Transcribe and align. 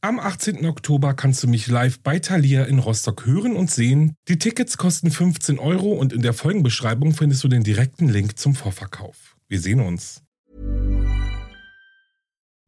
Am 0.00 0.20
18. 0.20 0.64
Oktober 0.64 1.12
kannst 1.12 1.42
du 1.42 1.48
mich 1.48 1.66
live 1.66 1.98
bei 1.98 2.20
Thalia 2.20 2.62
in 2.62 2.78
Rostock 2.78 3.26
hören 3.26 3.56
und 3.56 3.68
sehen. 3.68 4.14
Die 4.28 4.38
Tickets 4.38 4.76
kosten 4.76 5.10
15 5.10 5.58
Euro 5.58 5.92
und 5.92 6.12
in 6.12 6.22
der 6.22 6.34
Folgenbeschreibung 6.34 7.14
findest 7.14 7.42
du 7.42 7.48
den 7.48 7.64
direkten 7.64 8.08
Link 8.08 8.38
zum 8.38 8.54
Vorverkauf. 8.54 9.34
Wir 9.48 9.58
sehen 9.60 9.80
uns. 9.80 10.22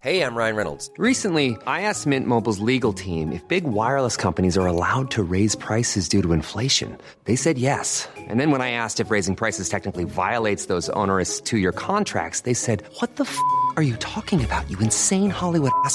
Hey, 0.03 0.25
I'm 0.25 0.35
Ryan 0.35 0.57
Reynolds. 0.57 0.91
Recently, 0.99 1.57
I 1.69 1.83
asked 1.83 2.07
Mint 2.07 2.27
Mobile's 2.27 2.59
legal 2.59 2.93
team 2.93 3.31
if 3.31 3.47
big 3.47 3.65
wireless 3.65 4.17
companies 4.17 4.59
are 4.59 4.67
allowed 4.67 5.11
to 5.11 5.23
raise 5.23 5.55
prices 5.55 6.09
due 6.09 6.23
to 6.23 6.33
inflation. 6.33 6.97
They 7.27 7.37
said 7.37 7.59
yes. 7.59 8.09
And 8.29 8.41
then 8.41 8.51
when 8.51 8.63
I 8.63 8.73
asked 8.73 8.99
if 8.99 9.11
raising 9.13 9.37
prices 9.37 9.69
technically 9.69 10.05
violates 10.05 10.67
those 10.67 10.91
onerous 10.95 11.41
two-year 11.41 11.73
contracts, 11.73 12.41
they 12.41 12.55
said, 12.55 12.83
"What 12.99 13.15
the 13.17 13.25
f*** 13.25 13.39
are 13.77 13.85
you 13.85 13.95
talking 13.99 14.43
about? 14.43 14.69
You 14.69 14.79
insane 14.81 15.31
Hollywood 15.31 15.73
ass." 15.85 15.95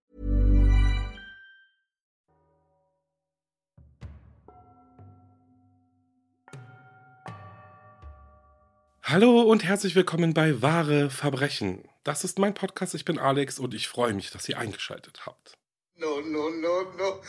Hallo 9.11 9.41
und 9.41 9.65
herzlich 9.65 9.93
willkommen 9.95 10.33
bei 10.33 10.61
Wahre 10.61 11.09
Verbrechen. 11.09 11.83
Das 12.05 12.23
ist 12.23 12.39
mein 12.39 12.53
Podcast, 12.53 12.95
ich 12.95 13.03
bin 13.03 13.19
Alex 13.19 13.59
und 13.59 13.73
ich 13.73 13.89
freue 13.89 14.13
mich, 14.13 14.31
dass 14.31 14.47
ihr 14.47 14.57
eingeschaltet 14.57 15.25
habt. 15.25 15.51
No, 15.97 16.21
no, 16.21 16.49
no, 16.49 16.83
no. 16.97 17.21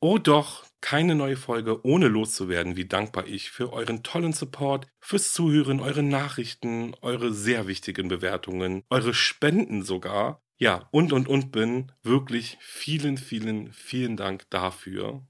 Oh 0.00 0.18
doch, 0.18 0.66
keine 0.82 1.14
neue 1.14 1.38
Folge 1.38 1.82
ohne 1.86 2.08
loszuwerden, 2.08 2.76
wie 2.76 2.84
dankbar 2.84 3.26
ich 3.26 3.52
für 3.52 3.72
euren 3.72 4.02
tollen 4.02 4.34
Support, 4.34 4.86
fürs 5.00 5.32
Zuhören, 5.32 5.80
eure 5.80 6.02
Nachrichten, 6.02 6.94
eure 7.00 7.32
sehr 7.32 7.66
wichtigen 7.66 8.08
Bewertungen, 8.08 8.82
eure 8.90 9.14
Spenden 9.14 9.82
sogar. 9.82 10.42
Ja, 10.58 10.90
und 10.90 11.14
und 11.14 11.26
und 11.26 11.52
bin 11.52 11.90
wirklich 12.02 12.58
vielen, 12.60 13.16
vielen, 13.16 13.72
vielen 13.72 14.18
Dank 14.18 14.44
dafür. 14.50 15.26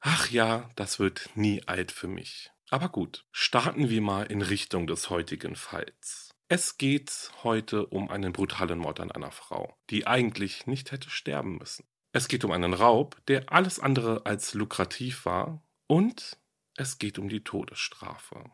Ach 0.00 0.30
ja, 0.30 0.70
das 0.74 0.98
wird 0.98 1.28
nie 1.34 1.62
alt 1.66 1.92
für 1.92 2.08
mich. 2.08 2.53
Aber 2.74 2.88
gut, 2.88 3.24
starten 3.30 3.88
wir 3.88 4.00
mal 4.00 4.24
in 4.24 4.42
Richtung 4.42 4.88
des 4.88 5.08
heutigen 5.08 5.54
Falls. 5.54 6.34
Es 6.48 6.76
geht 6.76 7.30
heute 7.44 7.86
um 7.86 8.10
einen 8.10 8.32
brutalen 8.32 8.80
Mord 8.80 8.98
an 8.98 9.12
einer 9.12 9.30
Frau, 9.30 9.78
die 9.90 10.08
eigentlich 10.08 10.66
nicht 10.66 10.90
hätte 10.90 11.08
sterben 11.08 11.58
müssen. 11.58 11.86
Es 12.10 12.26
geht 12.26 12.44
um 12.44 12.50
einen 12.50 12.74
Raub, 12.74 13.24
der 13.28 13.52
alles 13.52 13.78
andere 13.78 14.26
als 14.26 14.54
lukrativ 14.54 15.24
war. 15.24 15.62
Und 15.86 16.36
es 16.74 16.98
geht 16.98 17.16
um 17.20 17.28
die 17.28 17.44
Todesstrafe. 17.44 18.50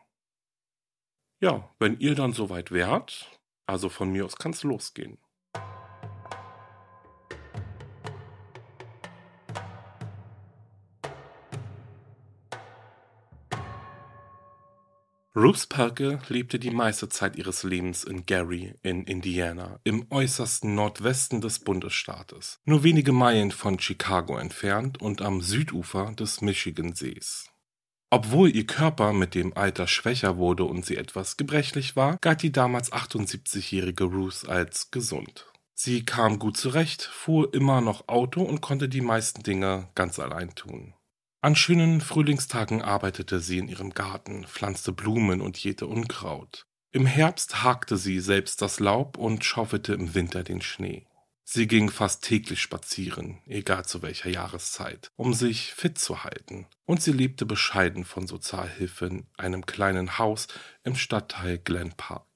Ja, 1.39 1.73
wenn 1.79 1.99
ihr 1.99 2.13
dann 2.13 2.33
soweit 2.33 2.69
wärt, 2.69 3.27
also 3.65 3.89
von 3.89 4.11
mir 4.11 4.25
aus 4.25 4.35
kann 4.35 4.51
es 4.51 4.61
losgehen. 4.61 5.17
Ruth 15.33 15.69
Perke 15.69 16.19
lebte 16.27 16.59
die 16.59 16.71
meiste 16.71 17.07
Zeit 17.07 17.37
ihres 17.37 17.63
Lebens 17.63 18.03
in 18.03 18.25
Gary 18.25 18.75
in 18.81 19.05
Indiana, 19.05 19.79
im 19.85 20.05
äußersten 20.11 20.75
Nordwesten 20.75 21.39
des 21.39 21.59
Bundesstaates, 21.59 22.59
nur 22.65 22.83
wenige 22.83 23.13
Meilen 23.13 23.51
von 23.51 23.79
Chicago 23.79 24.37
entfernt 24.37 25.01
und 25.01 25.21
am 25.21 25.39
Südufer 25.39 26.11
des 26.11 26.41
Michigansees. 26.41 27.45
Obwohl 28.09 28.53
ihr 28.53 28.67
Körper 28.67 29.13
mit 29.13 29.33
dem 29.33 29.55
Alter 29.55 29.87
schwächer 29.87 30.35
wurde 30.35 30.65
und 30.65 30.85
sie 30.85 30.97
etwas 30.97 31.37
gebrechlich 31.37 31.95
war, 31.95 32.17
galt 32.17 32.41
die 32.41 32.51
damals 32.51 32.91
78-jährige 32.91 34.03
Ruth 34.03 34.49
als 34.49 34.91
gesund. 34.91 35.49
Sie 35.73 36.03
kam 36.03 36.39
gut 36.39 36.57
zurecht, 36.57 37.03
fuhr 37.03 37.53
immer 37.53 37.79
noch 37.79 38.09
Auto 38.09 38.41
und 38.41 38.59
konnte 38.59 38.89
die 38.89 38.99
meisten 38.99 39.43
Dinge 39.43 39.87
ganz 39.95 40.19
allein 40.19 40.53
tun. 40.55 40.93
An 41.43 41.55
schönen 41.55 42.01
Frühlingstagen 42.01 42.83
arbeitete 42.83 43.39
sie 43.39 43.57
in 43.57 43.67
ihrem 43.67 43.95
Garten, 43.95 44.45
pflanzte 44.45 44.91
Blumen 44.91 45.41
und 45.41 45.57
jähte 45.57 45.87
Unkraut. 45.87 46.67
Im 46.91 47.07
Herbst 47.07 47.63
hakte 47.63 47.97
sie 47.97 48.19
selbst 48.19 48.61
das 48.61 48.79
Laub 48.79 49.17
und 49.17 49.43
schaufelte 49.43 49.93
im 49.93 50.13
Winter 50.13 50.43
den 50.43 50.61
Schnee. 50.61 51.07
Sie 51.43 51.65
ging 51.65 51.89
fast 51.89 52.23
täglich 52.23 52.61
spazieren, 52.61 53.39
egal 53.47 53.85
zu 53.85 54.03
welcher 54.03 54.29
Jahreszeit, 54.29 55.09
um 55.15 55.33
sich 55.33 55.73
fit 55.73 55.97
zu 55.97 56.23
halten, 56.23 56.67
und 56.85 57.01
sie 57.01 57.11
lebte 57.11 57.47
bescheiden 57.47 58.05
von 58.05 58.27
Sozialhilfe 58.27 59.07
in 59.07 59.25
einem 59.35 59.65
kleinen 59.65 60.19
Haus 60.19 60.47
im 60.83 60.95
Stadtteil 60.95 61.57
Glen 61.57 61.93
Park. 61.97 62.27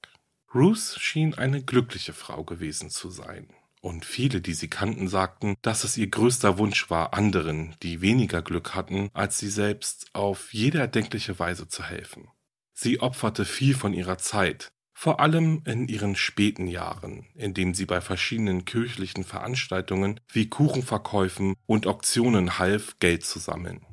Ruth 0.52 0.96
schien 0.98 1.32
eine 1.34 1.62
glückliche 1.62 2.12
Frau 2.12 2.42
gewesen 2.42 2.90
zu 2.90 3.10
sein. 3.10 3.46
Und 3.80 4.04
viele, 4.04 4.40
die 4.40 4.54
sie 4.54 4.68
kannten, 4.68 5.08
sagten, 5.08 5.54
dass 5.62 5.84
es 5.84 5.96
ihr 5.96 6.08
größter 6.08 6.58
Wunsch 6.58 6.90
war, 6.90 7.14
anderen, 7.14 7.76
die 7.82 8.00
weniger 8.00 8.42
Glück 8.42 8.74
hatten 8.74 9.10
als 9.12 9.38
sie 9.38 9.50
selbst, 9.50 10.08
auf 10.12 10.52
jede 10.52 10.78
erdenkliche 10.78 11.38
Weise 11.38 11.68
zu 11.68 11.84
helfen. 11.84 12.28
Sie 12.72 13.00
opferte 13.00 13.44
viel 13.44 13.74
von 13.74 13.92
ihrer 13.92 14.18
Zeit, 14.18 14.72
vor 14.92 15.20
allem 15.20 15.62
in 15.66 15.88
ihren 15.88 16.16
späten 16.16 16.66
Jahren, 16.66 17.26
indem 17.34 17.74
sie 17.74 17.84
bei 17.84 18.00
verschiedenen 18.00 18.64
kirchlichen 18.64 19.24
Veranstaltungen 19.24 20.20
wie 20.32 20.48
Kuchenverkäufen 20.48 21.54
und 21.66 21.86
Auktionen 21.86 22.58
half, 22.58 22.98
Geld 22.98 23.24
zu 23.24 23.38
sammeln. 23.38 23.84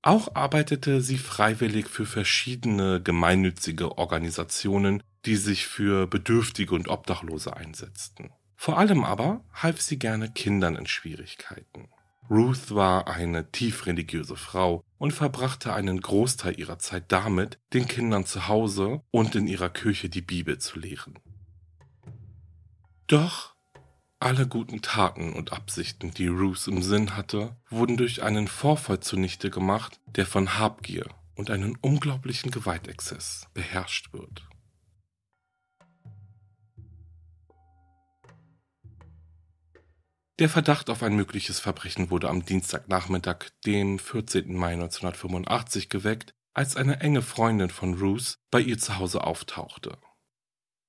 Auch 0.00 0.34
arbeitete 0.34 1.00
sie 1.00 1.18
freiwillig 1.18 1.86
für 1.86 2.06
verschiedene 2.06 3.00
gemeinnützige 3.00 3.98
Organisationen, 3.98 5.02
die 5.26 5.36
sich 5.36 5.66
für 5.66 6.08
Bedürftige 6.08 6.74
und 6.74 6.88
Obdachlose 6.88 7.56
einsetzten. 7.56 8.30
Vor 8.62 8.78
allem 8.78 9.02
aber 9.02 9.42
half 9.54 9.80
sie 9.80 9.98
gerne 9.98 10.30
Kindern 10.30 10.76
in 10.76 10.86
Schwierigkeiten. 10.86 11.88
Ruth 12.30 12.72
war 12.72 13.08
eine 13.08 13.50
tief 13.50 13.86
religiöse 13.86 14.36
Frau 14.36 14.84
und 14.98 15.10
verbrachte 15.10 15.74
einen 15.74 16.00
Großteil 16.00 16.56
ihrer 16.60 16.78
Zeit 16.78 17.10
damit, 17.10 17.58
den 17.72 17.88
Kindern 17.88 18.24
zu 18.24 18.46
Hause 18.46 19.02
und 19.10 19.34
in 19.34 19.48
ihrer 19.48 19.68
Kirche 19.68 20.08
die 20.08 20.22
Bibel 20.22 20.58
zu 20.58 20.78
lehren. 20.78 21.18
Doch 23.08 23.56
alle 24.20 24.46
guten 24.46 24.80
Taten 24.80 25.32
und 25.32 25.52
Absichten, 25.52 26.12
die 26.12 26.28
Ruth 26.28 26.68
im 26.68 26.82
Sinn 26.82 27.16
hatte, 27.16 27.56
wurden 27.68 27.96
durch 27.96 28.22
einen 28.22 28.46
Vorfall 28.46 29.00
zunichte 29.00 29.50
gemacht, 29.50 29.98
der 30.06 30.24
von 30.24 30.60
Habgier 30.60 31.08
und 31.34 31.50
einem 31.50 31.76
unglaublichen 31.80 32.52
Gewaltexzess 32.52 33.48
beherrscht 33.54 34.12
wird. 34.12 34.44
Der 40.42 40.48
Verdacht 40.48 40.90
auf 40.90 41.04
ein 41.04 41.14
mögliches 41.14 41.60
Verbrechen 41.60 42.10
wurde 42.10 42.28
am 42.28 42.44
Dienstagnachmittag, 42.44 43.50
dem 43.64 44.00
14. 44.00 44.56
Mai 44.56 44.72
1985, 44.72 45.88
geweckt, 45.88 46.34
als 46.52 46.74
eine 46.74 46.98
enge 46.98 47.22
Freundin 47.22 47.70
von 47.70 47.94
Ruth 47.94 48.40
bei 48.50 48.60
ihr 48.60 48.76
zu 48.76 48.98
Hause 48.98 49.22
auftauchte. 49.22 49.98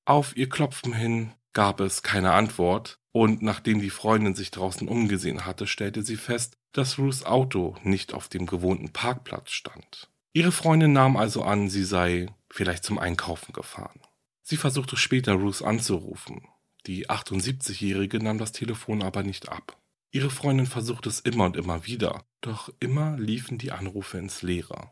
Auf 0.05 0.35
ihr 0.35 0.49
Klopfen 0.49 0.91
hin 0.91 1.33
gab 1.53 1.81
es 1.81 2.01
keine 2.01 2.33
Antwort, 2.33 2.97
und 3.11 3.43
nachdem 3.43 3.79
die 3.79 3.91
Freundin 3.91 4.33
sich 4.33 4.49
draußen 4.49 4.87
umgesehen 4.87 5.45
hatte, 5.45 5.67
stellte 5.67 6.01
sie 6.01 6.17
fest, 6.17 6.57
dass 6.71 6.97
Ruths 6.97 7.23
Auto 7.23 7.77
nicht 7.83 8.15
auf 8.15 8.29
dem 8.29 8.47
gewohnten 8.47 8.91
Parkplatz 8.91 9.51
stand. 9.51 10.09
Ihre 10.33 10.51
Freundin 10.51 10.93
nahm 10.93 11.15
also 11.15 11.43
an, 11.43 11.69
sie 11.69 11.83
sei 11.83 12.25
vielleicht 12.49 12.83
zum 12.83 12.97
Einkaufen 12.97 13.53
gefahren. 13.53 14.01
Sie 14.41 14.57
versuchte 14.57 14.97
später 14.97 15.33
Ruth 15.33 15.61
anzurufen, 15.61 16.41
die 16.85 17.09
78-Jährige 17.09 18.19
nahm 18.19 18.37
das 18.37 18.51
Telefon 18.51 19.01
aber 19.01 19.23
nicht 19.23 19.49
ab. 19.49 19.77
Ihre 20.11 20.29
Freundin 20.29 20.67
versuchte 20.67 21.09
es 21.09 21.19
immer 21.21 21.45
und 21.45 21.57
immer 21.57 21.85
wieder, 21.85 22.23
doch 22.41 22.69
immer 22.79 23.17
liefen 23.17 23.57
die 23.57 23.71
Anrufe 23.71 24.17
ins 24.17 24.41
Leere. 24.41 24.91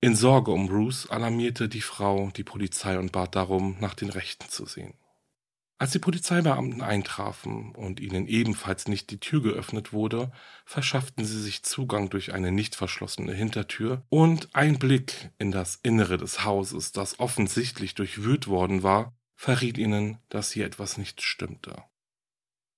In 0.00 0.16
Sorge 0.16 0.50
um 0.50 0.66
Bruce 0.66 1.08
alarmierte 1.10 1.68
die 1.68 1.82
Frau 1.82 2.30
die 2.34 2.42
Polizei 2.42 2.98
und 2.98 3.12
bat 3.12 3.36
darum, 3.36 3.76
nach 3.80 3.94
den 3.94 4.08
Rechten 4.08 4.48
zu 4.48 4.64
sehen. 4.64 4.94
Als 5.80 5.92
die 5.92 5.98
Polizeibeamten 5.98 6.82
eintrafen 6.82 7.74
und 7.74 8.00
ihnen 8.00 8.26
ebenfalls 8.26 8.88
nicht 8.88 9.10
die 9.10 9.20
Tür 9.20 9.42
geöffnet 9.42 9.92
wurde, 9.94 10.30
verschafften 10.66 11.24
sie 11.24 11.40
sich 11.40 11.62
Zugang 11.62 12.10
durch 12.10 12.34
eine 12.34 12.52
nicht 12.52 12.76
verschlossene 12.76 13.32
Hintertür 13.32 14.02
und 14.10 14.54
ein 14.54 14.78
Blick 14.78 15.30
in 15.38 15.52
das 15.52 15.76
Innere 15.82 16.18
des 16.18 16.44
Hauses, 16.44 16.92
das 16.92 17.18
offensichtlich 17.18 17.94
durchwühlt 17.94 18.46
worden 18.46 18.82
war, 18.82 19.14
verriet 19.40 19.78
ihnen, 19.78 20.18
dass 20.28 20.52
hier 20.52 20.66
etwas 20.66 20.98
nicht 20.98 21.22
stimmte. 21.22 21.82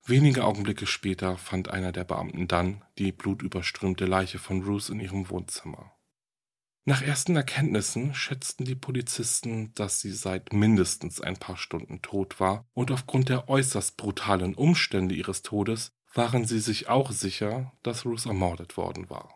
Wenige 0.04 0.44
Augenblicke 0.44 0.86
später 0.86 1.36
fand 1.36 1.68
einer 1.68 1.90
der 1.90 2.04
Beamten 2.04 2.46
dann 2.46 2.84
die 2.98 3.10
blutüberströmte 3.10 4.06
Leiche 4.06 4.38
von 4.38 4.62
Ruth 4.62 4.88
in 4.88 5.00
ihrem 5.00 5.28
Wohnzimmer. 5.28 5.92
Nach 6.84 7.02
ersten 7.02 7.34
Erkenntnissen 7.34 8.14
schätzten 8.14 8.64
die 8.64 8.76
Polizisten, 8.76 9.74
dass 9.74 10.00
sie 10.00 10.12
seit 10.12 10.52
mindestens 10.52 11.20
ein 11.20 11.36
paar 11.36 11.56
Stunden 11.56 12.00
tot 12.00 12.38
war, 12.38 12.64
und 12.74 12.92
aufgrund 12.92 13.28
der 13.28 13.48
äußerst 13.48 13.96
brutalen 13.96 14.54
Umstände 14.54 15.16
ihres 15.16 15.42
Todes 15.42 15.90
waren 16.14 16.44
sie 16.44 16.60
sich 16.60 16.88
auch 16.88 17.10
sicher, 17.10 17.72
dass 17.82 18.04
Ruth 18.04 18.26
ermordet 18.26 18.76
worden 18.76 19.10
war. 19.10 19.34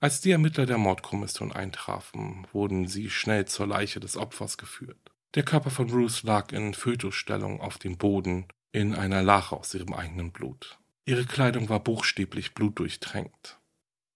Als 0.00 0.22
die 0.22 0.30
Ermittler 0.30 0.64
der 0.64 0.78
Mordkommission 0.78 1.52
eintrafen, 1.52 2.46
wurden 2.52 2.88
sie 2.88 3.10
schnell 3.10 3.44
zur 3.44 3.66
Leiche 3.66 4.00
des 4.00 4.16
Opfers 4.16 4.56
geführt. 4.56 5.12
Der 5.34 5.42
Körper 5.42 5.70
von 5.70 5.90
Ruth 5.90 6.22
lag 6.22 6.52
in 6.52 6.72
Fötusstellung 6.72 7.60
auf 7.60 7.76
dem 7.76 7.98
Boden 7.98 8.46
in 8.72 8.94
einer 8.94 9.22
Lache 9.22 9.56
aus 9.56 9.74
ihrem 9.74 9.92
eigenen 9.92 10.32
Blut. 10.32 10.78
Ihre 11.04 11.26
Kleidung 11.26 11.68
war 11.68 11.80
buchstäblich 11.80 12.54
blutdurchtränkt. 12.54 13.58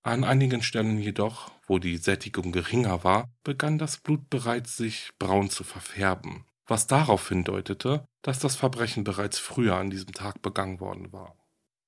An 0.02 0.24
einigen 0.24 0.62
Stellen 0.62 0.98
jedoch, 0.98 1.50
wo 1.66 1.78
die 1.78 1.98
Sättigung 1.98 2.50
geringer 2.50 3.04
war, 3.04 3.30
begann 3.44 3.78
das 3.78 3.98
Blut 3.98 4.30
bereits 4.30 4.76
sich 4.76 5.12
braun 5.18 5.50
zu 5.50 5.64
verfärben, 5.64 6.46
was 6.66 6.86
darauf 6.86 7.28
hindeutete, 7.28 8.06
dass 8.22 8.38
das 8.38 8.56
Verbrechen 8.56 9.04
bereits 9.04 9.38
früher 9.38 9.76
an 9.76 9.90
diesem 9.90 10.12
Tag 10.12 10.40
begangen 10.40 10.80
worden 10.80 11.12
war. 11.12 11.36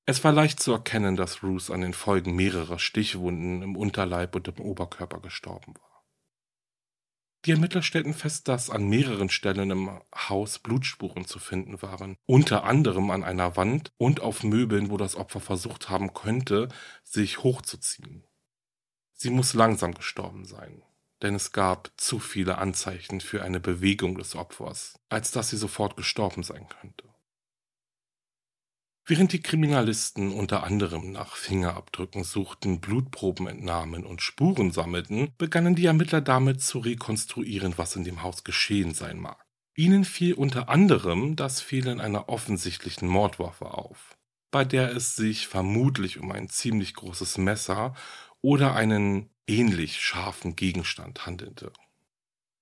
Es 0.06 0.22
war 0.22 0.32
leicht 0.32 0.60
zu 0.60 0.72
erkennen, 0.72 1.16
dass 1.16 1.42
Ruth 1.42 1.70
an 1.70 1.80
den 1.80 1.94
Folgen 1.94 2.36
mehrerer 2.36 2.78
Stichwunden 2.78 3.62
im 3.62 3.74
Unterleib 3.74 4.36
und 4.36 4.48
im 4.48 4.60
Oberkörper 4.60 5.20
gestorben 5.20 5.74
war. 5.80 5.93
Die 7.44 7.50
Ermittler 7.50 7.82
stellten 7.82 8.14
fest, 8.14 8.48
dass 8.48 8.70
an 8.70 8.88
mehreren 8.88 9.28
Stellen 9.28 9.70
im 9.70 10.00
Haus 10.14 10.58
Blutspuren 10.58 11.26
zu 11.26 11.38
finden 11.38 11.82
waren, 11.82 12.16
unter 12.24 12.64
anderem 12.64 13.10
an 13.10 13.22
einer 13.22 13.56
Wand 13.56 13.92
und 13.98 14.20
auf 14.20 14.42
Möbeln, 14.44 14.90
wo 14.90 14.96
das 14.96 15.14
Opfer 15.14 15.40
versucht 15.40 15.90
haben 15.90 16.14
könnte, 16.14 16.68
sich 17.02 17.42
hochzuziehen. 17.42 18.24
Sie 19.12 19.28
muss 19.28 19.52
langsam 19.52 19.92
gestorben 19.94 20.46
sein, 20.46 20.82
denn 21.20 21.34
es 21.34 21.52
gab 21.52 21.90
zu 21.98 22.18
viele 22.18 22.56
Anzeichen 22.56 23.20
für 23.20 23.42
eine 23.42 23.60
Bewegung 23.60 24.16
des 24.16 24.34
Opfers, 24.34 24.98
als 25.10 25.30
dass 25.30 25.50
sie 25.50 25.58
sofort 25.58 25.96
gestorben 25.96 26.42
sein 26.42 26.66
könnte. 26.68 27.13
Während 29.06 29.34
die 29.34 29.42
Kriminalisten 29.42 30.32
unter 30.32 30.64
anderem 30.64 31.12
nach 31.12 31.36
Fingerabdrücken 31.36 32.24
suchten, 32.24 32.80
Blutproben 32.80 33.46
entnahmen 33.46 34.06
und 34.06 34.22
Spuren 34.22 34.70
sammelten, 34.70 35.28
begannen 35.36 35.74
die 35.74 35.84
Ermittler 35.84 36.22
damit 36.22 36.62
zu 36.62 36.78
rekonstruieren, 36.78 37.74
was 37.76 37.96
in 37.96 38.04
dem 38.04 38.22
Haus 38.22 38.44
geschehen 38.44 38.94
sein 38.94 39.18
mag. 39.18 39.44
Ihnen 39.76 40.06
fiel 40.06 40.32
unter 40.32 40.70
anderem 40.70 41.36
das 41.36 41.60
Fehlen 41.60 42.00
einer 42.00 42.30
offensichtlichen 42.30 43.06
Mordwaffe 43.06 43.74
auf, 43.74 44.16
bei 44.50 44.64
der 44.64 44.96
es 44.96 45.16
sich 45.16 45.48
vermutlich 45.48 46.18
um 46.18 46.32
ein 46.32 46.48
ziemlich 46.48 46.94
großes 46.94 47.36
Messer 47.36 47.94
oder 48.40 48.74
einen 48.74 49.28
ähnlich 49.46 50.00
scharfen 50.00 50.56
Gegenstand 50.56 51.26
handelte. 51.26 51.74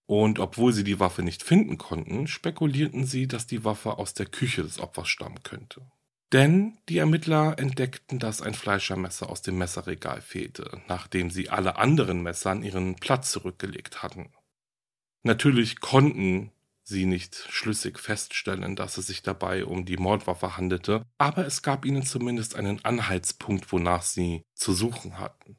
Und 0.06 0.40
obwohl 0.40 0.72
sie 0.72 0.84
die 0.84 0.98
Waffe 0.98 1.22
nicht 1.22 1.44
finden 1.44 1.78
konnten, 1.78 2.26
spekulierten 2.26 3.04
sie, 3.04 3.28
dass 3.28 3.46
die 3.46 3.64
Waffe 3.64 3.98
aus 3.98 4.14
der 4.14 4.26
Küche 4.26 4.64
des 4.64 4.80
Opfers 4.80 5.08
stammen 5.08 5.44
könnte. 5.44 5.82
Denn 6.32 6.78
die 6.88 6.96
Ermittler 6.96 7.58
entdeckten, 7.58 8.18
dass 8.18 8.40
ein 8.40 8.54
Fleischermesser 8.54 9.28
aus 9.28 9.42
dem 9.42 9.58
Messerregal 9.58 10.22
fehlte, 10.22 10.80
nachdem 10.88 11.30
sie 11.30 11.50
alle 11.50 11.76
anderen 11.76 12.22
Messer 12.22 12.50
an 12.50 12.62
ihren 12.62 12.96
Platz 12.96 13.32
zurückgelegt 13.32 14.02
hatten. 14.02 14.32
Natürlich 15.24 15.80
konnten 15.80 16.50
sie 16.82 17.04
nicht 17.04 17.36
schlüssig 17.50 17.98
feststellen, 17.98 18.76
dass 18.76 18.96
es 18.96 19.06
sich 19.06 19.22
dabei 19.22 19.66
um 19.66 19.84
die 19.84 19.98
Mordwaffe 19.98 20.56
handelte, 20.56 21.04
aber 21.18 21.46
es 21.46 21.62
gab 21.62 21.84
ihnen 21.84 22.02
zumindest 22.02 22.56
einen 22.56 22.84
Anhaltspunkt, 22.84 23.70
wonach 23.70 24.02
sie 24.02 24.42
zu 24.54 24.72
suchen 24.72 25.18
hatten. 25.18 25.56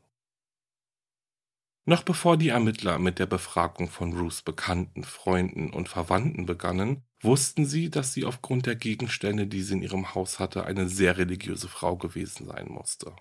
Noch 1.85 2.03
bevor 2.03 2.37
die 2.37 2.49
Ermittler 2.49 2.97
mit 2.97 3.19
der 3.19 3.25
Befragung 3.25 3.89
von 3.89 4.13
Ruths 4.13 4.41
Bekannten, 4.41 5.03
Freunden 5.03 5.71
und 5.71 5.89
Verwandten 5.89 6.45
begannen, 6.45 7.03
wussten 7.21 7.65
sie, 7.65 7.89
dass 7.89 8.13
sie 8.13 8.23
aufgrund 8.23 8.65
der 8.65 8.75
Gegenstände, 8.75 9.47
die 9.47 9.61
sie 9.61 9.73
in 9.73 9.81
ihrem 9.81 10.15
Haus 10.15 10.39
hatte, 10.39 10.65
eine 10.65 10.87
sehr 10.87 11.17
religiöse 11.17 11.67
Frau 11.67 11.97
gewesen 11.97 12.47
sein 12.47 12.67
musste. 12.69 13.13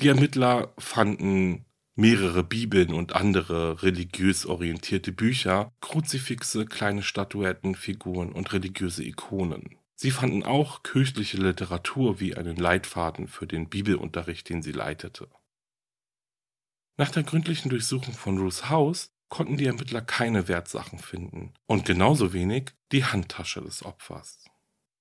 Die 0.00 0.08
Ermittler 0.08 0.72
fanden 0.78 1.64
mehrere 1.94 2.42
Bibeln 2.42 2.92
und 2.92 3.14
andere 3.14 3.84
religiös 3.84 4.46
orientierte 4.46 5.12
Bücher, 5.12 5.72
Kruzifixe, 5.80 6.66
kleine 6.66 7.02
Statuetten, 7.02 7.76
Figuren 7.76 8.32
und 8.32 8.52
religiöse 8.52 9.04
Ikonen. 9.04 9.76
Sie 9.94 10.10
fanden 10.10 10.42
auch 10.42 10.82
kirchliche 10.82 11.36
Literatur 11.36 12.18
wie 12.18 12.34
einen 12.34 12.56
Leitfaden 12.56 13.28
für 13.28 13.46
den 13.46 13.68
Bibelunterricht, 13.68 14.48
den 14.48 14.62
sie 14.62 14.72
leitete. 14.72 15.28
Nach 16.96 17.10
der 17.10 17.22
gründlichen 17.22 17.70
Durchsuchung 17.70 18.14
von 18.14 18.38
Ruths 18.38 18.68
Haus 18.68 19.12
konnten 19.28 19.56
die 19.56 19.66
Ermittler 19.66 20.02
keine 20.02 20.46
Wertsachen 20.46 20.98
finden 20.98 21.54
und 21.66 21.86
genauso 21.86 22.32
wenig 22.32 22.72
die 22.92 23.04
Handtasche 23.04 23.62
des 23.62 23.84
Opfers. 23.84 24.44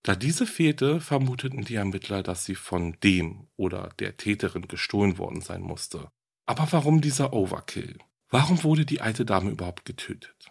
Da 0.04 0.16
diese 0.16 0.48
fehlte, 0.48 1.00
vermuteten 1.00 1.64
die 1.64 1.76
Ermittler, 1.76 2.24
dass 2.24 2.46
sie 2.46 2.56
von 2.56 2.98
dem 3.04 3.48
oder 3.56 3.90
der 4.00 4.18
Täterin 4.18 4.68
gestohlen 4.68 5.18
worden 5.18 5.42
sein 5.42 5.62
musste. 5.62 6.10
Aber 6.46 6.68
warum 6.72 7.02
dieser 7.02 7.34
Overkill? 7.34 8.00
Warum 8.30 8.64
wurde 8.64 8.86
die 8.86 9.02
alte 9.02 9.26
Dame 9.26 9.52
überhaupt 9.52 9.86
getötet? 9.86 10.48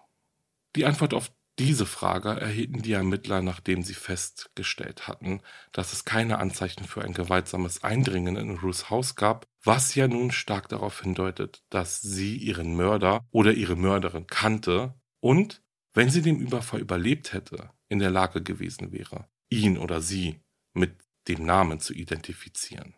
Die 0.76 0.84
Antwort 0.84 1.14
auf 1.14 1.32
diese 1.58 1.84
Frage 1.84 2.28
erhielten 2.30 2.82
die 2.82 2.92
Ermittler, 2.92 3.42
nachdem 3.42 3.82
sie 3.82 3.94
festgestellt 3.94 5.08
hatten, 5.08 5.40
dass 5.72 5.92
es 5.92 6.04
keine 6.04 6.38
Anzeichen 6.38 6.84
für 6.84 7.02
ein 7.02 7.12
gewaltsames 7.12 7.82
Eindringen 7.82 8.36
in 8.36 8.58
Ruths 8.58 8.88
Haus 8.88 9.16
gab, 9.16 9.46
was 9.62 9.94
ja 9.94 10.08
nun 10.08 10.30
stark 10.30 10.68
darauf 10.68 11.02
hindeutet, 11.02 11.62
dass 11.68 12.00
sie 12.00 12.36
ihren 12.36 12.74
Mörder 12.74 13.26
oder 13.30 13.52
ihre 13.52 13.76
Mörderin 13.76 14.26
kannte 14.26 14.94
und, 15.20 15.62
wenn 15.92 16.10
sie 16.10 16.22
den 16.22 16.40
Überfall 16.40 16.80
überlebt 16.80 17.32
hätte, 17.32 17.70
in 17.88 17.98
der 17.98 18.10
Lage 18.10 18.42
gewesen 18.42 18.92
wäre, 18.92 19.28
ihn 19.50 19.76
oder 19.76 20.00
sie 20.00 20.40
mit 20.72 20.96
dem 21.28 21.44
Namen 21.44 21.80
zu 21.80 21.92
identifizieren. 21.92 22.94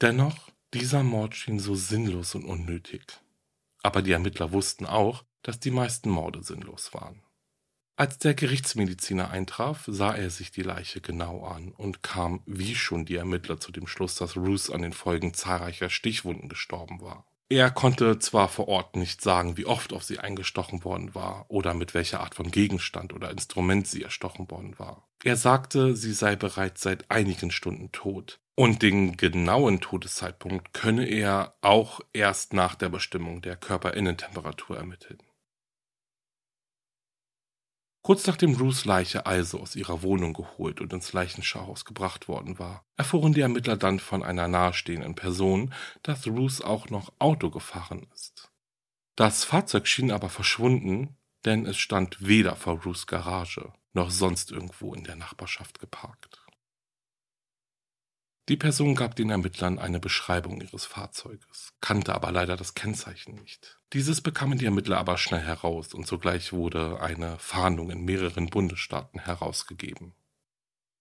Dennoch, 0.00 0.50
dieser 0.72 1.02
Mord 1.02 1.34
schien 1.34 1.58
so 1.58 1.74
sinnlos 1.74 2.34
und 2.34 2.44
unnötig. 2.44 3.02
Aber 3.82 4.02
die 4.02 4.12
Ermittler 4.12 4.52
wussten 4.52 4.86
auch, 4.86 5.24
dass 5.42 5.58
die 5.58 5.70
meisten 5.70 6.10
Morde 6.10 6.42
sinnlos 6.42 6.94
waren. 6.94 7.22
Als 8.00 8.16
der 8.16 8.32
Gerichtsmediziner 8.32 9.30
eintraf, 9.30 9.84
sah 9.86 10.14
er 10.14 10.30
sich 10.30 10.50
die 10.50 10.62
Leiche 10.62 11.02
genau 11.02 11.44
an 11.44 11.74
und 11.76 12.02
kam 12.02 12.40
wie 12.46 12.74
schon 12.74 13.04
die 13.04 13.16
Ermittler 13.16 13.60
zu 13.60 13.72
dem 13.72 13.86
Schluss, 13.86 14.14
dass 14.14 14.38
Ruth 14.38 14.70
an 14.72 14.80
den 14.80 14.94
Folgen 14.94 15.34
zahlreicher 15.34 15.90
Stichwunden 15.90 16.48
gestorben 16.48 17.02
war. 17.02 17.26
Er 17.50 17.70
konnte 17.70 18.18
zwar 18.18 18.48
vor 18.48 18.68
Ort 18.68 18.96
nicht 18.96 19.20
sagen, 19.20 19.58
wie 19.58 19.66
oft 19.66 19.92
auf 19.92 20.02
sie 20.02 20.18
eingestochen 20.18 20.82
worden 20.82 21.14
war 21.14 21.44
oder 21.48 21.74
mit 21.74 21.92
welcher 21.92 22.20
Art 22.20 22.34
von 22.34 22.50
Gegenstand 22.50 23.12
oder 23.12 23.30
Instrument 23.30 23.86
sie 23.86 24.02
erstochen 24.02 24.50
worden 24.50 24.78
war. 24.78 25.06
Er 25.22 25.36
sagte, 25.36 25.94
sie 25.94 26.14
sei 26.14 26.36
bereits 26.36 26.80
seit 26.80 27.10
einigen 27.10 27.50
Stunden 27.50 27.92
tot. 27.92 28.40
Und 28.54 28.80
den 28.80 29.18
genauen 29.18 29.82
Todeszeitpunkt 29.82 30.72
könne 30.72 31.06
er 31.06 31.54
auch 31.60 32.00
erst 32.14 32.54
nach 32.54 32.76
der 32.76 32.88
Bestimmung 32.88 33.42
der 33.42 33.56
Körperinnentemperatur 33.56 34.78
ermitteln. 34.78 35.18
Kurz 38.02 38.26
nachdem 38.26 38.54
Ruths 38.54 38.86
Leiche 38.86 39.26
also 39.26 39.60
aus 39.60 39.76
ihrer 39.76 40.02
Wohnung 40.02 40.32
geholt 40.32 40.80
und 40.80 40.92
ins 40.92 41.12
Leichenschauhaus 41.12 41.84
gebracht 41.84 42.28
worden 42.28 42.58
war, 42.58 42.84
erfuhren 42.96 43.34
die 43.34 43.42
Ermittler 43.42 43.76
dann 43.76 44.00
von 44.00 44.22
einer 44.22 44.48
nahestehenden 44.48 45.14
Person, 45.14 45.74
dass 46.02 46.26
Ruth 46.26 46.64
auch 46.64 46.88
noch 46.88 47.12
Auto 47.18 47.50
gefahren 47.50 48.06
ist. 48.14 48.50
Das 49.16 49.44
Fahrzeug 49.44 49.86
schien 49.86 50.10
aber 50.10 50.30
verschwunden, 50.30 51.18
denn 51.44 51.66
es 51.66 51.76
stand 51.76 52.26
weder 52.26 52.56
vor 52.56 52.82
Ruths 52.82 53.06
Garage 53.06 53.72
noch 53.92 54.10
sonst 54.10 54.50
irgendwo 54.50 54.94
in 54.94 55.04
der 55.04 55.16
Nachbarschaft 55.16 55.78
geparkt. 55.78 56.39
Die 58.48 58.56
Person 58.56 58.94
gab 58.96 59.14
den 59.14 59.30
Ermittlern 59.30 59.78
eine 59.78 60.00
Beschreibung 60.00 60.60
ihres 60.60 60.84
Fahrzeuges, 60.84 61.72
kannte 61.80 62.14
aber 62.14 62.32
leider 62.32 62.56
das 62.56 62.74
Kennzeichen 62.74 63.36
nicht. 63.36 63.78
Dieses 63.92 64.20
bekamen 64.20 64.58
die 64.58 64.64
Ermittler 64.64 64.98
aber 64.98 65.18
schnell 65.18 65.42
heraus 65.42 65.94
und 65.94 66.06
sogleich 66.06 66.52
wurde 66.52 67.00
eine 67.00 67.38
Fahndung 67.38 67.90
in 67.90 68.04
mehreren 68.04 68.46
Bundesstaaten 68.46 69.20
herausgegeben. 69.20 70.14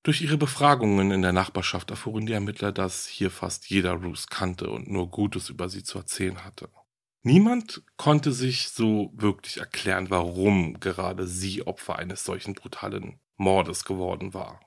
Durch 0.03 0.21
ihre 0.21 0.37
Befragungen 0.37 1.11
in 1.11 1.21
der 1.21 1.33
Nachbarschaft 1.33 1.89
erfuhren 1.89 2.25
die 2.25 2.33
Ermittler, 2.33 2.71
dass 2.71 3.07
hier 3.07 3.31
fast 3.31 3.69
jeder 3.69 3.93
Ruth 3.93 4.29
kannte 4.29 4.69
und 4.69 4.89
nur 4.89 5.09
Gutes 5.09 5.49
über 5.49 5.69
sie 5.69 5.83
zu 5.83 5.97
erzählen 5.97 6.45
hatte. 6.45 6.69
Niemand 7.21 7.83
konnte 7.97 8.31
sich 8.31 8.69
so 8.69 9.11
wirklich 9.13 9.57
erklären, 9.57 10.09
warum 10.09 10.79
gerade 10.79 11.27
sie 11.27 11.67
Opfer 11.67 11.97
eines 11.97 12.23
solchen 12.23 12.53
brutalen 12.53 13.19
Mordes 13.35 13.83
geworden 13.83 14.33
war. 14.33 14.61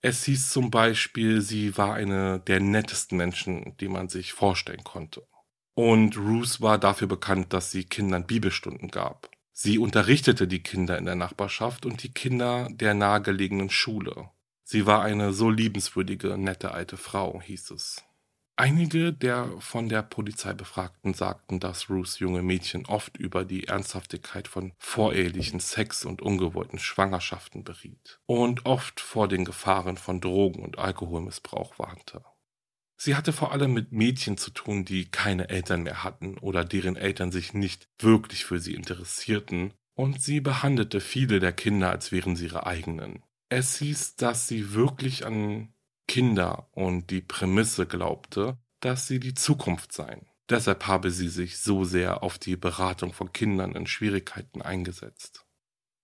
Es 0.00 0.24
hieß 0.24 0.50
zum 0.50 0.70
Beispiel, 0.70 1.40
sie 1.40 1.76
war 1.76 1.94
eine 1.94 2.38
der 2.40 2.60
nettesten 2.60 3.18
Menschen, 3.18 3.76
die 3.78 3.88
man 3.88 4.08
sich 4.08 4.32
vorstellen 4.32 4.84
konnte. 4.84 5.26
Und 5.74 6.16
Ruth 6.16 6.60
war 6.60 6.78
dafür 6.78 7.08
bekannt, 7.08 7.52
dass 7.52 7.70
sie 7.70 7.84
Kindern 7.84 8.26
Bibelstunden 8.26 8.90
gab. 8.90 9.30
Sie 9.52 9.78
unterrichtete 9.78 10.46
die 10.46 10.62
Kinder 10.62 10.98
in 10.98 11.04
der 11.04 11.16
Nachbarschaft 11.16 11.84
und 11.84 12.02
die 12.04 12.12
Kinder 12.12 12.68
der 12.70 12.94
nahegelegenen 12.94 13.70
Schule. 13.70 14.30
Sie 14.62 14.86
war 14.86 15.02
eine 15.02 15.32
so 15.32 15.50
liebenswürdige, 15.50 16.38
nette 16.38 16.70
alte 16.70 16.96
Frau, 16.96 17.40
hieß 17.40 17.72
es. 17.72 18.04
Einige 18.60 19.12
der 19.12 19.52
von 19.60 19.88
der 19.88 20.02
Polizei 20.02 20.52
Befragten 20.52 21.14
sagten, 21.14 21.60
dass 21.60 21.88
Ruths 21.88 22.18
junge 22.18 22.42
Mädchen 22.42 22.86
oft 22.86 23.16
über 23.16 23.44
die 23.44 23.68
Ernsthaftigkeit 23.68 24.48
von 24.48 24.72
vorehelichen 24.78 25.60
Sex 25.60 26.04
und 26.04 26.22
ungewollten 26.22 26.80
Schwangerschaften 26.80 27.62
beriet 27.62 28.18
und 28.26 28.66
oft 28.66 28.98
vor 28.98 29.28
den 29.28 29.44
Gefahren 29.44 29.96
von 29.96 30.20
Drogen- 30.20 30.64
und 30.64 30.76
Alkoholmissbrauch 30.76 31.78
warnte. 31.78 32.24
Sie 32.96 33.14
hatte 33.14 33.32
vor 33.32 33.52
allem 33.52 33.74
mit 33.74 33.92
Mädchen 33.92 34.36
zu 34.36 34.50
tun, 34.50 34.84
die 34.84 35.08
keine 35.08 35.50
Eltern 35.50 35.84
mehr 35.84 36.02
hatten 36.02 36.36
oder 36.38 36.64
deren 36.64 36.96
Eltern 36.96 37.30
sich 37.30 37.54
nicht 37.54 37.86
wirklich 38.00 38.44
für 38.44 38.58
sie 38.58 38.74
interessierten, 38.74 39.72
und 39.94 40.20
sie 40.20 40.40
behandelte 40.40 41.00
viele 41.00 41.38
der 41.38 41.52
Kinder, 41.52 41.90
als 41.90 42.10
wären 42.10 42.34
sie 42.34 42.46
ihre 42.46 42.66
eigenen. 42.66 43.22
Es 43.50 43.78
hieß, 43.78 44.16
dass 44.16 44.48
sie 44.48 44.72
wirklich 44.72 45.24
an 45.24 45.72
Kinder 46.08 46.68
und 46.72 47.10
die 47.10 47.20
Prämisse 47.20 47.86
glaubte, 47.86 48.58
dass 48.80 49.06
sie 49.06 49.20
die 49.20 49.34
Zukunft 49.34 49.92
seien. 49.92 50.26
Deshalb 50.48 50.86
habe 50.86 51.10
sie 51.10 51.28
sich 51.28 51.58
so 51.58 51.84
sehr 51.84 52.22
auf 52.22 52.38
die 52.38 52.56
Beratung 52.56 53.12
von 53.12 53.32
Kindern 53.32 53.76
in 53.76 53.86
Schwierigkeiten 53.86 54.62
eingesetzt. 54.62 55.44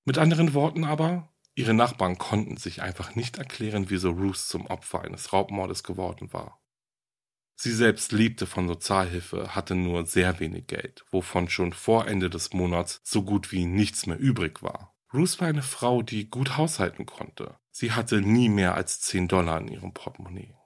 Mit 0.04 0.18
anderen 0.18 0.52
Worten 0.52 0.84
aber, 0.84 1.32
ihre 1.54 1.72
Nachbarn 1.72 2.18
konnten 2.18 2.58
sich 2.58 2.82
einfach 2.82 3.14
nicht 3.14 3.38
erklären, 3.38 3.86
wieso 3.88 4.10
Ruth 4.10 4.36
zum 4.36 4.66
Opfer 4.66 5.00
eines 5.00 5.32
Raubmordes 5.32 5.82
geworden 5.82 6.32
war. 6.32 6.60
Sie 7.56 7.72
selbst 7.72 8.12
lebte 8.12 8.46
von 8.46 8.68
Sozialhilfe, 8.68 9.54
hatte 9.54 9.74
nur 9.74 10.04
sehr 10.04 10.40
wenig 10.40 10.66
Geld, 10.66 11.04
wovon 11.10 11.48
schon 11.48 11.72
vor 11.72 12.06
Ende 12.06 12.28
des 12.28 12.52
Monats 12.52 13.00
so 13.04 13.22
gut 13.22 13.52
wie 13.52 13.64
nichts 13.64 14.06
mehr 14.06 14.18
übrig 14.18 14.62
war. 14.62 14.93
Ruth 15.14 15.40
war 15.40 15.46
eine 15.46 15.62
Frau, 15.62 16.02
die 16.02 16.28
gut 16.28 16.56
haushalten 16.56 17.06
konnte. 17.06 17.56
Sie 17.70 17.92
hatte 17.92 18.20
nie 18.20 18.48
mehr 18.48 18.74
als 18.74 19.00
10 19.00 19.28
Dollar 19.28 19.60
in 19.60 19.68
ihrem 19.68 19.94
Portemonnaie. 19.94 20.56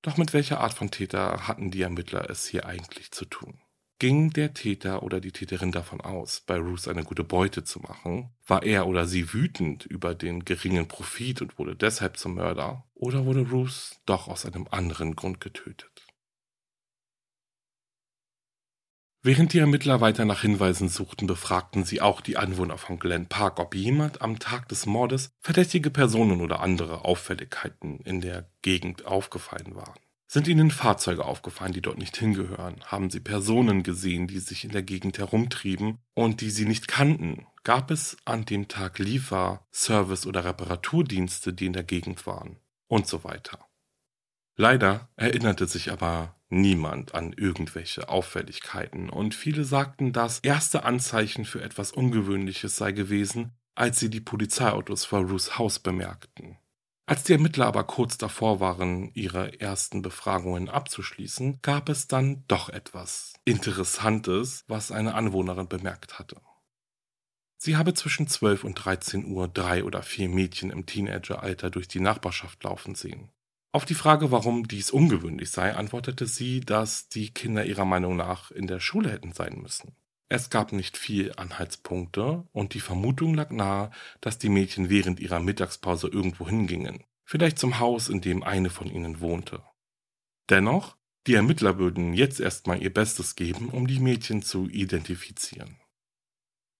Doch 0.00 0.16
mit 0.16 0.32
welcher 0.32 0.60
Art 0.60 0.72
von 0.72 0.90
Täter 0.90 1.46
hatten 1.46 1.70
die 1.70 1.82
Ermittler 1.82 2.30
es 2.30 2.46
hier 2.46 2.64
eigentlich 2.64 3.12
zu 3.12 3.26
tun? 3.26 3.60
Ging 3.98 4.30
der 4.30 4.54
Täter 4.54 5.02
oder 5.02 5.20
die 5.20 5.30
Täterin 5.30 5.70
davon 5.70 6.00
aus, 6.00 6.40
bei 6.40 6.56
Ruth 6.56 6.88
eine 6.88 7.04
gute 7.04 7.24
Beute 7.24 7.62
zu 7.62 7.78
machen? 7.80 8.34
War 8.46 8.62
er 8.62 8.86
oder 8.86 9.06
sie 9.06 9.32
wütend 9.34 9.84
über 9.84 10.14
den 10.14 10.44
geringen 10.44 10.88
Profit 10.88 11.42
und 11.42 11.58
wurde 11.58 11.76
deshalb 11.76 12.16
zum 12.16 12.34
Mörder? 12.34 12.90
Oder 12.94 13.26
wurde 13.26 13.48
Ruth 13.50 14.00
doch 14.06 14.28
aus 14.28 14.46
einem 14.46 14.66
anderen 14.70 15.14
Grund 15.14 15.40
getötet? 15.40 15.91
Während 19.24 19.52
die 19.52 19.60
Ermittler 19.60 20.00
weiter 20.00 20.24
nach 20.24 20.40
Hinweisen 20.40 20.88
suchten, 20.88 21.28
befragten 21.28 21.84
sie 21.84 22.00
auch 22.00 22.20
die 22.20 22.36
Anwohner 22.36 22.76
von 22.76 22.98
Glen 22.98 23.26
Park, 23.26 23.60
ob 23.60 23.76
jemand 23.76 24.20
am 24.20 24.40
Tag 24.40 24.68
des 24.68 24.84
Mordes 24.84 25.30
verdächtige 25.40 25.90
Personen 25.90 26.40
oder 26.40 26.58
andere 26.58 27.04
Auffälligkeiten 27.04 28.00
in 28.00 28.20
der 28.20 28.50
Gegend 28.62 29.06
aufgefallen 29.06 29.76
waren. 29.76 29.94
Sind 30.26 30.48
ihnen 30.48 30.72
Fahrzeuge 30.72 31.24
aufgefallen, 31.24 31.72
die 31.72 31.82
dort 31.82 31.98
nicht 31.98 32.16
hingehören? 32.16 32.82
Haben 32.84 33.10
sie 33.10 33.20
Personen 33.20 33.84
gesehen, 33.84 34.26
die 34.26 34.40
sich 34.40 34.64
in 34.64 34.72
der 34.72 34.82
Gegend 34.82 35.18
herumtrieben 35.18 35.98
und 36.14 36.40
die 36.40 36.50
sie 36.50 36.64
nicht 36.64 36.88
kannten? 36.88 37.46
Gab 37.62 37.92
es 37.92 38.16
an 38.24 38.44
dem 38.44 38.66
Tag 38.66 38.98
Liefer-, 38.98 39.64
Service- 39.70 40.26
oder 40.26 40.44
Reparaturdienste, 40.44 41.52
die 41.52 41.66
in 41.66 41.74
der 41.74 41.84
Gegend 41.84 42.26
waren? 42.26 42.56
Und 42.88 43.06
so 43.06 43.22
weiter. 43.22 43.68
Leider 44.56 45.10
erinnerte 45.16 45.66
sich 45.68 45.92
aber 45.92 46.34
niemand 46.52 47.14
an 47.14 47.32
irgendwelche 47.32 48.08
Auffälligkeiten, 48.08 49.10
und 49.10 49.34
viele 49.34 49.64
sagten, 49.64 50.12
das 50.12 50.38
erste 50.40 50.84
Anzeichen 50.84 51.44
für 51.44 51.62
etwas 51.62 51.90
Ungewöhnliches 51.90 52.76
sei 52.76 52.92
gewesen, 52.92 53.52
als 53.74 53.98
sie 53.98 54.10
die 54.10 54.20
Polizeiautos 54.20 55.04
vor 55.04 55.20
Ruths 55.20 55.58
Haus 55.58 55.78
bemerkten. 55.78 56.58
Als 57.06 57.24
die 57.24 57.32
Ermittler 57.32 57.66
aber 57.66 57.84
kurz 57.84 58.16
davor 58.16 58.60
waren, 58.60 59.10
ihre 59.14 59.60
ersten 59.60 60.02
Befragungen 60.02 60.68
abzuschließen, 60.68 61.58
gab 61.60 61.88
es 61.88 62.06
dann 62.06 62.44
doch 62.46 62.68
etwas 62.68 63.34
Interessantes, 63.44 64.64
was 64.68 64.92
eine 64.92 65.14
Anwohnerin 65.14 65.68
bemerkt 65.68 66.18
hatte. 66.18 66.40
Sie 67.58 67.76
habe 67.76 67.94
zwischen 67.94 68.28
12 68.28 68.64
und 68.64 68.74
13 68.74 69.26
Uhr 69.26 69.48
drei 69.48 69.84
oder 69.84 70.02
vier 70.02 70.28
Mädchen 70.28 70.70
im 70.70 70.86
Teenageralter 70.86 71.70
durch 71.70 71.88
die 71.88 72.00
Nachbarschaft 72.00 72.62
laufen 72.64 72.94
sehen. 72.94 73.30
Auf 73.74 73.86
die 73.86 73.94
Frage, 73.94 74.30
warum 74.30 74.68
dies 74.68 74.90
ungewöhnlich 74.90 75.50
sei, 75.50 75.74
antwortete 75.74 76.26
sie, 76.26 76.60
dass 76.60 77.08
die 77.08 77.32
Kinder 77.32 77.64
ihrer 77.64 77.86
Meinung 77.86 78.16
nach 78.16 78.50
in 78.50 78.66
der 78.66 78.80
Schule 78.80 79.10
hätten 79.10 79.32
sein 79.32 79.60
müssen. 79.62 79.96
Es 80.28 80.50
gab 80.50 80.72
nicht 80.72 80.98
viel 80.98 81.32
Anhaltspunkte 81.36 82.44
und 82.52 82.74
die 82.74 82.80
Vermutung 82.80 83.34
lag 83.34 83.50
nahe, 83.50 83.90
dass 84.20 84.38
die 84.38 84.50
Mädchen 84.50 84.90
während 84.90 85.20
ihrer 85.20 85.40
Mittagspause 85.40 86.08
irgendwo 86.08 86.46
hingingen, 86.46 87.04
vielleicht 87.24 87.58
zum 87.58 87.78
Haus, 87.78 88.10
in 88.10 88.20
dem 88.20 88.42
eine 88.42 88.68
von 88.68 88.88
ihnen 88.90 89.20
wohnte. 89.20 89.62
Dennoch, 90.50 90.96
die 91.26 91.34
Ermittler 91.34 91.78
würden 91.78 92.12
jetzt 92.12 92.40
erstmal 92.40 92.82
ihr 92.82 92.92
Bestes 92.92 93.36
geben, 93.36 93.68
um 93.68 93.86
die 93.86 94.00
Mädchen 94.00 94.42
zu 94.42 94.68
identifizieren. 94.68 95.78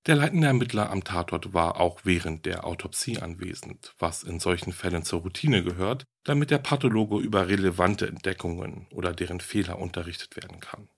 Der 0.07 0.17
leitende 0.17 0.49
Ermittler 0.49 0.91
am 0.91 1.05
Tatort 1.05 1.55
war 1.55 1.79
auch 1.79 2.01
während 2.03 2.45
der 2.45 2.67
Autopsie 2.67 3.19
anwesend, 3.19 3.95
was 4.01 4.25
in 4.25 4.41
solchen 4.41 4.73
Fällen 4.73 5.05
zur 5.05 5.21
Routine 5.21 5.63
gehört, 5.63 6.05
damit 6.25 6.51
der 6.51 6.59
Pathologe 6.59 7.19
über 7.19 7.47
relevante 7.47 8.09
Entdeckungen 8.09 8.89
oder 8.91 9.13
deren 9.13 9.39
Fehler 9.39 9.79
unterrichtet 9.79 10.35
werden 10.35 10.59
kann. 10.59 10.89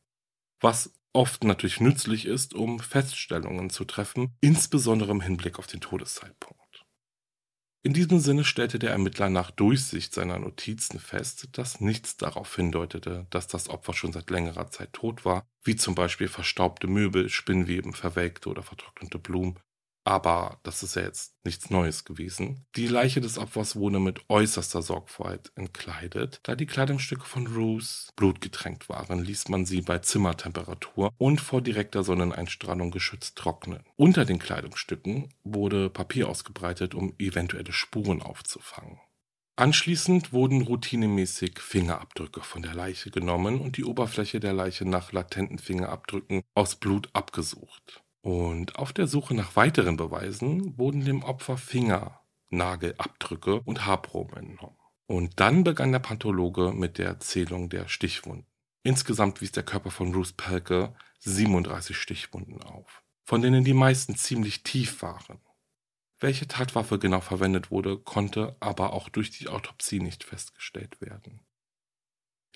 Was 0.60 0.94
oft 1.12 1.44
natürlich 1.44 1.80
nützlich 1.80 2.24
ist, 2.24 2.54
um 2.54 2.80
Feststellungen 2.80 3.68
zu 3.68 3.84
treffen, 3.84 4.36
insbesondere 4.40 5.10
im 5.10 5.20
Hinblick 5.20 5.58
auf 5.58 5.66
den 5.66 5.82
Todeszeitpunkt. 5.82 6.63
In 7.86 7.92
diesem 7.92 8.18
Sinne 8.18 8.44
stellte 8.44 8.78
der 8.78 8.92
Ermittler 8.92 9.28
nach 9.28 9.50
Durchsicht 9.50 10.14
seiner 10.14 10.38
Notizen 10.38 10.98
fest, 10.98 11.48
dass 11.52 11.82
nichts 11.82 12.16
darauf 12.16 12.56
hindeutete, 12.56 13.26
dass 13.28 13.46
das 13.46 13.68
Opfer 13.68 13.92
schon 13.92 14.10
seit 14.10 14.30
längerer 14.30 14.70
Zeit 14.70 14.94
tot 14.94 15.26
war, 15.26 15.46
wie 15.62 15.76
zum 15.76 15.94
Beispiel 15.94 16.28
verstaubte 16.28 16.86
Möbel, 16.86 17.28
Spinnweben, 17.28 17.92
verwelkte 17.92 18.48
oder 18.48 18.62
vertrocknete 18.62 19.18
Blumen 19.18 19.58
aber 20.04 20.60
das 20.62 20.82
ist 20.82 20.96
ja 20.96 21.02
jetzt 21.02 21.34
nichts 21.44 21.70
Neues 21.70 22.04
gewesen. 22.04 22.66
Die 22.76 22.86
Leiche 22.86 23.20
des 23.20 23.38
Opfers 23.38 23.74
wurde 23.74 23.98
mit 23.98 24.20
äußerster 24.28 24.82
Sorgfalt 24.82 25.50
entkleidet. 25.54 26.40
Da 26.42 26.54
die 26.54 26.66
Kleidungsstücke 26.66 27.24
von 27.24 27.46
Ruth 27.46 28.08
blutgetränkt 28.14 28.88
waren, 28.88 29.24
ließ 29.24 29.48
man 29.48 29.64
sie 29.64 29.80
bei 29.80 29.98
Zimmertemperatur 29.98 31.10
und 31.16 31.40
vor 31.40 31.62
direkter 31.62 32.04
Sonneneinstrahlung 32.04 32.90
geschützt 32.90 33.36
trocknen. 33.36 33.82
Unter 33.96 34.24
den 34.24 34.38
Kleidungsstücken 34.38 35.32
wurde 35.42 35.88
Papier 35.88 36.28
ausgebreitet, 36.28 36.94
um 36.94 37.14
eventuelle 37.18 37.72
Spuren 37.72 38.20
aufzufangen. 38.22 39.00
Anschließend 39.56 40.32
wurden 40.32 40.62
routinemäßig 40.62 41.60
Fingerabdrücke 41.60 42.40
von 42.40 42.62
der 42.62 42.74
Leiche 42.74 43.12
genommen 43.12 43.60
und 43.60 43.76
die 43.76 43.84
Oberfläche 43.84 44.40
der 44.40 44.52
Leiche 44.52 44.84
nach 44.84 45.12
latenten 45.12 45.60
Fingerabdrücken 45.60 46.42
aus 46.54 46.74
Blut 46.74 47.08
abgesucht. 47.12 48.03
Und 48.24 48.76
auf 48.76 48.92
der 48.94 49.06
Suche 49.06 49.34
nach 49.34 49.54
weiteren 49.54 49.98
Beweisen 49.98 50.78
wurden 50.78 51.04
dem 51.04 51.22
Opfer 51.22 51.58
Fingernagelabdrücke 51.58 53.60
und 53.60 53.84
Haarproben 53.84 54.38
entnommen. 54.38 54.78
Und 55.06 55.38
dann 55.40 55.62
begann 55.62 55.92
der 55.92 55.98
Pathologe 55.98 56.72
mit 56.72 56.96
der 56.96 57.20
Zählung 57.20 57.68
der 57.68 57.86
Stichwunden. 57.86 58.46
Insgesamt 58.82 59.42
wies 59.42 59.52
der 59.52 59.62
Körper 59.62 59.90
von 59.90 60.14
Ruth 60.14 60.38
Pelke 60.38 60.94
37 61.18 61.98
Stichwunden 61.98 62.62
auf, 62.62 63.02
von 63.24 63.42
denen 63.42 63.62
die 63.62 63.74
meisten 63.74 64.16
ziemlich 64.16 64.62
tief 64.62 65.02
waren. 65.02 65.42
Welche 66.18 66.48
Tatwaffe 66.48 66.98
genau 66.98 67.20
verwendet 67.20 67.70
wurde, 67.70 67.98
konnte 67.98 68.56
aber 68.58 68.94
auch 68.94 69.10
durch 69.10 69.32
die 69.32 69.48
Autopsie 69.48 70.00
nicht 70.00 70.24
festgestellt 70.24 70.98
werden. 71.02 71.42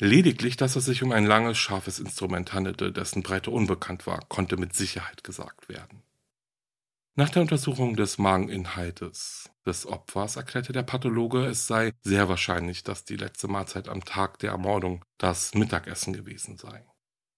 Lediglich, 0.00 0.57
dass 0.57 0.76
es 0.76 0.85
sich 0.85 1.02
um 1.02 1.11
ein 1.11 1.26
langes, 1.26 1.59
scharfes 1.59 1.99
Instrument 1.99 2.52
handelte, 2.52 2.93
dessen 2.93 3.25
Breite 3.25 3.50
unbekannt 3.50 4.07
war, 4.07 4.21
konnte 4.28 4.57
mit 4.57 4.73
Sicherheit 4.75 5.25
gesagt 5.25 5.69
werden. 5.69 6.02
Nach 7.17 7.31
der 7.31 7.43
Untersuchung 7.43 7.97
des 7.97 8.17
Mageninhaltes 8.17 9.50
des 9.67 9.87
Opfers 9.87 10.37
erklärte 10.37 10.73
der 10.73 10.85
Pathologe, 10.85 11.47
es 11.47 11.67
sei 11.67 11.93
sehr 12.02 12.28
wahrscheinlich, 12.28 12.85
dass 12.85 13.05
die 13.05 13.17
letzte 13.17 13.49
Mahlzeit 13.49 13.88
am 13.88 14.05
Tag 14.05 14.38
der 14.38 14.52
Ermordung 14.52 15.05
das 15.19 15.55
Mittagessen 15.55 16.12
gewesen 16.12 16.59
sei. 16.59 16.87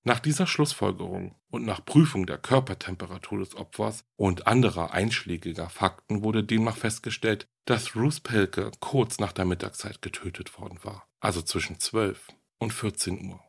Nach 0.04 0.20
dieser 0.20 0.46
Schlussfolgerung 0.46 1.34
und 1.48 1.64
nach 1.64 1.82
Prüfung 1.82 2.26
der 2.26 2.36
Körpertemperatur 2.36 3.38
des 3.38 3.54
Opfers 3.54 4.04
und 4.16 4.46
anderer 4.46 4.92
einschlägiger 4.92 5.70
Fakten 5.70 6.22
wurde 6.22 6.44
demnach 6.44 6.76
festgestellt, 6.76 7.46
dass 7.64 7.96
Ruth 7.96 8.22
Pelke 8.22 8.70
kurz 8.80 9.18
nach 9.18 9.32
der 9.32 9.46
Mittagszeit 9.46 10.02
getötet 10.02 10.58
worden 10.58 10.78
war, 10.82 11.08
also 11.20 11.40
zwischen 11.40 11.80
12 11.80 12.28
und 12.60 12.72
14 12.72 13.28
Uhr. 13.28 13.40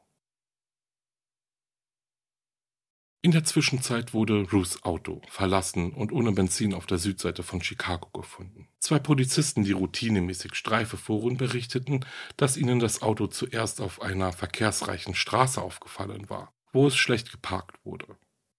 In 3.24 3.30
der 3.32 3.44
Zwischenzeit 3.44 4.15
wurde 4.15 4.50
Ruths 4.51 4.82
Auto 4.82 5.22
verlassen 5.27 5.94
und 5.94 6.12
ohne 6.12 6.32
Benzin 6.32 6.74
auf 6.74 6.88
der 6.88 6.98
Südseite 6.98 7.44
von 7.44 7.62
Chicago 7.62 8.10
gefunden. 8.20 8.68
Zwei 8.80 8.98
Polizisten, 8.98 9.63
die 9.63 9.74
routinemäßig 9.74 10.56
Streife 10.56 10.98
fuhren, 10.98 11.38
berichteten, 11.38 12.03
dass 12.36 12.58
ihnen 12.58 12.80
das 12.80 13.03
Auto 13.03 13.27
zuerst 13.27 13.80
auf 13.80 14.01
einer 14.01 14.34
verkehrsreichen 14.34 15.13
Straße 15.13 15.62
aufgefallen 15.62 16.32
war, 16.32 16.51
wo 16.74 16.88
es 16.88 16.96
schlecht 16.96 17.32
geparkt 17.32 17.77
wurde. 17.86 18.18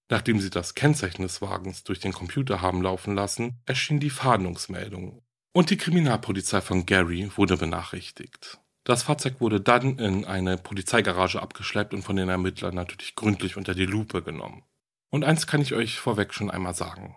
Nachdem 0.08 0.38
sie 0.38 0.50
das 0.50 0.76
Kennzeichen 0.76 1.22
des 1.22 1.42
Wagens 1.42 1.82
durch 1.82 1.98
den 1.98 2.12
Computer 2.12 2.60
haben 2.60 2.82
laufen 2.82 3.16
lassen, 3.16 3.60
erschien 3.66 3.98
die 3.98 4.10
Fahndungsmeldung 4.10 5.22
und 5.52 5.70
die 5.70 5.76
Kriminalpolizei 5.76 6.60
von 6.60 6.86
Gary 6.86 7.30
wurde 7.36 7.56
benachrichtigt. 7.56 8.61
Das 8.84 9.04
Fahrzeug 9.04 9.40
wurde 9.40 9.60
dann 9.60 9.98
in 9.98 10.24
eine 10.24 10.58
Polizeigarage 10.58 11.40
abgeschleppt 11.40 11.94
und 11.94 12.02
von 12.02 12.16
den 12.16 12.28
Ermittlern 12.28 12.74
natürlich 12.74 13.14
gründlich 13.14 13.56
unter 13.56 13.74
die 13.74 13.86
Lupe 13.86 14.22
genommen. 14.22 14.64
Und 15.10 15.24
eins 15.24 15.46
kann 15.46 15.60
ich 15.60 15.74
euch 15.74 15.98
vorweg 15.98 16.34
schon 16.34 16.50
einmal 16.50 16.74
sagen. 16.74 17.16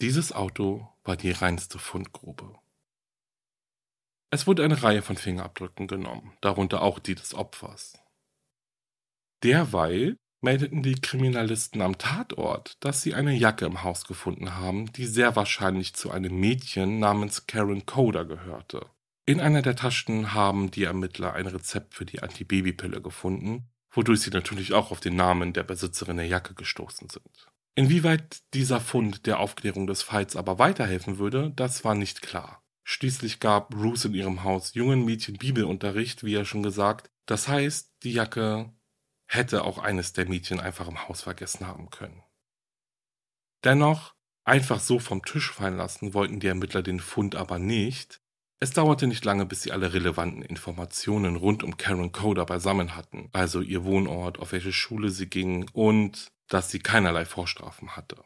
Dieses 0.00 0.32
Auto 0.32 0.88
war 1.04 1.16
die 1.16 1.30
reinste 1.30 1.78
Fundgrube. 1.78 2.54
Es 4.30 4.46
wurde 4.46 4.64
eine 4.64 4.82
Reihe 4.82 5.02
von 5.02 5.16
Fingerabdrücken 5.16 5.86
genommen, 5.86 6.36
darunter 6.40 6.82
auch 6.82 6.98
die 6.98 7.14
des 7.14 7.34
Opfers. 7.34 7.98
Derweil 9.42 10.16
meldeten 10.40 10.82
die 10.82 11.00
Kriminalisten 11.00 11.80
am 11.80 11.98
Tatort, 11.98 12.76
dass 12.80 13.02
sie 13.02 13.14
eine 13.14 13.32
Jacke 13.32 13.66
im 13.66 13.82
Haus 13.82 14.04
gefunden 14.04 14.56
haben, 14.56 14.92
die 14.92 15.06
sehr 15.06 15.36
wahrscheinlich 15.36 15.94
zu 15.94 16.10
einem 16.10 16.38
Mädchen 16.38 16.98
namens 16.98 17.46
Karen 17.46 17.86
Coder 17.86 18.24
gehörte. 18.24 18.86
In 19.28 19.42
einer 19.42 19.60
der 19.60 19.76
Taschen 19.76 20.32
haben 20.32 20.70
die 20.70 20.84
Ermittler 20.84 21.34
ein 21.34 21.46
Rezept 21.46 21.92
für 21.92 22.06
die 22.06 22.22
Antibabypille 22.22 23.02
gefunden, 23.02 23.68
wodurch 23.90 24.22
sie 24.22 24.30
natürlich 24.30 24.72
auch 24.72 24.90
auf 24.90 25.00
den 25.00 25.16
Namen 25.16 25.52
der 25.52 25.64
Besitzerin 25.64 26.16
der 26.16 26.26
Jacke 26.26 26.54
gestoßen 26.54 27.10
sind. 27.10 27.46
Inwieweit 27.74 28.40
dieser 28.54 28.80
Fund 28.80 29.26
der 29.26 29.38
Aufklärung 29.38 29.86
des 29.86 30.00
Falls 30.00 30.34
aber 30.34 30.58
weiterhelfen 30.58 31.18
würde, 31.18 31.52
das 31.54 31.84
war 31.84 31.94
nicht 31.94 32.22
klar. 32.22 32.64
Schließlich 32.84 33.38
gab 33.38 33.74
Ruth 33.74 34.06
in 34.06 34.14
ihrem 34.14 34.44
Haus 34.44 34.72
jungen 34.72 35.04
Mädchen 35.04 35.36
Bibelunterricht, 35.36 36.24
wie 36.24 36.34
er 36.34 36.46
schon 36.46 36.62
gesagt. 36.62 37.10
Das 37.26 37.48
heißt, 37.48 37.92
die 38.04 38.14
Jacke 38.14 38.72
hätte 39.26 39.64
auch 39.64 39.76
eines 39.76 40.14
der 40.14 40.26
Mädchen 40.26 40.58
einfach 40.58 40.88
im 40.88 41.06
Haus 41.06 41.20
vergessen 41.20 41.66
haben 41.66 41.90
können. 41.90 42.22
Dennoch, 43.62 44.14
einfach 44.44 44.80
so 44.80 44.98
vom 44.98 45.22
Tisch 45.22 45.52
fallen 45.52 45.76
lassen 45.76 46.14
wollten 46.14 46.40
die 46.40 46.46
Ermittler 46.46 46.82
den 46.82 47.00
Fund 47.00 47.36
aber 47.36 47.58
nicht, 47.58 48.22
es 48.60 48.72
dauerte 48.72 49.06
nicht 49.06 49.24
lange, 49.24 49.46
bis 49.46 49.62
sie 49.62 49.72
alle 49.72 49.92
relevanten 49.92 50.42
Informationen 50.42 51.36
rund 51.36 51.62
um 51.62 51.76
Karen 51.76 52.10
Coder 52.10 52.44
beisammen 52.44 52.96
hatten, 52.96 53.28
also 53.32 53.60
ihr 53.60 53.84
Wohnort, 53.84 54.38
auf 54.38 54.52
welche 54.52 54.72
Schule 54.72 55.10
sie 55.10 55.28
ging 55.28 55.68
und 55.72 56.32
dass 56.48 56.70
sie 56.70 56.80
keinerlei 56.80 57.24
Vorstrafen 57.24 57.94
hatte. 57.94 58.16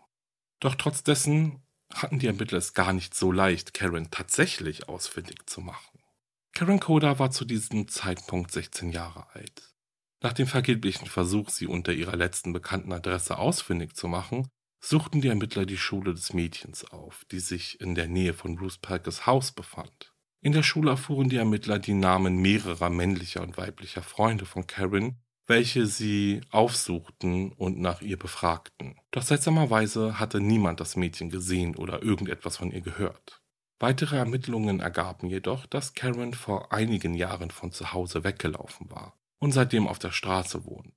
Doch 0.60 0.74
trotz 0.74 1.02
dessen 1.02 1.62
hatten 1.92 2.18
die 2.18 2.28
Ermittler 2.28 2.58
es 2.58 2.72
gar 2.72 2.92
nicht 2.92 3.14
so 3.14 3.30
leicht, 3.30 3.74
Karen 3.74 4.10
tatsächlich 4.10 4.88
ausfindig 4.88 5.46
zu 5.46 5.60
machen. 5.60 6.00
Karen 6.54 6.80
Coder 6.80 7.18
war 7.18 7.30
zu 7.30 7.44
diesem 7.44 7.88
Zeitpunkt 7.88 8.52
16 8.52 8.90
Jahre 8.90 9.26
alt. 9.34 9.74
Nach 10.22 10.32
dem 10.32 10.46
vergeblichen 10.46 11.08
Versuch, 11.08 11.50
sie 11.50 11.66
unter 11.66 11.92
ihrer 11.92 12.16
letzten 12.16 12.52
bekannten 12.52 12.92
Adresse 12.92 13.38
ausfindig 13.38 13.96
zu 13.96 14.08
machen, 14.08 14.48
suchten 14.80 15.20
die 15.20 15.28
Ermittler 15.28 15.66
die 15.66 15.76
Schule 15.76 16.14
des 16.14 16.32
Mädchens 16.32 16.84
auf, 16.84 17.24
die 17.30 17.40
sich 17.40 17.80
in 17.80 17.94
der 17.94 18.08
Nähe 18.08 18.32
von 18.32 18.56
Bruce 18.56 18.78
Parkers 18.78 19.26
Haus 19.26 19.52
befand. 19.52 20.11
In 20.44 20.50
der 20.50 20.64
Schule 20.64 20.90
erfuhren 20.90 21.28
die 21.28 21.36
Ermittler 21.36 21.78
die 21.78 21.94
Namen 21.94 22.42
mehrerer 22.42 22.90
männlicher 22.90 23.42
und 23.42 23.56
weiblicher 23.56 24.02
Freunde 24.02 24.44
von 24.44 24.66
Karen, 24.66 25.22
welche 25.46 25.86
sie 25.86 26.40
aufsuchten 26.50 27.52
und 27.52 27.78
nach 27.78 28.02
ihr 28.02 28.18
befragten. 28.18 28.96
Doch 29.12 29.22
seltsamerweise 29.22 30.18
hatte 30.18 30.40
niemand 30.40 30.80
das 30.80 30.96
Mädchen 30.96 31.30
gesehen 31.30 31.76
oder 31.76 32.02
irgendetwas 32.02 32.56
von 32.56 32.72
ihr 32.72 32.80
gehört. 32.80 33.40
Weitere 33.78 34.16
Ermittlungen 34.16 34.80
ergaben 34.80 35.28
jedoch, 35.28 35.64
dass 35.66 35.94
Karen 35.94 36.34
vor 36.34 36.72
einigen 36.72 37.14
Jahren 37.14 37.52
von 37.52 37.70
zu 37.70 37.92
Hause 37.92 38.24
weggelaufen 38.24 38.90
war 38.90 39.16
und 39.38 39.52
seitdem 39.52 39.86
auf 39.86 40.00
der 40.00 40.10
Straße 40.10 40.64
wohnt 40.64 40.94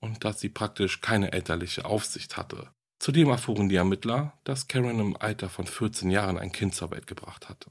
und 0.00 0.24
dass 0.24 0.40
sie 0.40 0.48
praktisch 0.48 1.00
keine 1.00 1.30
elterliche 1.30 1.84
Aufsicht 1.84 2.36
hatte. 2.36 2.72
Zudem 2.98 3.28
erfuhren 3.28 3.68
die 3.68 3.76
Ermittler, 3.76 4.36
dass 4.42 4.66
Karen 4.66 4.98
im 4.98 5.16
Alter 5.16 5.48
von 5.48 5.66
14 5.66 6.10
Jahren 6.10 6.36
ein 6.36 6.50
Kind 6.50 6.74
zur 6.74 6.90
Welt 6.90 7.06
gebracht 7.06 7.48
hatte. 7.48 7.70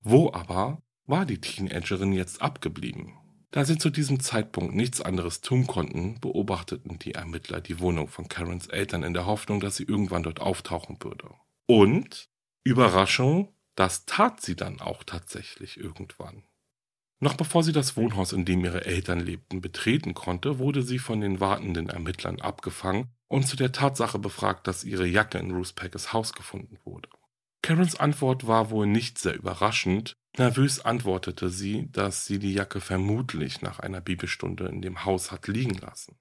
Wo 0.00 0.32
aber 0.32 0.82
war 1.06 1.26
die 1.26 1.40
Teenagerin 1.40 2.12
jetzt 2.12 2.42
abgeblieben? 2.42 3.18
Da 3.50 3.64
sie 3.64 3.78
zu 3.78 3.90
diesem 3.90 4.20
Zeitpunkt 4.20 4.74
nichts 4.74 5.00
anderes 5.00 5.40
tun 5.40 5.66
konnten, 5.66 6.20
beobachteten 6.20 6.98
die 6.98 7.12
Ermittler 7.14 7.60
die 7.60 7.80
Wohnung 7.80 8.08
von 8.08 8.28
Karens 8.28 8.66
Eltern 8.66 9.02
in 9.02 9.14
der 9.14 9.26
Hoffnung, 9.26 9.60
dass 9.60 9.76
sie 9.76 9.84
irgendwann 9.84 10.24
dort 10.24 10.40
auftauchen 10.40 10.98
würde. 11.00 11.30
Und, 11.66 12.28
Überraschung, 12.64 13.54
das 13.74 14.04
tat 14.04 14.40
sie 14.40 14.56
dann 14.56 14.80
auch 14.80 15.04
tatsächlich 15.04 15.78
irgendwann. 15.78 16.42
Noch 17.18 17.34
bevor 17.34 17.62
sie 17.62 17.72
das 17.72 17.96
Wohnhaus, 17.96 18.32
in 18.32 18.44
dem 18.44 18.62
ihre 18.64 18.84
Eltern 18.84 19.20
lebten, 19.20 19.62
betreten 19.62 20.12
konnte, 20.12 20.58
wurde 20.58 20.82
sie 20.82 20.98
von 20.98 21.20
den 21.20 21.40
wartenden 21.40 21.88
Ermittlern 21.88 22.40
abgefangen 22.40 23.08
und 23.28 23.46
zu 23.48 23.56
der 23.56 23.72
Tatsache 23.72 24.18
befragt, 24.18 24.66
dass 24.66 24.84
ihre 24.84 25.06
Jacke 25.06 25.38
in 25.38 25.50
Ruth 25.50 25.74
Packers 25.74 26.12
Haus 26.12 26.34
gefunden 26.34 26.78
wurde. 26.84 27.08
Karens 27.66 27.96
Antwort 27.96 28.46
war 28.46 28.70
wohl 28.70 28.86
nicht 28.86 29.18
sehr 29.18 29.34
überraschend. 29.34 30.14
Nervös 30.38 30.78
antwortete 30.84 31.50
sie, 31.50 31.90
dass 31.90 32.24
sie 32.24 32.38
die 32.38 32.52
Jacke 32.52 32.80
vermutlich 32.80 33.60
nach 33.60 33.80
einer 33.80 34.00
Bibelstunde 34.00 34.68
in 34.68 34.82
dem 34.82 35.04
Haus 35.04 35.32
hat 35.32 35.48
liegen 35.48 35.74
lassen. 35.74 36.16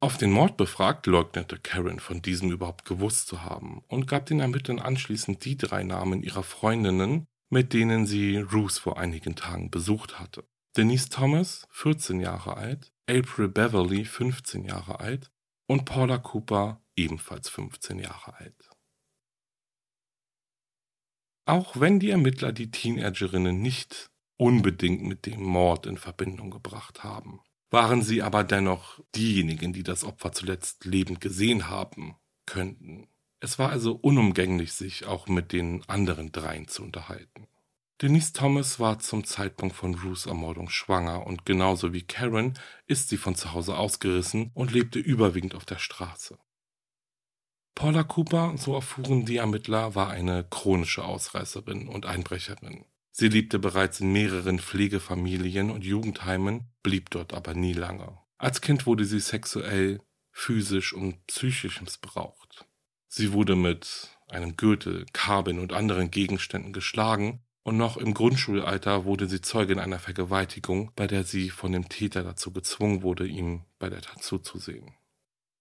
Auf 0.00 0.16
den 0.16 0.32
Mord 0.32 0.56
befragt, 0.56 1.06
leugnete 1.06 1.58
Karen 1.58 2.00
von 2.00 2.22
diesem 2.22 2.50
überhaupt 2.50 2.86
gewusst 2.86 3.28
zu 3.28 3.42
haben 3.42 3.82
und 3.88 4.06
gab 4.06 4.24
den 4.24 4.40
Ermittlern 4.40 4.78
anschließend 4.78 5.44
die 5.44 5.58
drei 5.58 5.82
Namen 5.82 6.22
ihrer 6.22 6.42
Freundinnen, 6.42 7.26
mit 7.50 7.74
denen 7.74 8.06
sie 8.06 8.38
Ruth 8.38 8.78
vor 8.78 8.98
einigen 8.98 9.36
Tagen 9.36 9.70
besucht 9.70 10.18
hatte. 10.18 10.48
Denise 10.74 11.10
Thomas, 11.10 11.66
14 11.68 12.18
Jahre 12.18 12.56
alt, 12.56 12.94
April 13.06 13.48
Beverly, 13.48 14.06
15 14.06 14.64
Jahre 14.64 15.00
alt 15.00 15.30
und 15.66 15.84
Paula 15.84 16.16
Cooper, 16.16 16.80
ebenfalls 16.96 17.50
15 17.50 17.98
Jahre 17.98 18.38
alt. 18.38 18.67
Auch 21.48 21.80
wenn 21.80 21.98
die 21.98 22.10
Ermittler 22.10 22.52
die 22.52 22.70
Teenagerinnen 22.70 23.62
nicht 23.62 24.10
unbedingt 24.36 25.02
mit 25.04 25.24
dem 25.24 25.42
Mord 25.42 25.86
in 25.86 25.96
Verbindung 25.96 26.50
gebracht 26.50 27.02
haben, 27.02 27.40
waren 27.70 28.02
sie 28.02 28.20
aber 28.20 28.44
dennoch 28.44 29.00
diejenigen, 29.14 29.72
die 29.72 29.82
das 29.82 30.04
Opfer 30.04 30.32
zuletzt 30.32 30.84
lebend 30.84 31.22
gesehen 31.22 31.70
haben 31.70 32.16
könnten. 32.44 33.08
Es 33.40 33.58
war 33.58 33.70
also 33.70 33.94
unumgänglich, 33.94 34.74
sich 34.74 35.06
auch 35.06 35.26
mit 35.26 35.52
den 35.52 35.82
anderen 35.88 36.32
dreien 36.32 36.68
zu 36.68 36.82
unterhalten. 36.82 37.48
Denise 38.02 38.34
Thomas 38.34 38.78
war 38.78 38.98
zum 38.98 39.24
Zeitpunkt 39.24 39.74
von 39.74 39.94
Ruths 39.94 40.26
Ermordung 40.26 40.68
schwanger 40.68 41.26
und 41.26 41.46
genauso 41.46 41.94
wie 41.94 42.02
Karen 42.02 42.58
ist 42.86 43.08
sie 43.08 43.16
von 43.16 43.34
zu 43.34 43.54
Hause 43.54 43.78
ausgerissen 43.78 44.50
und 44.52 44.70
lebte 44.70 44.98
überwiegend 44.98 45.54
auf 45.54 45.64
der 45.64 45.78
Straße. 45.78 46.38
Paula 47.78 48.02
Cooper, 48.02 48.54
so 48.56 48.74
erfuhren 48.74 49.24
die 49.24 49.36
Ermittler, 49.36 49.94
war 49.94 50.10
eine 50.10 50.42
chronische 50.42 51.04
Ausreißerin 51.04 51.86
und 51.86 52.06
Einbrecherin. 52.06 52.84
Sie 53.12 53.28
lebte 53.28 53.60
bereits 53.60 54.00
in 54.00 54.12
mehreren 54.12 54.58
Pflegefamilien 54.58 55.70
und 55.70 55.84
Jugendheimen, 55.84 56.72
blieb 56.82 57.10
dort 57.10 57.32
aber 57.32 57.54
nie 57.54 57.74
lange. 57.74 58.18
Als 58.36 58.62
Kind 58.62 58.84
wurde 58.84 59.04
sie 59.04 59.20
sexuell, 59.20 60.00
physisch 60.32 60.92
und 60.92 61.24
psychisch 61.28 61.80
missbraucht. 61.80 62.66
Sie 63.06 63.32
wurde 63.32 63.54
mit 63.54 64.08
einem 64.26 64.56
Gürtel, 64.56 65.06
Kabeln 65.12 65.60
und 65.60 65.72
anderen 65.72 66.10
Gegenständen 66.10 66.72
geschlagen 66.72 67.44
und 67.62 67.76
noch 67.76 67.96
im 67.96 68.12
Grundschulalter 68.12 69.04
wurde 69.04 69.28
sie 69.28 69.40
Zeugin 69.40 69.78
einer 69.78 70.00
Vergewaltigung, 70.00 70.90
bei 70.96 71.06
der 71.06 71.22
sie 71.22 71.48
von 71.48 71.70
dem 71.70 71.88
Täter 71.88 72.24
dazu 72.24 72.52
gezwungen 72.52 73.02
wurde, 73.02 73.24
ihm 73.28 73.62
bei 73.78 73.88
der 73.88 74.02
Tat 74.02 74.24
zuzusehen. 74.24 74.96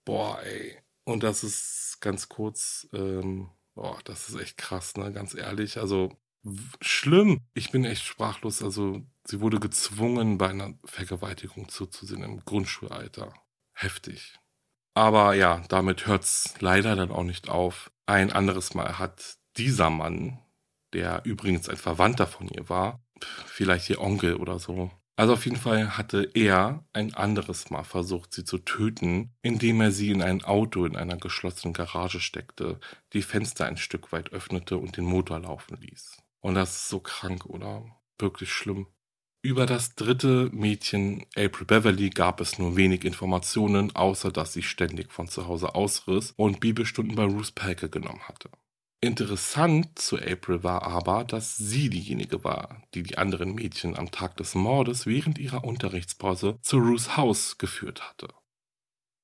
Boah, 0.04 0.42
ey. 0.42 0.80
Und 1.08 1.24
das 1.24 1.42
ist 1.42 2.00
ganz 2.02 2.28
kurz, 2.28 2.86
ähm, 2.92 3.50
boah, 3.76 3.98
das 4.04 4.28
ist 4.28 4.36
echt 4.36 4.58
krass, 4.58 4.98
ne? 4.98 5.14
Ganz 5.14 5.36
ehrlich. 5.36 5.78
Also 5.78 6.12
schlimm. 6.82 7.48
Ich 7.54 7.72
bin 7.72 7.86
echt 7.86 8.04
sprachlos. 8.04 8.62
Also 8.62 9.06
sie 9.26 9.40
wurde 9.40 9.62
gezwungen, 9.62 10.38
bei 10.38 10.50
einer 10.50 10.74
Vergewaltigung 10.84 11.70
zuzusehen 11.70 12.24
im 12.24 12.44
Grundschulalter. 12.44 13.34
Heftig. 13.72 14.38
Aber 14.96 15.34
ja, 15.34 15.64
damit 15.70 16.08
hört's 16.08 16.56
leider 16.60 16.98
dann 16.98 17.12
auch 17.12 17.24
nicht 17.24 17.48
auf. 17.48 17.90
Ein 18.06 18.34
anderes 18.34 18.74
Mal 18.74 19.00
hat 19.00 19.38
dieser 19.56 19.90
Mann, 19.90 20.40
der 20.92 21.22
übrigens 21.24 21.70
ein 21.70 21.78
Verwandter 21.78 22.28
von 22.28 22.50
ihr 22.50 22.68
war, 22.68 23.02
vielleicht 23.46 23.90
ihr 23.90 24.02
Onkel 24.02 24.36
oder 24.36 24.60
so, 24.60 24.92
also 25.18 25.34
auf 25.34 25.46
jeden 25.46 25.58
Fall 25.58 25.98
hatte 25.98 26.30
er 26.36 26.86
ein 26.94 27.14
anderes 27.16 27.72
Mal 27.72 27.84
versucht, 27.84 28.34
sie 28.34 28.46
zu 28.46 28.60
töten, 28.60 29.34
indem 29.42 29.82
er 29.82 29.92
sie 29.92 30.12
in 30.12 30.22
ein 30.22 30.44
Auto 30.44 30.86
in 30.86 30.96
einer 30.96 31.18
geschlossenen 31.18 31.74
Garage 31.74 32.20
steckte, 32.20 32.80
die 33.14 33.24
Fenster 33.24 33.66
ein 33.66 33.78
Stück 33.78 34.12
weit 34.12 34.32
öffnete 34.32 34.78
und 34.78 34.96
den 34.96 35.06
Motor 35.06 35.40
laufen 35.40 35.78
ließ. 35.82 36.18
Und 36.40 36.54
das 36.54 36.76
ist 36.78 36.90
so 36.90 37.00
krank, 37.00 37.48
oder? 37.48 37.84
Wirklich 38.20 38.54
schlimm. 38.54 38.88
Über 39.42 39.66
das 39.66 39.96
dritte 39.96 40.50
Mädchen, 40.54 41.26
April 41.36 41.66
Beverly, 41.66 42.10
gab 42.12 42.40
es 42.40 42.60
nur 42.60 42.76
wenig 42.76 43.04
Informationen, 43.04 43.96
außer 43.96 44.32
dass 44.32 44.54
sie 44.54 44.64
ständig 44.64 45.12
von 45.12 45.28
zu 45.28 45.48
Hause 45.48 45.74
ausriss 45.74 46.34
und 46.38 46.60
Bibelstunden 46.60 47.16
bei 47.16 47.24
Ruth 47.24 47.56
Pelke 47.56 47.90
genommen 47.90 48.22
hatte. 48.28 48.50
Interessant 49.00 50.00
zu 50.00 50.18
April 50.18 50.64
war 50.64 50.82
aber, 50.82 51.24
dass 51.24 51.56
sie 51.56 51.90
diejenige 51.90 52.44
war, 52.44 52.82
die 52.96 53.04
die 53.04 53.18
anderen 53.18 53.54
Mädchen 53.54 53.96
am 53.96 54.10
Tag 54.10 54.38
des 54.38 54.56
Mordes 54.56 55.06
während 55.06 55.38
ihrer 55.38 55.64
Unterrichtspause 55.64 56.58
zu 56.62 56.78
Ruths 56.78 57.16
Haus 57.16 57.60
geführt 57.60 58.02
hatte. 58.02 58.28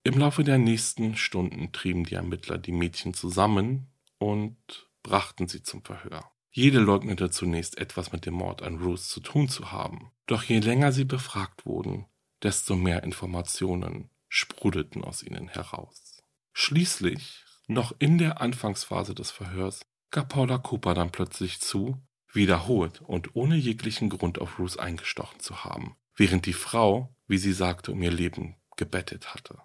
Im 0.04 0.20
Laufe 0.20 0.44
der 0.44 0.60
nächsten 0.60 1.16
Stunden 1.16 1.72
trieben 1.72 2.04
die 2.04 2.16
Ermittler 2.16 2.60
die 2.60 2.72
Mädchen 2.72 3.16
zusammen 3.16 3.88
und 4.20 4.58
brachten 5.02 5.48
sie 5.48 5.64
zum 5.64 5.84
Verhör. 5.84 6.30
Jede 6.52 6.80
leugnete 6.80 7.32
zunächst 7.32 7.80
etwas 7.80 8.12
mit 8.12 8.28
dem 8.28 8.36
Mord 8.36 8.62
an 8.62 8.78
Ruth 8.78 9.02
zu 9.02 9.22
tun 9.22 9.50
zu 9.50 9.72
haben. 9.72 10.12
Doch 10.28 10.44
je 10.44 10.60
länger 10.60 10.92
sie 10.92 11.06
befragt 11.06 11.66
wurden, 11.66 12.06
desto 12.44 12.76
mehr 12.76 13.04
Informationen 13.04 14.12
sprudelten 14.28 15.04
aus 15.04 15.24
ihnen 15.24 15.48
heraus. 15.48 16.22
Schließlich, 16.52 17.44
noch 17.68 17.94
in 18.00 18.18
der 18.18 18.42
Anfangsphase 18.42 19.16
des 19.16 19.32
Verhörs, 19.32 19.82
gab 20.12 20.30
Paula 20.30 20.58
Cooper 20.58 20.94
dann 20.94 21.12
plötzlich 21.12 21.60
zu, 21.60 22.02
wiederholt 22.32 23.02
und 23.02 23.36
ohne 23.36 23.56
jeglichen 23.56 24.10
Grund 24.10 24.40
auf 24.40 24.60
Ruth 24.60 24.80
eingestochen 24.80 25.40
zu 25.40 25.64
haben, 25.64 25.96
während 26.16 26.46
die 26.46 26.54
Frau, 26.54 27.16
wie 27.28 27.38
sie 27.38 27.54
sagte, 27.54 27.92
um 27.92 28.02
ihr 28.02 28.12
Leben 28.12 28.56
gebettet 28.76 29.34
hatte. 29.34 29.60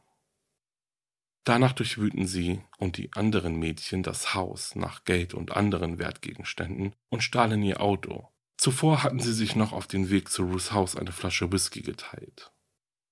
Danach 1.45 1.73
durchwühlten 1.73 2.27
sie 2.27 2.61
und 2.77 2.99
die 2.99 3.13
anderen 3.15 3.59
Mädchen 3.59 4.03
das 4.03 4.35
Haus 4.35 4.75
nach 4.75 5.05
Geld 5.05 5.33
und 5.33 5.53
anderen 5.53 5.99
Wertgegenständen 5.99 6.95
und 7.09 7.23
stahlen 7.23 7.63
ihr 7.63 7.81
Auto. 7.81 8.29
Zuvor 8.59 9.03
hatten 9.03 9.21
sie 9.21 9.33
sich 9.33 9.57
noch 9.57 9.73
auf 9.73 9.87
den 9.87 10.11
Weg 10.11 10.29
zu 10.29 10.43
Ruths 10.43 10.73
Haus 10.73 10.95
eine 10.95 11.13
Flasche 11.13 11.51
Whisky 11.51 11.81
geteilt. 11.81 12.53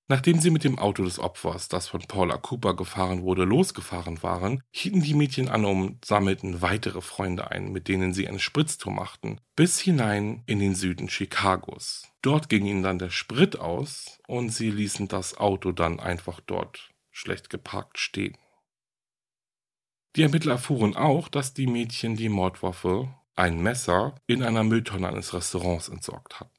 Nachdem 0.09 0.39
sie 0.39 0.51
mit 0.51 0.63
dem 0.63 0.79
Auto 0.79 1.03
des 1.03 1.19
Opfers, 1.19 1.67
das 1.69 1.89
von 1.89 2.01
Paula 2.01 2.37
Cooper 2.37 2.77
gefahren 2.77 3.23
wurde, 3.23 3.43
losgefahren 3.43 4.23
waren, 4.23 4.63
hielten 4.71 5.03
die 5.03 5.15
Mädchen 5.15 5.49
an 5.49 5.65
und 5.65 6.05
sammelten 6.05 6.63
weitere 6.63 7.01
Freunde 7.01 7.51
ein, 7.51 7.73
mit 7.73 7.89
denen 7.89 8.13
sie 8.13 8.29
eine 8.29 8.39
Spritztour 8.39 8.93
machten, 8.93 9.41
bis 9.57 9.81
hinein 9.81 10.45
in 10.47 10.61
den 10.61 10.77
Süden 10.77 11.09
Chicagos. 11.09 12.09
Dort 12.23 12.49
ging 12.49 12.67
ihnen 12.67 12.85
dann 12.85 13.01
der 13.01 13.11
Sprit 13.11 13.59
aus 13.59 14.21
und 14.29 14.51
sie 14.51 14.71
ließen 14.71 15.09
das 15.09 15.39
Auto 15.39 15.73
dann 15.73 15.99
einfach 15.99 16.41
dort 16.41 16.91
schlecht 17.11 17.51
geparkt 17.51 17.99
stehen. 17.99 18.37
Die 20.15 20.23
Ermittler 20.23 20.53
erfuhren 20.53 20.95
auch, 20.95 21.29
dass 21.29 21.53
die 21.53 21.67
Mädchen 21.67 22.17
die 22.17 22.29
Mordwaffe, 22.29 23.13
ein 23.35 23.61
Messer, 23.61 24.15
in 24.27 24.43
einer 24.45 24.63
Mülltonne 24.63 25.09
eines 25.09 25.35
Restaurants 25.35 25.89
entsorgt 25.89 26.41
hatten. 26.41 26.56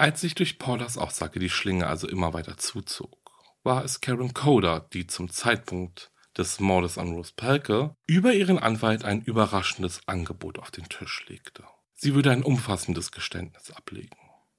Als 0.00 0.22
sich 0.22 0.34
durch 0.34 0.58
Paulas 0.58 0.96
Aussage 0.96 1.40
die 1.40 1.50
Schlinge 1.50 1.86
also 1.86 2.08
immer 2.08 2.32
weiter 2.32 2.56
zuzog, 2.56 3.32
war 3.62 3.84
es 3.84 4.00
Karen 4.00 4.32
Coder, 4.32 4.88
die 4.94 5.06
zum 5.06 5.28
Zeitpunkt 5.28 6.10
des 6.38 6.58
Mordes 6.58 6.96
an 6.96 7.12
Rose 7.12 7.34
Pelke 7.36 7.94
über 8.06 8.32
ihren 8.32 8.58
Anwalt 8.58 9.04
ein 9.04 9.20
überraschendes 9.20 10.00
Angebot 10.08 10.58
auf 10.58 10.70
den 10.70 10.88
Tisch 10.88 11.26
legte. 11.28 11.64
Sie 11.92 12.14
würde 12.14 12.30
ein 12.30 12.42
umfassendes 12.42 13.12
Geständnis 13.12 13.70
ablegen. 13.72 14.16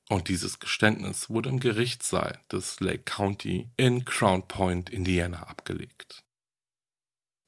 Und 0.09 0.29
dieses 0.29 0.59
Geständnis 0.59 1.31
wurde 1.31 1.49
im 1.49 1.59
Gerichtssaal 1.59 2.39
des 2.51 2.79
Lake 2.79 3.01
County 3.05 3.71
in 3.77 4.05
Crown 4.05 4.47
Point, 4.47 4.91
Indiana, 4.91 5.47
abgelegt. 5.47 6.23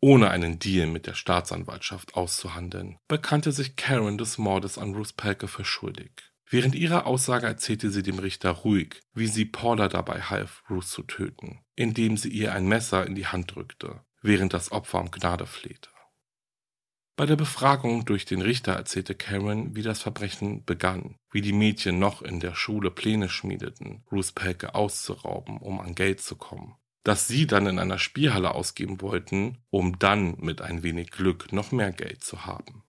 Ohne 0.01 0.32
einen 0.32 0.58
Deal 0.58 0.88
mit 0.88 1.06
der 1.06 1.13
Staatsanwaltschaft 1.13 2.15
auszuhandeln, 2.15 2.97
bekannte 3.08 3.51
sich 3.51 3.75
Karen 3.75 4.17
des 4.17 4.39
Mordes 4.39 4.79
an 4.79 4.95
Ruth 4.95 5.15
Pelke 5.15 5.47
für 5.47 5.63
schuldig. 5.63 6.32
Während 6.53 6.75
ihrer 6.75 7.07
Aussage 7.07 7.47
erzählte 7.47 7.89
sie 7.89 8.03
dem 8.03 8.19
Richter 8.19 8.51
ruhig, 8.51 9.01
wie 9.15 9.25
sie 9.25 9.43
Paula 9.43 9.87
dabei 9.87 10.21
half, 10.21 10.61
Ruth 10.69 10.85
zu 10.85 11.01
töten, 11.01 11.61
indem 11.75 12.15
sie 12.15 12.29
ihr 12.29 12.53
ein 12.53 12.67
Messer 12.67 13.07
in 13.07 13.15
die 13.15 13.25
Hand 13.25 13.55
drückte, 13.55 14.01
während 14.21 14.53
das 14.53 14.71
Opfer 14.71 14.99
um 14.99 15.09
Gnade 15.09 15.47
flehte. 15.47 15.89
Bei 17.15 17.25
der 17.25 17.37
Befragung 17.37 18.05
durch 18.05 18.25
den 18.25 18.43
Richter 18.43 18.73
erzählte 18.73 19.15
Karen, 19.15 19.75
wie 19.75 19.81
das 19.81 20.03
Verbrechen 20.03 20.63
begann, 20.63 21.15
wie 21.31 21.41
die 21.41 21.53
Mädchen 21.53 21.97
noch 21.97 22.21
in 22.21 22.39
der 22.39 22.53
Schule 22.53 22.91
Pläne 22.91 23.29
schmiedeten, 23.29 24.03
Ruth 24.11 24.35
Pelke 24.35 24.75
auszurauben, 24.75 25.57
um 25.57 25.79
an 25.79 25.95
Geld 25.95 26.21
zu 26.21 26.35
kommen, 26.35 26.75
dass 27.03 27.27
sie 27.27 27.47
dann 27.47 27.65
in 27.65 27.79
einer 27.79 27.97
Spielhalle 27.97 28.53
ausgeben 28.53 29.01
wollten, 29.01 29.57
um 29.71 29.97
dann 29.97 30.35
mit 30.37 30.61
ein 30.61 30.83
wenig 30.83 31.09
Glück 31.09 31.51
noch 31.51 31.71
mehr 31.71 31.91
Geld 31.91 32.23
zu 32.23 32.45
haben. 32.45 32.83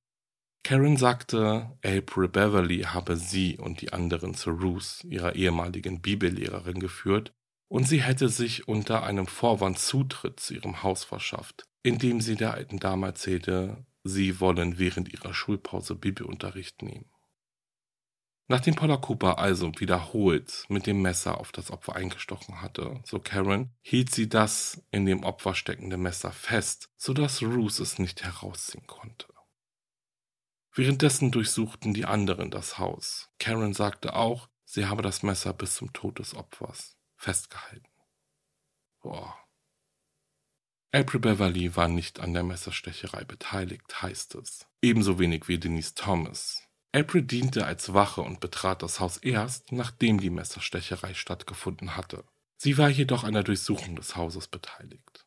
Karen 0.65 0.97
sagte, 0.97 1.79
April 1.85 2.29
Beverly 2.29 2.81
habe 2.81 3.17
sie 3.17 3.59
und 3.59 3.83
die 3.83 3.93
anderen 3.93 4.35
zu 4.35 4.51
Ruth, 4.51 5.05
ihrer 5.05 5.37
ehemaligen 5.37 6.01
Bibellehrerin, 6.01 6.81
geführt 6.81 7.33
und 7.69 7.87
sie 7.87 8.03
hätte 8.03 8.29
sich 8.31 8.67
unter 8.67 9.03
einem 9.03 9.27
Vorwand 9.27 9.79
Zutritt 9.79 10.41
zu 10.41 10.55
ihrem 10.55 10.83
Haus 10.83 11.05
verschafft, 11.05 11.65
indem 11.83 12.21
sie 12.21 12.35
der 12.35 12.55
alten 12.55 12.79
Dame 12.81 13.07
erzählte, 13.07 13.85
Sie 14.07 14.39
wollen 14.39 14.79
während 14.79 15.11
ihrer 15.11 15.33
Schulpause 15.33 15.95
Bibelunterricht 15.95 16.83
nehmen. 16.83 17.11
Nachdem 18.49 18.75
Paula 18.75 18.99
Cooper 18.99 19.39
also 19.39 19.73
wiederholt 19.79 20.67
mit 20.69 20.87
dem 20.87 21.01
Messer 21.01 21.41
auf 21.41 21.51
das 21.53 21.71
Opfer 21.71 21.97
eingestochen 21.97 22.61
hatte, 22.61 23.01
so 23.05 23.19
Karen, 23.19 23.73
hielt 23.81 24.11
sie 24.15 24.29
das 24.29 24.83
in 24.91 25.07
dem 25.07 25.25
Opfer 25.25 25.55
steckende 25.55 25.97
Messer 25.97 26.33
fest, 26.33 26.91
sodass 26.99 27.43
Ruth 27.43 27.81
es 27.81 27.99
nicht 27.99 28.23
herausziehen 28.23 28.87
konnte. 28.87 29.34
Währenddessen 30.75 31.31
durchsuchten 31.31 31.95
die 31.95 32.05
anderen 32.05 32.51
das 32.51 32.79
Haus. 32.79 33.31
Karen 33.39 33.75
sagte 33.75 34.15
auch, 34.15 34.49
sie 34.65 34.87
habe 34.87 35.03
das 35.03 35.23
Messer 35.23 35.53
bis 35.53 35.77
zum 35.77 35.93
Tod 35.93 36.19
des 36.19 36.35
Opfers 36.35 36.97
festgehalten. 37.17 37.89
Boah. 39.01 39.39
April 40.93 41.21
Beverly 41.21 41.77
war 41.77 41.89
nicht 41.89 42.21
an 42.21 42.35
der 42.35 42.43
Messerstecherei 42.43 43.25
beteiligt, 43.25 44.03
heißt 44.03 44.35
es. 44.35 44.67
Ebenso 44.83 45.19
wenig 45.19 45.47
wie 45.49 45.59
Denise 45.59 45.95
Thomas. 45.95 46.63
April 46.93 47.23
diente 47.23 47.67
als 47.67 47.95
Wache 47.95 48.23
und 48.23 48.41
betrat 48.41 48.83
das 48.83 49.01
Haus 49.01 49.17
erst, 49.17 49.73
nachdem 49.73 50.21
die 50.21 50.31
Messerstecherei 50.31 51.15
stattgefunden 51.15 51.97
hatte. 51.97 52.25
Sie 52.57 52.79
war 52.79 52.89
jedoch 52.89 53.25
an 53.25 53.35
der 53.35 53.43
Durchsuchung 53.43 53.97
des 53.97 54.17
Hauses 54.17 54.49
beteiligt. 54.49 55.24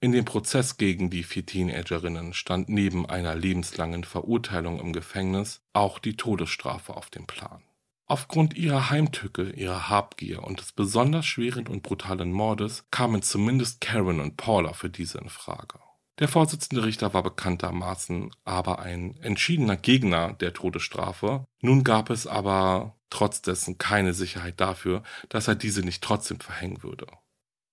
In 0.00 0.12
dem 0.12 0.24
Prozess 0.24 0.76
gegen 0.76 1.10
die 1.10 1.24
vier 1.24 1.44
Teenagerinnen 1.44 2.32
stand 2.32 2.68
neben 2.68 3.04
einer 3.04 3.34
lebenslangen 3.34 4.04
Verurteilung 4.04 4.78
im 4.78 4.92
Gefängnis 4.92 5.60
auch 5.72 5.98
die 5.98 6.16
Todesstrafe 6.16 6.96
auf 6.96 7.10
dem 7.10 7.26
Plan. 7.26 7.64
Aufgrund 8.06 8.56
ihrer 8.56 8.90
Heimtücke, 8.90 9.50
ihrer 9.50 9.88
Habgier 9.88 10.44
und 10.44 10.60
des 10.60 10.72
besonders 10.72 11.26
schweren 11.26 11.66
und 11.66 11.82
brutalen 11.82 12.30
Mordes 12.30 12.84
kamen 12.92 13.22
zumindest 13.22 13.80
Karen 13.80 14.20
und 14.20 14.36
Paula 14.36 14.72
für 14.72 14.88
diese 14.88 15.18
in 15.18 15.28
Frage. 15.28 15.80
Der 16.20 16.28
Vorsitzende 16.28 16.84
Richter 16.84 17.12
war 17.12 17.24
bekanntermaßen 17.24 18.30
aber 18.44 18.78
ein 18.78 19.16
entschiedener 19.20 19.76
Gegner 19.76 20.32
der 20.34 20.52
Todesstrafe. 20.52 21.44
Nun 21.60 21.82
gab 21.82 22.08
es 22.10 22.28
aber 22.28 22.96
trotz 23.10 23.42
dessen 23.42 23.78
keine 23.78 24.14
Sicherheit 24.14 24.60
dafür, 24.60 25.02
dass 25.28 25.48
er 25.48 25.56
diese 25.56 25.82
nicht 25.82 26.02
trotzdem 26.02 26.38
verhängen 26.38 26.82
würde. 26.84 27.06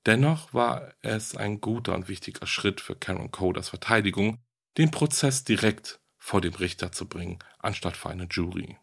Dennoch 0.06 0.54
war 0.54 0.94
es 1.02 1.36
ein 1.36 1.62
guter 1.62 1.96
und 1.96 2.08
wichtiger 2.08 2.46
Schritt 2.46 2.80
für 2.80 2.96
Karen 2.96 3.32
Coders 3.32 3.70
Verteidigung, 3.70 4.44
den 4.78 4.92
Prozess 4.92 5.44
direkt 5.44 6.00
vor 6.18 6.42
dem 6.42 6.54
Richter 6.54 6.92
zu 6.92 7.08
bringen, 7.08 7.40
anstatt 7.60 7.98
vor 7.98 8.12
eine 8.12 8.28
Jury. 8.30 8.78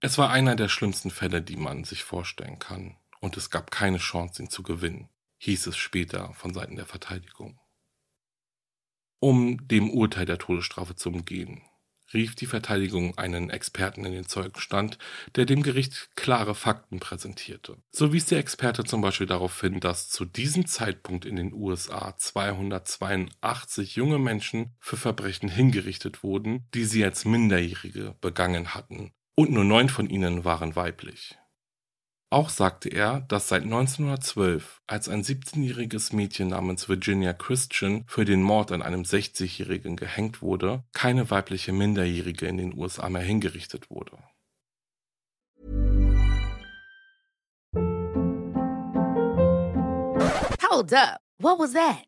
Es 0.00 0.16
war 0.16 0.30
einer 0.30 0.54
der 0.54 0.68
schlimmsten 0.68 1.10
Fälle, 1.10 1.42
die 1.42 1.56
man 1.56 1.82
sich 1.82 2.04
vorstellen 2.04 2.60
kann, 2.60 2.96
und 3.20 3.36
es 3.36 3.50
gab 3.50 3.72
keine 3.72 3.98
Chance, 3.98 4.42
ihn 4.42 4.50
zu 4.50 4.62
gewinnen, 4.62 5.08
hieß 5.38 5.66
es 5.66 5.76
später 5.76 6.32
von 6.34 6.54
Seiten 6.54 6.76
der 6.76 6.86
Verteidigung. 6.86 7.58
Um 9.20 9.66
dem 9.66 9.90
Urteil 9.90 10.26
der 10.26 10.38
Todesstrafe 10.38 10.94
zu 10.94 11.08
umgehen, 11.08 11.62
rief 12.12 12.34
die 12.34 12.46
Verteidigung 12.46 13.16
einen 13.18 13.50
Experten 13.50 14.04
in 14.04 14.12
den 14.12 14.26
Zeugenstand, 14.26 14.98
der 15.36 15.46
dem 15.46 15.62
Gericht 15.62 16.10
klare 16.16 16.54
Fakten 16.54 17.00
präsentierte. 17.00 17.76
So 17.90 18.12
wies 18.12 18.26
der 18.26 18.38
Experte 18.38 18.84
zum 18.84 19.00
Beispiel 19.00 19.26
darauf 19.26 19.60
hin, 19.60 19.80
dass 19.80 20.08
zu 20.08 20.24
diesem 20.24 20.66
Zeitpunkt 20.66 21.24
in 21.24 21.36
den 21.36 21.52
USA 21.52 22.16
282 22.16 23.96
junge 23.96 24.18
Menschen 24.18 24.74
für 24.80 24.96
Verbrechen 24.96 25.48
hingerichtet 25.48 26.22
wurden, 26.22 26.66
die 26.74 26.84
sie 26.84 27.04
als 27.04 27.24
Minderjährige 27.24 28.14
begangen 28.20 28.74
hatten 28.74 29.12
und 29.34 29.52
nur 29.52 29.64
neun 29.64 29.88
von 29.88 30.10
ihnen 30.10 30.44
waren 30.44 30.74
weiblich. 30.74 31.38
Auch 32.30 32.50
sagte 32.50 32.90
er, 32.90 33.22
dass 33.22 33.48
seit 33.48 33.62
1912, 33.62 34.82
als 34.86 35.08
ein 35.08 35.22
17-jähriges 35.22 36.14
Mädchen 36.14 36.48
namens 36.48 36.86
Virginia 36.86 37.32
Christian 37.32 38.04
für 38.06 38.26
den 38.26 38.42
Mord 38.42 38.70
an 38.70 38.82
einem 38.82 39.02
60-jährigen 39.02 39.96
gehängt 39.96 40.42
wurde, 40.42 40.84
keine 40.92 41.30
weibliche 41.30 41.72
Minderjährige 41.72 42.46
in 42.46 42.58
den 42.58 42.76
USA 42.76 43.08
mehr 43.08 43.22
hingerichtet 43.22 43.88
wurde. 43.88 44.18
Hold 50.70 50.92
up. 50.92 51.20
What 51.38 51.58
was 51.58 51.72
that? 51.72 52.07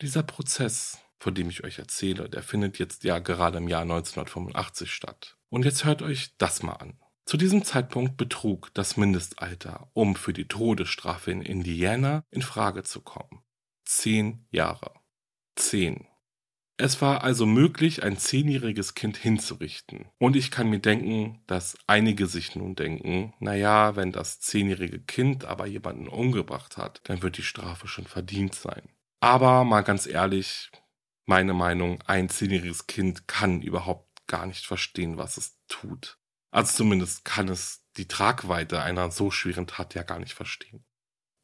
Dieser 0.00 0.22
Prozess, 0.22 0.98
von 1.18 1.34
dem 1.34 1.50
ich 1.50 1.64
euch 1.64 1.80
erzähle, 1.80 2.28
der 2.28 2.44
findet 2.44 2.78
jetzt 2.78 3.02
ja 3.02 3.18
gerade 3.18 3.58
im 3.58 3.66
Jahr 3.66 3.82
1985 3.82 4.92
statt. 4.92 5.36
Und 5.48 5.64
jetzt 5.64 5.84
hört 5.84 6.02
euch 6.02 6.36
das 6.38 6.62
mal 6.62 6.74
an. 6.74 7.00
Zu 7.26 7.36
diesem 7.36 7.64
Zeitpunkt 7.64 8.16
betrug 8.16 8.72
das 8.74 8.96
Mindestalter, 8.96 9.90
um 9.94 10.14
für 10.14 10.32
die 10.32 10.46
Todesstrafe 10.46 11.32
in 11.32 11.42
Indiana 11.42 12.24
in 12.30 12.42
Frage 12.42 12.84
zu 12.84 13.00
kommen. 13.00 13.42
Zehn 13.84 14.46
Jahre. 14.50 14.92
Zehn. 15.56 16.06
Es 16.76 17.02
war 17.02 17.24
also 17.24 17.44
möglich, 17.44 18.04
ein 18.04 18.16
zehnjähriges 18.16 18.94
Kind 18.94 19.16
hinzurichten. 19.16 20.06
Und 20.18 20.36
ich 20.36 20.52
kann 20.52 20.70
mir 20.70 20.78
denken, 20.78 21.42
dass 21.48 21.76
einige 21.88 22.28
sich 22.28 22.54
nun 22.54 22.76
denken, 22.76 23.34
naja, 23.40 23.96
wenn 23.96 24.12
das 24.12 24.38
zehnjährige 24.38 25.00
Kind 25.00 25.44
aber 25.44 25.66
jemanden 25.66 26.06
umgebracht 26.06 26.76
hat, 26.76 27.00
dann 27.04 27.20
wird 27.20 27.36
die 27.36 27.42
Strafe 27.42 27.88
schon 27.88 28.06
verdient 28.06 28.54
sein. 28.54 28.88
Aber 29.20 29.64
mal 29.64 29.82
ganz 29.82 30.06
ehrlich, 30.06 30.70
meine 31.26 31.54
Meinung, 31.54 32.02
ein 32.02 32.28
zehnjähriges 32.28 32.86
Kind 32.86 33.28
kann 33.28 33.62
überhaupt 33.62 34.26
gar 34.26 34.46
nicht 34.46 34.66
verstehen, 34.66 35.18
was 35.18 35.36
es 35.36 35.58
tut. 35.68 36.18
Also 36.50 36.76
zumindest 36.76 37.24
kann 37.24 37.48
es 37.48 37.84
die 37.96 38.08
Tragweite 38.08 38.80
einer 38.80 39.10
so 39.10 39.30
schweren 39.30 39.66
Tat 39.66 39.94
ja 39.94 40.02
gar 40.02 40.18
nicht 40.18 40.34
verstehen. 40.34 40.84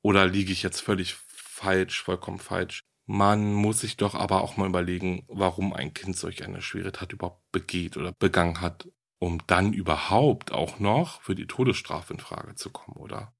Oder 0.02 0.26
liege 0.26 0.52
ich 0.52 0.62
jetzt 0.62 0.80
völlig 0.80 1.14
falsch, 1.14 2.02
vollkommen 2.02 2.38
falsch? 2.38 2.82
Man 3.06 3.52
muss 3.52 3.80
sich 3.80 3.96
doch 3.96 4.14
aber 4.14 4.42
auch 4.42 4.56
mal 4.56 4.68
überlegen, 4.68 5.24
warum 5.28 5.74
ein 5.74 5.92
Kind 5.92 6.16
solch 6.16 6.44
eine 6.44 6.62
schwere 6.62 6.92
Tat 6.92 7.12
überhaupt 7.12 7.50
begeht 7.52 7.96
oder 7.96 8.12
begangen 8.12 8.60
hat, 8.60 8.88
um 9.18 9.42
dann 9.46 9.72
überhaupt 9.72 10.52
auch 10.52 10.78
noch 10.78 11.20
für 11.20 11.34
die 11.34 11.46
Todesstrafe 11.46 12.14
in 12.14 12.20
Frage 12.20 12.54
zu 12.54 12.70
kommen, 12.70 12.96
oder? 12.96 13.34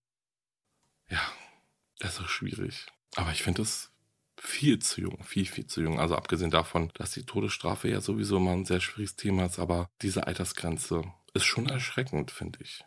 Ja, 1.08 1.22
das 1.98 2.18
ist 2.18 2.30
schwierig. 2.30 2.86
Aber 3.16 3.30
ich 3.32 3.42
finde 3.42 3.62
es 3.62 3.93
viel 4.46 4.78
zu 4.78 5.00
jung, 5.00 5.22
viel, 5.24 5.46
viel 5.46 5.66
zu 5.66 5.82
jung. 5.82 5.98
Also 5.98 6.16
abgesehen 6.16 6.50
davon, 6.50 6.90
dass 6.94 7.12
die 7.12 7.24
Todesstrafe 7.24 7.88
ja 7.88 8.00
sowieso 8.00 8.38
mal 8.38 8.52
ein 8.52 8.64
sehr 8.64 8.80
schwieriges 8.80 9.16
Thema 9.16 9.46
ist, 9.46 9.58
aber 9.58 9.88
diese 10.02 10.26
Altersgrenze 10.26 11.02
ist 11.32 11.44
schon 11.44 11.68
erschreckend, 11.68 12.30
finde 12.30 12.60
ich. 12.62 12.84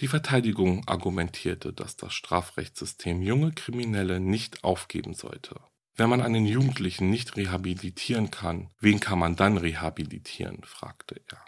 Die 0.00 0.08
Verteidigung 0.08 0.86
argumentierte, 0.88 1.72
dass 1.72 1.96
das 1.96 2.14
Strafrechtssystem 2.14 3.20
junge 3.20 3.52
Kriminelle 3.52 4.18
nicht 4.18 4.64
aufgeben 4.64 5.12
sollte. 5.12 5.60
Wenn 5.94 6.08
man 6.08 6.22
einen 6.22 6.46
Jugendlichen 6.46 7.10
nicht 7.10 7.36
rehabilitieren 7.36 8.30
kann, 8.30 8.70
wen 8.78 9.00
kann 9.00 9.18
man 9.18 9.36
dann 9.36 9.58
rehabilitieren? 9.58 10.62
fragte 10.64 11.20
er. 11.28 11.44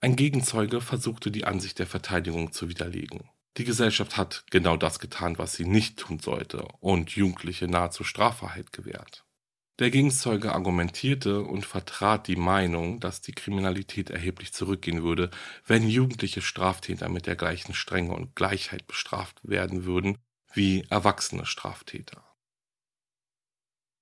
Ein 0.00 0.16
Gegenzeuge 0.16 0.80
versuchte 0.80 1.30
die 1.30 1.44
Ansicht 1.44 1.78
der 1.78 1.86
Verteidigung 1.86 2.52
zu 2.52 2.68
widerlegen. 2.68 3.30
Die 3.56 3.64
Gesellschaft 3.64 4.18
hat 4.18 4.44
genau 4.50 4.76
das 4.76 4.98
getan, 4.98 5.38
was 5.38 5.54
sie 5.54 5.64
nicht 5.64 5.98
tun 5.98 6.18
sollte 6.18 6.62
und 6.80 7.10
Jugendliche 7.12 7.68
nahezu 7.68 8.04
Straffreiheit 8.04 8.72
gewährt. 8.72 9.24
Der 9.78 9.90
Gegenzeuge 9.90 10.52
argumentierte 10.52 11.42
und 11.42 11.64
vertrat 11.64 12.28
die 12.28 12.36
Meinung, 12.36 13.00
dass 13.00 13.20
die 13.20 13.32
Kriminalität 13.32 14.10
erheblich 14.10 14.52
zurückgehen 14.52 15.02
würde, 15.02 15.30
wenn 15.66 15.88
jugendliche 15.88 16.40
Straftäter 16.40 17.08
mit 17.08 17.26
der 17.26 17.36
gleichen 17.36 17.74
Strenge 17.74 18.14
und 18.14 18.34
Gleichheit 18.36 18.86
bestraft 18.86 19.40
werden 19.42 19.84
würden 19.84 20.18
wie 20.52 20.86
erwachsene 20.88 21.44
Straftäter. 21.44 22.24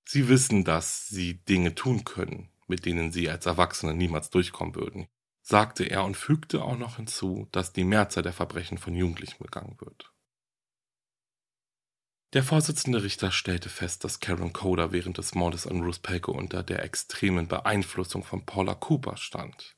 Sie 0.04 0.28
wissen, 0.28 0.64
dass 0.64 1.08
sie 1.08 1.34
Dinge 1.44 1.74
tun 1.74 2.04
können, 2.04 2.50
mit 2.68 2.86
denen 2.86 3.10
sie 3.10 3.28
als 3.28 3.46
Erwachsene 3.46 3.94
niemals 3.94 4.30
durchkommen 4.30 4.76
würden 4.76 5.08
sagte 5.44 5.84
er 5.84 6.04
und 6.04 6.16
fügte 6.16 6.64
auch 6.64 6.78
noch 6.78 6.96
hinzu, 6.96 7.48
dass 7.52 7.72
die 7.72 7.84
Mehrzahl 7.84 8.22
der 8.22 8.32
Verbrechen 8.32 8.78
von 8.78 8.94
Jugendlichen 8.94 9.42
begangen 9.42 9.76
wird. 9.78 10.10
Der 12.32 12.42
Vorsitzende 12.42 13.02
Richter 13.02 13.30
stellte 13.30 13.68
fest, 13.68 14.02
dass 14.02 14.18
Karen 14.20 14.52
Coder 14.52 14.90
während 14.90 15.18
des 15.18 15.34
Mordes 15.34 15.66
an 15.68 15.82
Ruth 15.82 16.02
Pelko 16.02 16.32
unter 16.32 16.62
der 16.62 16.82
extremen 16.82 17.46
Beeinflussung 17.46 18.24
von 18.24 18.44
Paula 18.44 18.74
Cooper 18.74 19.18
stand. 19.18 19.76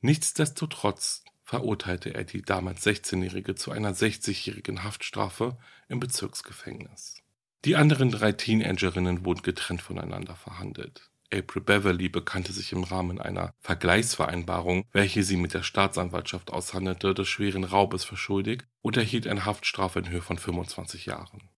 Nichtsdestotrotz 0.00 1.22
verurteilte 1.44 2.14
er 2.14 2.24
die 2.24 2.42
damals 2.42 2.84
16-Jährige 2.84 3.54
zu 3.54 3.70
einer 3.70 3.94
60-jährigen 3.94 4.82
Haftstrafe 4.82 5.58
im 5.88 6.00
Bezirksgefängnis. 6.00 7.22
Die 7.66 7.76
anderen 7.76 8.10
drei 8.10 8.32
Teenagerinnen 8.32 9.24
wurden 9.26 9.42
getrennt 9.42 9.82
voneinander 9.82 10.34
verhandelt. 10.34 11.11
April 11.32 11.62
Beverly 11.62 12.08
bekannte 12.08 12.52
sich 12.52 12.72
im 12.72 12.84
Rahmen 12.84 13.20
einer 13.20 13.54
Vergleichsvereinbarung, 13.60 14.84
welche 14.92 15.22
sie 15.22 15.36
mit 15.36 15.54
der 15.54 15.62
Staatsanwaltschaft 15.62 16.52
aushandelte, 16.52 17.14
des 17.14 17.28
schweren 17.28 17.64
Raubes 17.64 18.04
für 18.04 18.16
schuldig 18.16 18.64
und 18.80 18.96
erhielt 18.96 19.26
eine 19.26 19.44
Haftstrafe 19.44 20.00
in 20.00 20.10
Höhe 20.10 20.22
von 20.22 20.38
25 20.38 21.06
Jahren. 21.06 21.48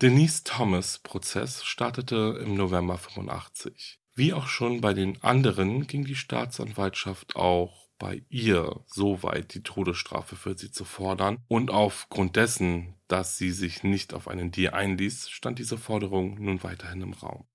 Denise 0.00 0.44
Thomas 0.44 0.98
Prozess 1.00 1.64
startete 1.64 2.40
im 2.42 2.56
November 2.56 2.98
85. 2.98 4.00
Wie 4.14 4.32
auch 4.32 4.46
schon 4.46 4.80
bei 4.80 4.94
den 4.94 5.22
anderen 5.22 5.86
ging 5.86 6.04
die 6.04 6.14
Staatsanwaltschaft 6.14 7.36
auch 7.36 7.88
bei 7.98 8.24
ihr 8.28 8.84
so 8.86 9.22
weit, 9.22 9.54
die 9.54 9.62
Todesstrafe 9.62 10.36
für 10.36 10.56
sie 10.56 10.70
zu 10.70 10.84
fordern, 10.84 11.38
und 11.48 11.70
aufgrund 11.70 12.36
dessen, 12.36 12.94
dass 13.08 13.38
sie 13.38 13.50
sich 13.50 13.82
nicht 13.82 14.14
auf 14.14 14.28
einen 14.28 14.52
Deal 14.52 14.74
einließ, 14.74 15.30
stand 15.30 15.58
diese 15.58 15.78
Forderung 15.78 16.40
nun 16.40 16.62
weiterhin 16.62 17.02
im 17.02 17.12
Raum. 17.12 17.46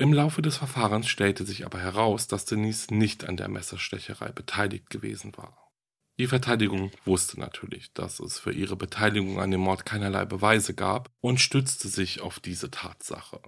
Im 0.00 0.12
Laufe 0.12 0.42
des 0.42 0.56
Verfahrens 0.56 1.08
stellte 1.08 1.44
sich 1.44 1.66
aber 1.66 1.80
heraus, 1.80 2.28
dass 2.28 2.44
Denise 2.44 2.94
nicht 2.94 3.28
an 3.28 3.36
der 3.36 3.48
Messerstecherei 3.48 4.30
beteiligt 4.30 4.90
gewesen 4.90 5.36
war. 5.36 5.72
Die 6.18 6.28
Verteidigung 6.28 6.92
wusste 7.04 7.40
natürlich, 7.40 7.92
dass 7.94 8.20
es 8.20 8.38
für 8.38 8.52
ihre 8.52 8.76
Beteiligung 8.76 9.40
an 9.40 9.50
dem 9.50 9.60
Mord 9.60 9.84
keinerlei 9.84 10.24
Beweise 10.24 10.72
gab 10.72 11.10
und 11.20 11.40
stützte 11.40 11.88
sich 11.88 12.20
auf 12.20 12.38
diese 12.38 12.70
Tatsache. 12.70 13.40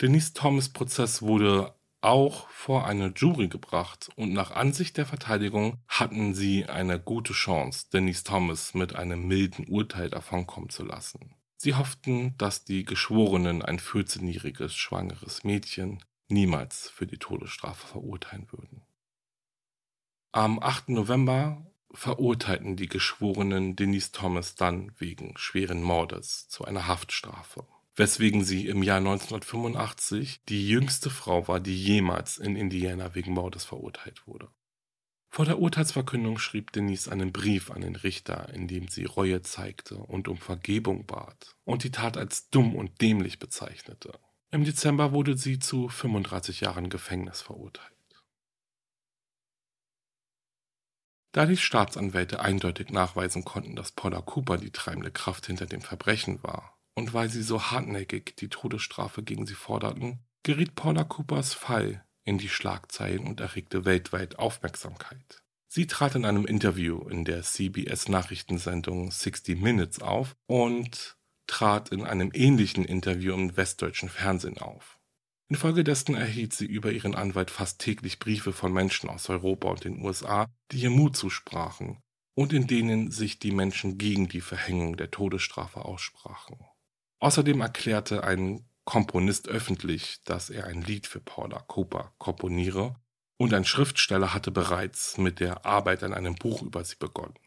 Denise 0.00 0.32
Thomas 0.34 0.70
Prozess 0.70 1.22
wurde 1.22 1.72
auch 2.00 2.48
vor 2.50 2.86
eine 2.86 3.12
Jury 3.14 3.46
gebracht 3.46 4.08
und 4.16 4.32
nach 4.32 4.50
Ansicht 4.50 4.96
der 4.96 5.06
Verteidigung 5.06 5.78
hatten 5.86 6.34
sie 6.34 6.66
eine 6.66 6.98
gute 6.98 7.32
Chance, 7.32 7.86
Denise 7.92 8.24
Thomas 8.24 8.74
mit 8.74 8.96
einem 8.96 9.26
milden 9.28 9.68
Urteil 9.68 10.10
davonkommen 10.10 10.68
zu 10.68 10.84
lassen. 10.84 11.36
Sie 11.64 11.76
hofften, 11.76 12.36
dass 12.36 12.66
die 12.66 12.84
Geschworenen 12.84 13.62
ein 13.62 13.78
14-jähriges 13.78 14.76
schwangeres 14.76 15.44
Mädchen 15.44 16.04
niemals 16.28 16.90
für 16.90 17.06
die 17.06 17.16
Todesstrafe 17.16 17.86
verurteilen 17.86 18.52
würden. 18.52 18.82
Am 20.30 20.58
8. 20.58 20.90
November 20.90 21.64
verurteilten 21.90 22.76
die 22.76 22.88
Geschworenen 22.88 23.76
Denise 23.76 24.12
Thomas 24.12 24.56
dann 24.56 24.92
wegen 24.98 25.38
schweren 25.38 25.82
Mordes 25.82 26.48
zu 26.48 26.66
einer 26.66 26.86
Haftstrafe, 26.86 27.66
weswegen 27.96 28.44
sie 28.44 28.66
im 28.66 28.82
Jahr 28.82 28.98
1985 28.98 30.42
die 30.50 30.68
jüngste 30.68 31.08
Frau 31.08 31.48
war, 31.48 31.60
die 31.60 31.82
jemals 31.82 32.36
in 32.36 32.56
Indiana 32.56 33.14
wegen 33.14 33.32
Mordes 33.32 33.64
verurteilt 33.64 34.26
wurde. 34.26 34.50
Vor 35.34 35.46
der 35.46 35.58
Urteilsverkündung 35.58 36.38
schrieb 36.38 36.70
Denise 36.70 37.10
einen 37.10 37.32
Brief 37.32 37.72
an 37.72 37.80
den 37.80 37.96
Richter, 37.96 38.50
in 38.54 38.68
dem 38.68 38.86
sie 38.86 39.04
Reue 39.04 39.42
zeigte 39.42 39.96
und 39.96 40.28
um 40.28 40.36
Vergebung 40.36 41.06
bat 41.06 41.56
und 41.64 41.82
die 41.82 41.90
Tat 41.90 42.16
als 42.16 42.50
dumm 42.50 42.76
und 42.76 43.00
dämlich 43.00 43.40
bezeichnete. 43.40 44.16
Im 44.52 44.62
Dezember 44.62 45.10
wurde 45.10 45.36
sie 45.36 45.58
zu 45.58 45.88
35 45.88 46.60
Jahren 46.60 46.88
Gefängnis 46.88 47.42
verurteilt. 47.42 47.90
Da 51.32 51.46
die 51.46 51.56
Staatsanwälte 51.56 52.38
eindeutig 52.38 52.90
nachweisen 52.90 53.44
konnten, 53.44 53.74
dass 53.74 53.90
Paula 53.90 54.20
Cooper 54.20 54.56
die 54.56 54.70
treibende 54.70 55.10
Kraft 55.10 55.46
hinter 55.46 55.66
dem 55.66 55.80
Verbrechen 55.80 56.44
war, 56.44 56.78
und 56.94 57.12
weil 57.12 57.28
sie 57.28 57.42
so 57.42 57.60
hartnäckig 57.60 58.36
die 58.36 58.50
Todesstrafe 58.50 59.24
gegen 59.24 59.46
sie 59.46 59.54
forderten, 59.54 60.24
geriet 60.44 60.76
Paula 60.76 61.02
Coopers 61.02 61.54
Fall 61.54 62.03
in 62.24 62.38
die 62.38 62.48
Schlagzeilen 62.48 63.26
und 63.26 63.40
erregte 63.40 63.84
weltweit 63.84 64.38
Aufmerksamkeit. 64.38 65.42
Sie 65.68 65.86
trat 65.86 66.14
in 66.14 66.24
einem 66.24 66.46
Interview 66.46 67.08
in 67.08 67.24
der 67.24 67.42
CBS-Nachrichtensendung 67.42 69.10
60 69.10 69.60
Minutes 69.60 70.00
auf 70.00 70.36
und 70.46 71.16
trat 71.46 71.90
in 71.90 72.04
einem 72.04 72.30
ähnlichen 72.32 72.84
Interview 72.84 73.34
im 73.34 73.56
westdeutschen 73.56 74.08
Fernsehen 74.08 74.58
auf. 74.58 74.98
Infolgedessen 75.48 76.14
erhielt 76.14 76.52
sie 76.52 76.66
über 76.66 76.92
ihren 76.92 77.14
Anwalt 77.14 77.50
fast 77.50 77.80
täglich 77.80 78.18
Briefe 78.18 78.52
von 78.52 78.72
Menschen 78.72 79.10
aus 79.10 79.28
Europa 79.28 79.68
und 79.68 79.84
den 79.84 80.00
USA, 80.00 80.46
die 80.72 80.78
ihr 80.78 80.90
Mut 80.90 81.16
zusprachen 81.16 82.00
und 82.34 82.52
in 82.52 82.66
denen 82.66 83.10
sich 83.10 83.38
die 83.38 83.52
Menschen 83.52 83.98
gegen 83.98 84.28
die 84.28 84.40
Verhängung 84.40 84.96
der 84.96 85.10
Todesstrafe 85.10 85.84
aussprachen. 85.84 86.56
Außerdem 87.20 87.60
erklärte 87.60 88.24
ein 88.24 88.64
Komponist 88.84 89.48
öffentlich, 89.48 90.20
dass 90.24 90.50
er 90.50 90.66
ein 90.66 90.82
Lied 90.82 91.06
für 91.06 91.20
Paula 91.20 91.60
Cooper 91.60 92.12
komponiere 92.18 92.96
und 93.38 93.54
ein 93.54 93.64
Schriftsteller 93.64 94.34
hatte 94.34 94.50
bereits 94.50 95.18
mit 95.18 95.40
der 95.40 95.64
Arbeit 95.64 96.02
an 96.02 96.14
einem 96.14 96.34
Buch 96.34 96.62
über 96.62 96.84
sie 96.84 96.96
begonnen. 96.96 97.38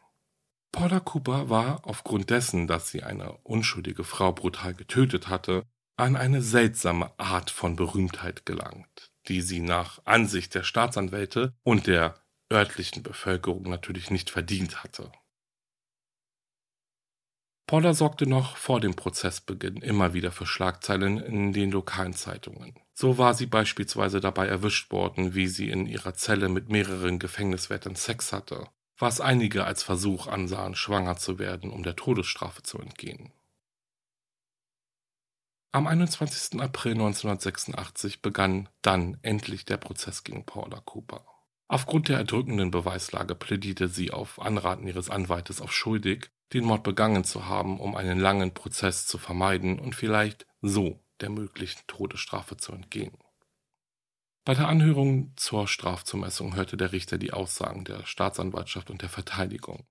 Paula 0.71 0.99
Cooper 0.99 1.49
war 1.49 1.85
aufgrund 1.85 2.29
dessen, 2.29 2.67
dass 2.67 2.89
sie 2.89 3.03
eine 3.03 3.33
unschuldige 3.43 4.03
Frau 4.03 4.31
brutal 4.33 4.73
getötet 4.73 5.27
hatte, 5.27 5.63
an 5.95 6.15
eine 6.15 6.41
seltsame 6.41 7.17
Art 7.17 7.49
von 7.49 7.75
Berühmtheit 7.75 8.45
gelangt, 8.45 9.11
die 9.27 9.41
sie 9.41 9.59
nach 9.59 9.99
Ansicht 10.05 10.53
der 10.53 10.63
Staatsanwälte 10.63 11.53
und 11.63 11.87
der 11.87 12.21
örtlichen 12.51 13.03
Bevölkerung 13.03 13.63
natürlich 13.63 14.11
nicht 14.11 14.29
verdient 14.29 14.83
hatte. 14.83 15.11
Paula 17.67 17.93
sorgte 17.93 18.25
noch 18.27 18.55
vor 18.55 18.79
dem 18.79 18.95
Prozessbeginn 18.95 19.81
immer 19.81 20.13
wieder 20.13 20.31
für 20.31 20.45
Schlagzeilen 20.45 21.17
in 21.17 21.51
den 21.51 21.69
lokalen 21.69 22.13
Zeitungen. 22.13 22.79
So 22.93 23.17
war 23.17 23.33
sie 23.33 23.45
beispielsweise 23.45 24.21
dabei 24.21 24.47
erwischt 24.47 24.89
worden, 24.93 25.35
wie 25.35 25.47
sie 25.47 25.69
in 25.69 25.85
ihrer 25.85 26.13
Zelle 26.13 26.47
mit 26.47 26.69
mehreren 26.69 27.19
Gefängniswärtern 27.19 27.97
Sex 27.97 28.31
hatte, 28.31 28.69
was 28.97 29.19
einige 29.19 29.65
als 29.65 29.83
Versuch 29.83 30.27
ansahen, 30.27 30.75
schwanger 30.75 31.17
zu 31.17 31.39
werden, 31.39 31.69
um 31.69 31.83
der 31.83 31.97
Todesstrafe 31.97 32.63
zu 32.63 32.79
entgehen. 32.79 33.33
Am 35.73 35.87
21. 35.87 36.61
April 36.61 36.93
1986 36.93 38.21
begann 38.21 38.69
dann 38.81 39.17
endlich 39.23 39.65
der 39.65 39.77
Prozess 39.77 40.23
gegen 40.23 40.45
Paula 40.45 40.79
Cooper. 40.85 41.25
Aufgrund 41.67 42.07
der 42.07 42.19
erdrückenden 42.19 42.71
Beweislage 42.71 43.35
plädierte 43.35 43.89
sie 43.89 44.11
auf 44.11 44.39
Anraten 44.39 44.87
ihres 44.87 45.09
Anwaltes 45.09 45.59
auf 45.59 45.73
schuldig 45.73 46.31
den 46.53 46.65
Mord 46.65 46.83
begangen 46.83 47.23
zu 47.23 47.45
haben, 47.47 47.79
um 47.79 47.95
einen 47.95 48.19
langen 48.19 48.53
Prozess 48.53 49.05
zu 49.05 49.17
vermeiden 49.17 49.79
und 49.79 49.95
vielleicht 49.95 50.45
so 50.61 51.03
der 51.19 51.29
möglichen 51.29 51.81
Todesstrafe 51.87 52.57
zu 52.57 52.71
entgehen. 52.71 53.17
Bei 54.45 54.53
der 54.53 54.69
Anhörung 54.69 55.33
zur 55.35 55.67
Strafzumessung 55.67 56.55
hörte 56.55 56.77
der 56.77 56.93
Richter 56.93 57.17
die 57.17 57.33
Aussagen 57.33 57.83
der 57.83 58.05
Staatsanwaltschaft 58.05 58.89
und 58.89 59.01
der 59.01 59.09
Verteidigung. 59.09 59.85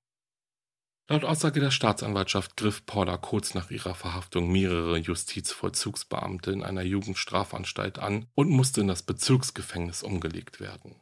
Laut 1.09 1.25
Aussage 1.25 1.61
der 1.61 1.71
Staatsanwaltschaft 1.71 2.57
griff 2.57 2.85
Paula 2.85 3.17
kurz 3.17 3.55
nach 3.55 3.71
ihrer 3.71 3.95
Verhaftung 3.95 4.51
mehrere 4.51 4.97
Justizvollzugsbeamte 4.97 6.51
in 6.51 6.65
einer 6.65 6.83
Jugendstrafanstalt 6.83 7.99
an 7.99 8.27
und 8.35 8.51
musste 8.51 8.81
in 8.81 8.89
das 8.89 9.03
Bezirksgefängnis 9.03 10.03
umgelegt 10.03 10.59
werden. 10.59 10.97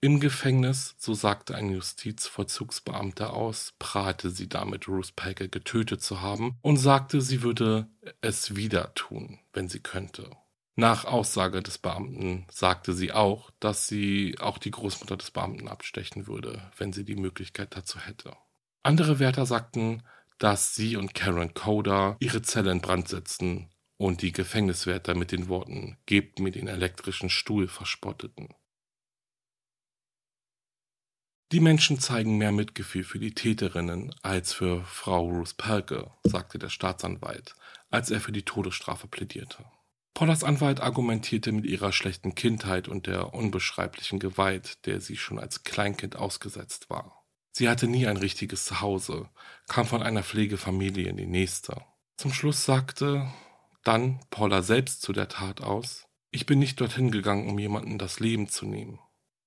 Im 0.00 0.20
Gefängnis, 0.20 0.94
so 0.98 1.14
sagte 1.14 1.54
ein 1.54 1.70
Justizvollzugsbeamter 1.70 3.32
aus, 3.32 3.72
prahlte 3.78 4.30
sie 4.30 4.48
damit, 4.48 4.88
Ruth 4.88 5.16
Packer 5.16 5.48
getötet 5.48 6.02
zu 6.02 6.20
haben 6.20 6.58
und 6.60 6.76
sagte, 6.76 7.22
sie 7.22 7.42
würde 7.42 7.88
es 8.20 8.56
wieder 8.56 8.94
tun, 8.94 9.38
wenn 9.54 9.68
sie 9.68 9.80
könnte. 9.80 10.30
Nach 10.78 11.06
Aussage 11.06 11.62
des 11.62 11.78
Beamten 11.78 12.44
sagte 12.50 12.92
sie 12.92 13.10
auch, 13.10 13.50
dass 13.60 13.86
sie 13.88 14.36
auch 14.38 14.58
die 14.58 14.70
Großmutter 14.70 15.16
des 15.16 15.30
Beamten 15.30 15.68
abstechen 15.68 16.26
würde, 16.26 16.70
wenn 16.76 16.92
sie 16.92 17.06
die 17.06 17.16
Möglichkeit 17.16 17.74
dazu 17.74 17.98
hätte. 17.98 18.36
Andere 18.82 19.18
Wärter 19.18 19.46
sagten, 19.46 20.02
dass 20.38 20.74
sie 20.74 20.96
und 20.96 21.14
Karen 21.14 21.54
Coder 21.54 22.16
ihre 22.20 22.42
Zelle 22.42 22.70
in 22.70 22.82
Brand 22.82 23.08
setzten 23.08 23.70
und 23.96 24.20
die 24.20 24.32
Gefängniswärter 24.32 25.14
mit 25.14 25.32
den 25.32 25.48
Worten 25.48 25.96
Gebt 26.04 26.38
mir 26.38 26.50
den 26.50 26.68
elektrischen 26.68 27.30
Stuhl 27.30 27.68
verspotteten. 27.68 28.54
Die 31.56 31.60
Menschen 31.60 31.98
zeigen 31.98 32.36
mehr 32.36 32.52
Mitgefühl 32.52 33.02
für 33.02 33.18
die 33.18 33.32
Täterinnen 33.32 34.14
als 34.20 34.52
für 34.52 34.84
Frau 34.84 35.26
Ruth 35.26 35.56
Pelke, 35.56 36.10
sagte 36.22 36.58
der 36.58 36.68
Staatsanwalt, 36.68 37.54
als 37.88 38.10
er 38.10 38.20
für 38.20 38.30
die 38.30 38.42
Todesstrafe 38.42 39.08
plädierte. 39.08 39.64
Paulas 40.12 40.44
Anwalt 40.44 40.80
argumentierte 40.80 41.52
mit 41.52 41.64
ihrer 41.64 41.92
schlechten 41.92 42.34
Kindheit 42.34 42.88
und 42.88 43.06
der 43.06 43.32
unbeschreiblichen 43.32 44.18
Gewalt, 44.18 44.84
der 44.84 45.00
sie 45.00 45.16
schon 45.16 45.38
als 45.38 45.62
Kleinkind 45.62 46.16
ausgesetzt 46.16 46.90
war. 46.90 47.24
Sie 47.52 47.70
hatte 47.70 47.88
nie 47.88 48.06
ein 48.06 48.18
richtiges 48.18 48.66
Zuhause, 48.66 49.30
kam 49.66 49.86
von 49.86 50.02
einer 50.02 50.24
Pflegefamilie 50.24 51.08
in 51.08 51.16
die 51.16 51.24
nächste. 51.24 51.80
Zum 52.18 52.34
Schluss 52.34 52.66
sagte 52.66 53.32
dann 53.82 54.20
Paula 54.28 54.60
selbst 54.60 55.00
zu 55.00 55.14
der 55.14 55.28
Tat 55.28 55.62
aus, 55.62 56.04
ich 56.30 56.44
bin 56.44 56.58
nicht 56.58 56.82
dorthin 56.82 57.10
gegangen, 57.10 57.48
um 57.48 57.58
jemanden 57.58 57.96
das 57.96 58.20
Leben 58.20 58.46
zu 58.46 58.66
nehmen. 58.66 58.98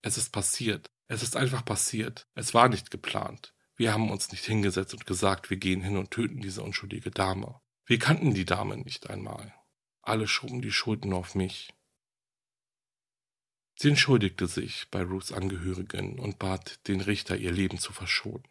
Es 0.01 0.17
ist 0.17 0.31
passiert, 0.31 0.89
es 1.09 1.23
ist 1.23 1.35
einfach 1.35 1.65
passiert. 1.65 2.27
Es 2.35 2.53
war 2.53 2.69
nicht 2.69 2.91
geplant. 2.91 3.53
Wir 3.75 3.93
haben 3.93 4.11
uns 4.11 4.31
nicht 4.31 4.45
hingesetzt 4.45 4.93
und 4.93 5.05
gesagt, 5.05 5.49
wir 5.49 5.57
gehen 5.57 5.81
hin 5.81 5.97
und 5.97 6.11
töten 6.11 6.39
diese 6.39 6.61
unschuldige 6.61 7.09
Dame. 7.09 7.59
Wir 7.85 7.97
kannten 7.97 8.33
die 8.33 8.45
Dame 8.45 8.77
nicht 8.77 9.09
einmal. 9.09 9.53
Alle 10.03 10.27
schoben 10.27 10.61
die 10.61 10.71
Schuld 10.71 11.05
nur 11.05 11.17
auf 11.17 11.33
mich. 11.33 11.73
Sie 13.75 13.89
entschuldigte 13.89 14.45
sich 14.45 14.89
bei 14.91 15.01
Ruths 15.01 15.31
Angehörigen 15.31 16.19
und 16.19 16.37
bat 16.37 16.87
den 16.87 17.01
Richter, 17.01 17.37
ihr 17.37 17.51
Leben 17.51 17.79
zu 17.79 17.91
verschonen. 17.91 18.47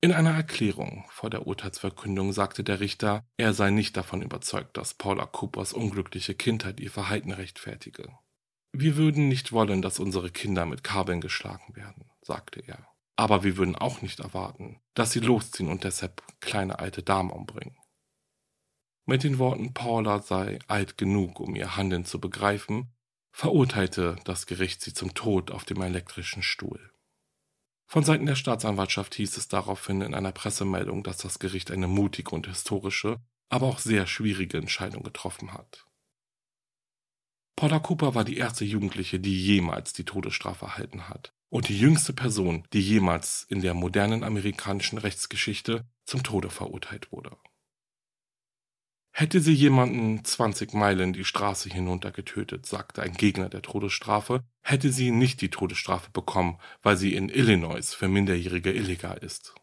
In 0.00 0.12
einer 0.12 0.34
Erklärung 0.34 1.06
vor 1.10 1.30
der 1.30 1.46
Urteilsverkündung 1.46 2.32
sagte 2.32 2.62
der 2.62 2.80
Richter, 2.80 3.26
er 3.36 3.54
sei 3.54 3.70
nicht 3.70 3.96
davon 3.96 4.20
überzeugt, 4.20 4.76
dass 4.76 4.94
Paula 4.94 5.26
Coopers 5.26 5.72
unglückliche 5.72 6.34
Kindheit 6.34 6.80
ihr 6.80 6.90
Verhalten 6.90 7.32
rechtfertige. 7.32 8.18
Wir 8.80 8.96
würden 8.96 9.26
nicht 9.26 9.50
wollen, 9.50 9.82
dass 9.82 9.98
unsere 9.98 10.30
Kinder 10.30 10.64
mit 10.64 10.84
Kabeln 10.84 11.20
geschlagen 11.20 11.74
werden, 11.74 12.12
sagte 12.22 12.60
er. 12.60 12.86
Aber 13.16 13.42
wir 13.42 13.56
würden 13.56 13.74
auch 13.74 14.02
nicht 14.02 14.20
erwarten, 14.20 14.78
dass 14.94 15.10
sie 15.10 15.18
losziehen 15.18 15.68
und 15.68 15.82
deshalb 15.82 16.22
kleine 16.38 16.78
alte 16.78 17.02
Damen 17.02 17.32
umbringen. 17.32 17.76
Mit 19.04 19.24
den 19.24 19.40
Worten 19.40 19.74
Paula 19.74 20.20
sei 20.20 20.60
alt 20.68 20.96
genug, 20.96 21.40
um 21.40 21.56
ihr 21.56 21.74
Handeln 21.74 22.04
zu 22.04 22.20
begreifen, 22.20 22.94
verurteilte 23.32 24.14
das 24.22 24.46
Gericht 24.46 24.80
sie 24.80 24.94
zum 24.94 25.12
Tod 25.12 25.50
auf 25.50 25.64
dem 25.64 25.82
elektrischen 25.82 26.44
Stuhl. 26.44 26.92
Von 27.88 28.04
Seiten 28.04 28.26
der 28.26 28.36
Staatsanwaltschaft 28.36 29.16
hieß 29.16 29.38
es 29.38 29.48
daraufhin 29.48 30.02
in 30.02 30.14
einer 30.14 30.30
Pressemeldung, 30.30 31.02
dass 31.02 31.16
das 31.16 31.40
Gericht 31.40 31.72
eine 31.72 31.88
mutige 31.88 32.30
und 32.30 32.46
historische, 32.46 33.16
aber 33.48 33.66
auch 33.66 33.80
sehr 33.80 34.06
schwierige 34.06 34.56
Entscheidung 34.56 35.02
getroffen 35.02 35.52
hat. 35.52 35.87
Paula 37.58 37.80
Cooper 37.80 38.14
war 38.14 38.22
die 38.22 38.36
erste 38.36 38.64
Jugendliche, 38.64 39.18
die 39.18 39.36
jemals 39.36 39.92
die 39.92 40.04
Todesstrafe 40.04 40.66
erhalten 40.66 41.08
hat 41.08 41.34
und 41.48 41.66
die 41.66 41.76
jüngste 41.76 42.12
Person, 42.12 42.62
die 42.72 42.80
jemals 42.80 43.44
in 43.48 43.62
der 43.62 43.74
modernen 43.74 44.22
amerikanischen 44.22 44.96
Rechtsgeschichte 44.96 45.84
zum 46.04 46.22
Tode 46.22 46.50
verurteilt 46.50 47.10
wurde. 47.10 47.36
Hätte 49.10 49.40
sie 49.40 49.54
jemanden 49.54 50.24
20 50.24 50.72
Meilen 50.72 51.12
die 51.12 51.24
Straße 51.24 51.68
hinunter 51.68 52.12
getötet, 52.12 52.64
sagte 52.64 53.02
ein 53.02 53.14
Gegner 53.14 53.48
der 53.48 53.62
Todesstrafe, 53.62 54.44
hätte 54.62 54.92
sie 54.92 55.10
nicht 55.10 55.40
die 55.40 55.50
Todesstrafe 55.50 56.12
bekommen, 56.12 56.60
weil 56.82 56.96
sie 56.96 57.16
in 57.16 57.28
Illinois 57.28 57.92
für 57.92 58.06
Minderjährige 58.06 58.70
illegal 58.70 59.18
ist. 59.18 59.56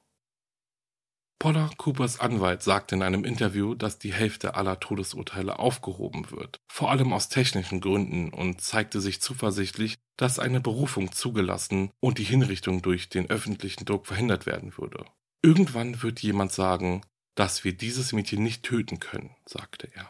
Paula 1.38 1.69
Coopers 1.78 2.19
Anwalt 2.19 2.63
sagte 2.63 2.95
in 2.95 3.04
einem 3.04 3.26
Interview, 3.26 3.76
dass 3.76 4.00
die 4.00 4.13
Hälfte 4.13 4.56
aller 4.56 4.80
Todesurteile 4.80 5.60
aufgehoben 5.60 6.32
wird, 6.32 6.60
vor 6.67 6.89
allem 6.91 7.12
aus 7.12 7.30
technischen 7.30 7.82
Gründen, 7.82 8.30
und 8.30 8.62
zeigte 8.62 9.02
sich 9.02 9.21
zuversichtlich, 9.21 9.98
dass 10.17 10.39
eine 10.39 10.62
Berufung 10.62 11.12
zugelassen 11.12 11.91
und 12.00 12.19
die 12.19 12.24
Hinrichtung 12.24 12.82
durch 12.82 13.10
den 13.10 13.30
öffentlichen 13.30 13.86
Druck 13.86 14.08
verhindert 14.08 14.45
werden 14.45 14.78
würde. 14.78 15.06
Irgendwann 15.41 16.02
wird 16.02 16.21
jemand 16.21 16.54
sagen, 16.54 17.02
dass 17.36 17.65
wir 17.65 17.76
dieses 17.76 18.13
Mädchen 18.13 18.41
nicht 18.41 18.63
töten 18.63 19.00
können, 19.00 19.36
sagte 19.45 19.91
er. 19.93 20.10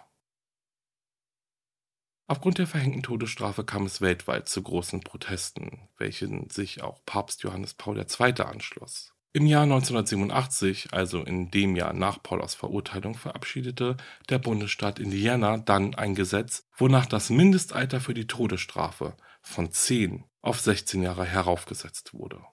Aufgrund 2.28 2.60
der 2.60 2.68
verhängten 2.68 3.04
Todesstrafe 3.04 3.64
kam 3.66 3.86
es 3.86 4.02
weltweit 4.02 4.48
zu 4.48 4.62
großen 4.62 5.02
Protesten, 5.02 5.90
welchen 5.98 6.50
sich 6.50 6.82
auch 6.82 7.04
Papst 7.06 7.44
Johannes 7.44 7.74
Paul 7.74 7.98
II. 8.00 8.42
anschloss. 8.42 9.15
Im 9.36 9.48
Jahr 9.48 9.64
1987, 9.64 10.94
also 10.94 11.22
in 11.22 11.52
dem 11.52 11.76
Jahr 11.76 11.92
nach 11.92 12.24
Paulas 12.24 12.56
Verurteilung, 12.56 13.16
verabschiedete 13.16 13.98
der 14.30 14.40
Bundesstaat 14.40 14.98
Indiana 14.98 15.58
dann 15.58 15.94
ein 15.94 16.16
Gesetz, 16.16 16.66
wonach 16.78 17.06
das 17.06 17.30
Mindestalter 17.30 18.00
für 18.00 18.14
die 18.14 18.28
Todesstrafe 18.28 19.18
von 19.42 19.70
10 19.70 20.24
auf 20.42 20.62
16 20.62 21.02
Jahre 21.02 21.26
heraufgesetzt 21.26 22.14
wurde. 22.14 22.46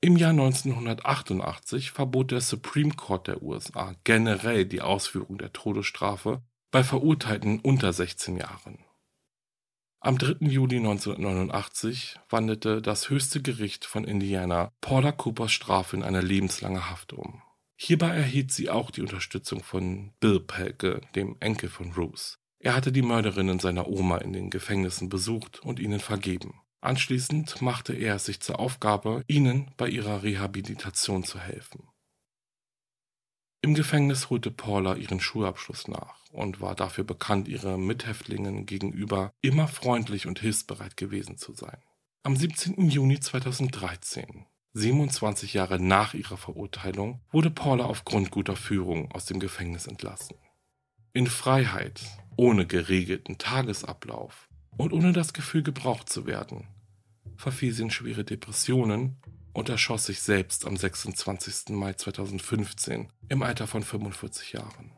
Im 0.00 0.16
Jahr 0.16 0.30
1988 0.30 1.90
verbot 1.90 2.30
der 2.30 2.40
Supreme 2.40 2.94
Court 2.94 3.26
der 3.26 3.42
USA 3.42 3.96
generell 4.04 4.66
die 4.66 4.82
Ausführung 4.82 5.36
der 5.36 5.52
Todesstrafe 5.52 6.44
bei 6.70 6.84
Verurteilten 6.84 7.58
unter 7.58 7.92
16 7.92 8.36
Jahren. 8.36 8.78
Am 10.04 10.18
3. 10.18 10.48
Juli 10.48 10.78
1989 10.78 12.18
wandelte 12.28 12.82
das 12.82 13.08
höchste 13.08 13.40
Gericht 13.40 13.84
von 13.84 14.02
Indiana 14.02 14.72
Paula 14.80 15.12
Coopers 15.12 15.52
Strafe 15.52 15.94
in 15.94 16.02
eine 16.02 16.20
lebenslange 16.20 16.90
Haft 16.90 17.12
um. 17.12 17.40
Hierbei 17.76 18.08
erhielt 18.08 18.50
sie 18.50 18.68
auch 18.68 18.90
die 18.90 19.02
Unterstützung 19.02 19.62
von 19.62 20.10
Bill 20.18 20.40
Pelke, 20.40 21.02
dem 21.14 21.36
Enkel 21.38 21.68
von 21.68 21.92
Ruth. 21.92 22.34
Er 22.58 22.74
hatte 22.74 22.90
die 22.90 23.02
Mörderinnen 23.02 23.60
seiner 23.60 23.86
Oma 23.86 24.16
in 24.16 24.32
den 24.32 24.50
Gefängnissen 24.50 25.08
besucht 25.08 25.60
und 25.60 25.78
ihnen 25.78 26.00
vergeben. 26.00 26.60
Anschließend 26.80 27.62
machte 27.62 27.92
er 27.92 28.16
es 28.16 28.24
sich 28.24 28.40
zur 28.40 28.58
Aufgabe, 28.58 29.22
ihnen 29.28 29.70
bei 29.76 29.88
ihrer 29.88 30.24
Rehabilitation 30.24 31.22
zu 31.22 31.38
helfen. 31.38 31.91
Im 33.64 33.74
Gefängnis 33.74 34.28
holte 34.28 34.50
Paula 34.50 34.96
ihren 34.96 35.20
Schulabschluss 35.20 35.86
nach 35.86 36.16
und 36.32 36.60
war 36.60 36.74
dafür 36.74 37.04
bekannt, 37.04 37.46
ihre 37.46 37.78
Mithäftlingen 37.78 38.66
gegenüber 38.66 39.32
immer 39.40 39.68
freundlich 39.68 40.26
und 40.26 40.40
hilfsbereit 40.40 40.96
gewesen 40.96 41.38
zu 41.38 41.52
sein. 41.52 41.78
Am 42.24 42.34
17. 42.34 42.90
Juni 42.90 43.20
2013, 43.20 44.46
27 44.72 45.54
Jahre 45.54 45.78
nach 45.78 46.12
ihrer 46.12 46.36
Verurteilung, 46.36 47.20
wurde 47.30 47.50
Paula 47.50 47.84
aufgrund 47.84 48.32
guter 48.32 48.56
Führung 48.56 49.12
aus 49.12 49.26
dem 49.26 49.38
Gefängnis 49.38 49.86
entlassen. 49.86 50.36
In 51.12 51.28
Freiheit, 51.28 52.02
ohne 52.34 52.66
geregelten 52.66 53.38
Tagesablauf 53.38 54.48
und 54.76 54.92
ohne 54.92 55.12
das 55.12 55.34
Gefühl 55.34 55.62
gebraucht 55.62 56.08
zu 56.08 56.26
werden, 56.26 56.66
verfiel 57.36 57.72
sie 57.72 57.82
in 57.82 57.90
schwere 57.90 58.24
Depressionen 58.24 59.18
und 59.52 59.68
erschoss 59.68 60.06
sich 60.06 60.20
selbst 60.20 60.66
am 60.66 60.76
26. 60.76 61.70
Mai 61.70 61.92
2015 61.92 63.10
im 63.28 63.42
Alter 63.42 63.66
von 63.66 63.82
45 63.82 64.52
Jahren. 64.52 64.92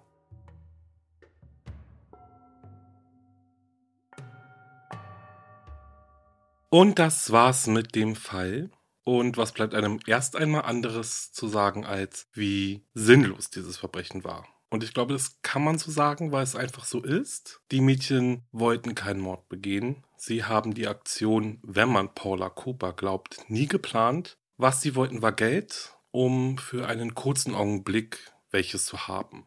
Und 6.71 6.99
das 6.99 7.31
war's 7.31 7.69
mit 7.69 7.95
dem 7.95 8.17
Fall. 8.17 8.71
Und 9.05 9.37
was 9.37 9.53
bleibt 9.53 9.75
einem 9.75 10.01
erst 10.07 10.35
einmal 10.35 10.63
anderes 10.63 11.31
zu 11.31 11.47
sagen, 11.47 11.85
als 11.85 12.27
wie 12.33 12.85
sinnlos 12.95 13.51
dieses 13.51 13.77
Verbrechen 13.77 14.25
war. 14.25 14.49
Und 14.71 14.83
ich 14.83 14.93
glaube, 14.93 15.13
das 15.13 15.41
kann 15.43 15.63
man 15.63 15.79
so 15.79 15.93
sagen, 15.93 16.33
weil 16.33 16.43
es 16.43 16.57
einfach 16.57 16.85
so 16.85 17.01
ist. 17.01 17.61
Die 17.71 17.81
Mädchen 17.81 18.43
wollten 18.51 18.97
keinen 18.97 19.21
Mord 19.21 19.49
begehen. 19.49 20.03
Sie 20.17 20.43
haben 20.43 20.75
die 20.75 20.89
Aktion, 20.89 21.61
wenn 21.63 21.91
man 21.91 22.13
Paula 22.13 22.49
Cooper 22.49 22.93
glaubt, 22.93 23.49
nie 23.49 23.69
geplant. 23.69 24.37
Was 24.65 24.81
sie 24.81 24.95
wollten, 24.95 25.21
war 25.21 25.33
Geld, 25.33 25.93
um 26.11 26.57
für 26.57 26.89
einen 26.89 27.15
kurzen 27.15 27.55
Augenblick 27.55 28.33
welches 28.51 28.87
zu 28.87 29.09
haben. 29.09 29.47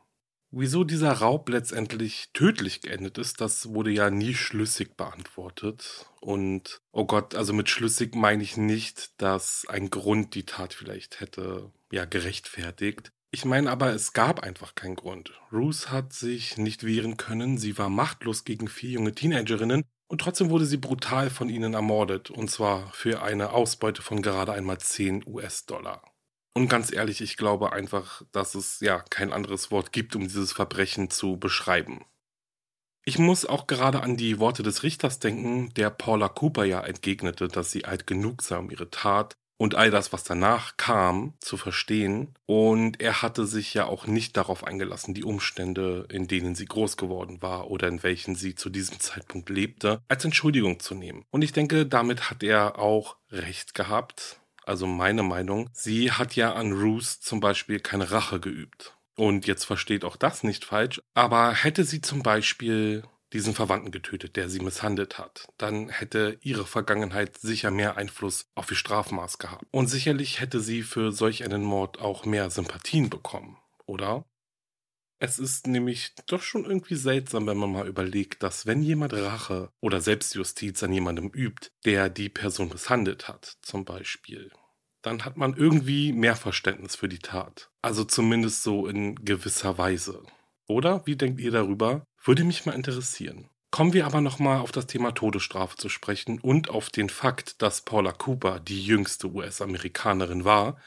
Wieso 0.52 0.84
dieser 0.84 1.12
Raub 1.12 1.50
letztendlich 1.50 2.30
tödlich 2.34 2.82
geendet 2.82 3.18
ist, 3.18 3.42
das 3.42 3.70
wurde 3.74 3.90
ja 3.90 4.12
nie 4.12 4.36
schlüssig 4.36 4.96
beantwortet. 4.96 6.06
Und 6.22 6.82
oh 6.92 7.06
Gott, 7.06 7.34
also 7.34 7.52
mit 7.52 7.68
schlüssig 7.68 8.14
meine 8.14 8.44
ich 8.44 8.58
nicht, 8.58 9.20
dass 9.20 9.66
ein 9.68 9.90
Grund 9.90 10.36
die 10.36 10.46
Tat 10.46 10.76
vielleicht 10.76 11.20
hätte 11.20 11.72
ja 11.92 12.06
gerechtfertigt. 12.06 13.12
Ich 13.32 13.44
meine 13.44 13.72
aber, 13.72 13.94
es 13.94 14.14
gab 14.14 14.42
einfach 14.42 14.76
keinen 14.76 14.96
Grund. 14.96 15.34
Ruth 15.52 15.90
hat 15.90 16.14
sich 16.14 16.58
nicht 16.58 16.86
wehren 16.86 17.18
können, 17.18 17.58
sie 17.58 17.80
war 17.80 17.90
machtlos 17.90 18.44
gegen 18.44 18.68
vier 18.68 18.92
junge 18.92 19.16
Teenagerinnen 19.16 19.84
und 20.08 20.22
trotzdem 20.22 20.50
wurde 20.50 20.66
sie 20.66 20.78
brutal 20.78 21.30
von 21.30 21.50
ihnen 21.50 21.74
ermordet, 21.74 22.30
und 22.30 22.50
zwar 22.50 22.92
für 22.94 23.22
eine 23.22 23.52
Ausbeute 23.52 24.02
von 24.02 24.22
gerade 24.22 24.54
einmal 24.54 24.78
10 24.78 25.26
US-Dollar. 25.28 26.02
Und 26.54 26.70
ganz 26.70 26.92
ehrlich, 26.92 27.22
ich 27.22 27.38
glaube 27.38 27.72
einfach, 27.72 28.24
dass 28.32 28.56
es 28.56 28.80
ja 28.80 29.00
kein 29.00 29.32
anderes 29.32 29.70
Wort 29.70 29.92
gibt, 29.92 30.16
um 30.16 30.24
dieses 30.24 30.54
Verbrechen 30.54 31.10
zu 31.10 31.38
beschreiben. 31.38 32.06
Ich 33.06 33.20
muss 33.20 33.46
auch 33.46 33.68
gerade 33.68 34.02
an 34.02 34.18
die 34.18 34.40
Worte 34.40 34.64
des 34.64 34.84
Richters 34.84 35.20
denken, 35.20 35.74
der 35.76 35.90
Paula 35.90 36.28
Cooper 36.28 36.66
ja 36.66 36.82
entgegnete, 36.82 37.48
dass 37.48 37.72
sie 37.72 37.86
alt 37.86 38.08
genug 38.08 38.42
sei, 38.42 38.58
um 38.58 38.70
ihre 38.70 38.90
Tat 38.90 39.38
und 39.58 39.76
all 39.76 39.92
das, 39.92 40.14
was 40.14 40.24
danach 40.24 40.78
kam, 40.78 41.34
zu 41.40 41.58
verstehen. 41.58 42.36
Und 42.46 43.02
er 43.02 43.22
hatte 43.22 43.46
sich 43.46 43.74
ja 43.74 43.86
auch 43.86 44.08
nicht 44.08 44.38
darauf 44.38 44.64
eingelassen, 44.64 45.14
die 45.14 45.24
Umstände, 45.24 46.08
in 46.12 46.28
denen 46.28 46.56
sie 46.56 46.66
groß 46.66 46.98
geworden 46.98 47.42
war 47.42 47.70
oder 47.70 47.88
in 47.88 48.04
welchen 48.04 48.36
sie 48.36 48.56
zu 48.56 48.70
diesem 48.70 49.00
Zeitpunkt 49.00 49.50
lebte, 49.50 50.02
als 50.08 50.26
Entschuldigung 50.26 50.80
zu 50.80 50.96
nehmen. 50.96 51.26
Und 51.32 51.42
ich 51.42 51.54
denke, 51.54 51.86
damit 51.86 52.30
hat 52.30 52.44
er 52.44 52.80
auch 52.80 53.18
recht 53.32 53.74
gehabt 53.74 54.40
also 54.68 54.86
meine 54.86 55.24
Meinung, 55.24 55.70
sie 55.72 56.12
hat 56.12 56.36
ja 56.36 56.54
an 56.54 56.74
Ruth 56.74 57.06
zum 57.06 57.40
Beispiel 57.40 57.80
keine 57.80 58.12
Rache 58.12 58.42
geübt. 58.42 58.98
Und 59.16 59.48
jetzt 59.48 59.64
versteht 59.64 60.04
auch 60.04 60.18
das 60.18 60.44
nicht 60.44 60.66
falsch, 60.66 61.02
aber 61.14 61.54
hätte 61.54 61.86
sie 61.86 62.02
zum 62.02 62.22
Beispiel 62.22 63.04
diesen 63.34 63.54
Verwandten 63.54 63.92
getötet, 63.92 64.36
der 64.36 64.50
sie 64.50 64.60
misshandelt 64.60 65.18
hat, 65.18 65.48
dann 65.58 65.90
hätte 65.90 66.38
ihre 66.42 66.66
Vergangenheit 66.66 67.38
sicher 67.38 67.72
mehr 67.72 67.98
Einfluss 67.98 68.48
auf 68.56 68.72
ihr 68.72 68.78
Strafmaß 68.78 69.38
gehabt. 69.38 69.66
Und 69.72 69.88
sicherlich 69.88 70.40
hätte 70.40 70.60
sie 70.60 70.84
für 70.84 71.12
solch 71.12 71.44
einen 71.44 71.64
Mord 71.64 72.00
auch 72.00 72.26
mehr 72.26 72.50
Sympathien 72.50 73.10
bekommen, 73.10 73.58
oder? 73.86 74.26
Es 75.20 75.40
ist 75.40 75.66
nämlich 75.66 76.14
doch 76.28 76.44
schon 76.44 76.64
irgendwie 76.64 76.96
seltsam, 76.96 77.48
wenn 77.48 77.58
man 77.58 77.72
mal 77.72 77.88
überlegt, 77.88 78.44
dass 78.44 78.68
wenn 78.68 78.84
jemand 78.84 79.14
Rache 79.14 79.72
oder 79.80 80.00
Selbstjustiz 80.00 80.84
an 80.84 80.94
jemandem 80.94 81.30
übt, 81.30 81.72
der 81.86 82.10
die 82.10 82.30
Person 82.30 82.70
misshandelt 82.70 83.28
hat, 83.28 83.58
zum 83.64 83.84
Beispiel, 83.84 84.52
dann 85.02 85.26
hat 85.26 85.36
man 85.36 85.56
irgendwie 85.56 86.14
mehr 86.14 86.36
Verständnis 86.36 86.96
für 86.96 87.10
die 87.10 87.20
Tat. 87.20 87.72
Also 87.82 88.04
zumindest 88.04 88.62
so 88.62 88.88
in 88.88 89.16
gewisser 89.16 89.80
Weise. 89.80 90.22
Oder? 90.68 91.06
Wie 91.06 91.16
denkt 91.16 91.40
ihr 91.40 91.52
darüber? 91.52 92.06
Würde 92.24 92.44
mich 92.44 92.66
mal 92.66 92.74
interessieren. 92.74 93.50
Kommen 93.72 93.94
wir 93.94 94.06
aber 94.06 94.22
nochmal 94.22 94.60
auf 94.60 94.72
das 94.72 94.88
Thema 94.88 95.12
Todesstrafe 95.12 95.76
zu 95.78 95.90
sprechen 95.90 96.40
und 96.40 96.70
auf 96.70 96.90
den 96.90 97.10
Fakt, 97.10 97.62
dass 97.62 97.82
Paula 97.82 98.12
Cooper 98.12 98.60
die 98.60 98.84
jüngste 98.84 99.28
US-Amerikanerin 99.28 100.46
war, 100.46 100.80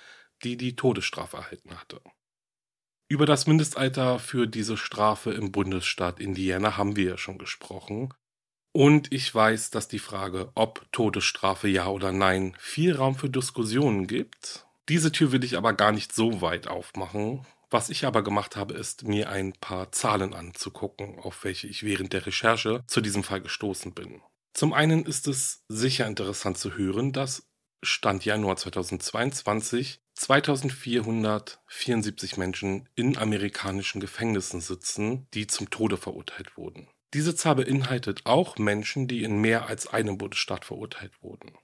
die 0.42 0.56
die 0.56 0.76
Todesstrafe 0.76 1.36
erhalten 1.36 1.78
hatte. 1.78 2.00
Über 3.08 3.26
das 3.26 3.46
Mindestalter 3.46 4.18
für 4.18 4.46
diese 4.46 4.76
Strafe 4.76 5.32
im 5.32 5.52
Bundesstaat 5.52 6.20
Indiana 6.20 6.76
haben 6.76 6.96
wir 6.96 7.10
ja 7.10 7.18
schon 7.18 7.38
gesprochen. 7.38 8.14
Und 8.72 9.12
ich 9.12 9.34
weiß, 9.34 9.70
dass 9.70 9.88
die 9.88 9.98
Frage, 9.98 10.52
ob 10.54 10.86
Todesstrafe 10.92 11.68
ja 11.68 11.88
oder 11.88 12.12
nein, 12.12 12.54
viel 12.58 12.94
Raum 12.94 13.16
für 13.16 13.28
Diskussionen 13.28 14.06
gibt. 14.06 14.64
Diese 14.88 15.10
Tür 15.10 15.32
will 15.32 15.42
ich 15.42 15.56
aber 15.56 15.72
gar 15.72 15.92
nicht 15.92 16.14
so 16.14 16.40
weit 16.40 16.68
aufmachen. 16.68 17.44
Was 17.70 17.88
ich 17.88 18.04
aber 18.04 18.22
gemacht 18.22 18.56
habe, 18.56 18.74
ist, 18.74 19.04
mir 19.04 19.30
ein 19.30 19.52
paar 19.52 19.92
Zahlen 19.92 20.34
anzugucken, 20.34 21.20
auf 21.20 21.44
welche 21.44 21.68
ich 21.68 21.84
während 21.84 22.12
der 22.12 22.26
Recherche 22.26 22.82
zu 22.88 23.00
diesem 23.00 23.22
Fall 23.22 23.40
gestoßen 23.40 23.94
bin. 23.94 24.20
Zum 24.52 24.72
einen 24.72 25.06
ist 25.06 25.28
es 25.28 25.62
sicher 25.68 26.08
interessant 26.08 26.58
zu 26.58 26.76
hören, 26.76 27.12
dass 27.12 27.46
Stand 27.82 28.24
Januar 28.24 28.56
2022 28.56 30.00
2474 30.14 32.36
Menschen 32.36 32.88
in 32.94 33.16
amerikanischen 33.16 34.00
Gefängnissen 34.00 34.60
sitzen, 34.60 35.28
die 35.32 35.46
zum 35.46 35.70
Tode 35.70 35.96
verurteilt 35.96 36.58
wurden. 36.58 36.88
Diese 37.14 37.34
Zahl 37.34 37.54
beinhaltet 37.54 38.20
auch 38.24 38.58
Menschen, 38.58 39.08
die 39.08 39.22
in 39.22 39.40
mehr 39.40 39.66
als 39.66 39.86
einem 39.86 40.18
Bundesstaat 40.18 40.66
verurteilt 40.66 41.22
wurden. 41.22 41.56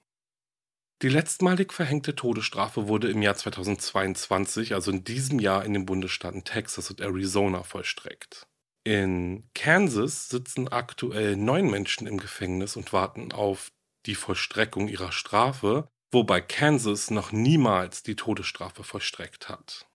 Die 1.03 1.11
letztmalig 1.11 1.74
verhängte 1.74 2.16
Todesstrafe 2.16 2.88
wurde 2.88 3.11
im 3.11 3.20
Jahr 3.20 3.36
2022, 3.36 4.72
also 4.72 4.90
in 4.90 5.05
diesem 5.05 5.38
Jahr, 5.38 5.64
in 5.64 5.74
den 5.74 5.84
Bundesstaaten 5.84 6.44
Texas 6.44 6.90
und 6.90 7.03
Arizona 7.03 7.62
vollstreckt. 7.62 8.47
In 8.84 9.51
Kansas 9.55 10.30
sitzen 10.30 10.68
aktuell 10.68 11.36
neun 11.36 11.68
Menschen 11.68 12.07
im 12.07 12.16
Gefängnis 12.16 12.76
und 12.76 12.94
warten 12.94 13.32
auf 13.32 13.72
die 14.07 14.14
Vollstreckung 14.14 14.88
ihrer 14.88 15.12
Strafe, 15.12 15.88
wobei 16.12 16.40
Kansas 16.40 17.11
noch 17.11 17.30
niemals 17.30 18.03
die 18.03 18.16
Todesstrafe 18.16 18.82
vollstreckt 18.82 19.51
hat. 19.51 19.86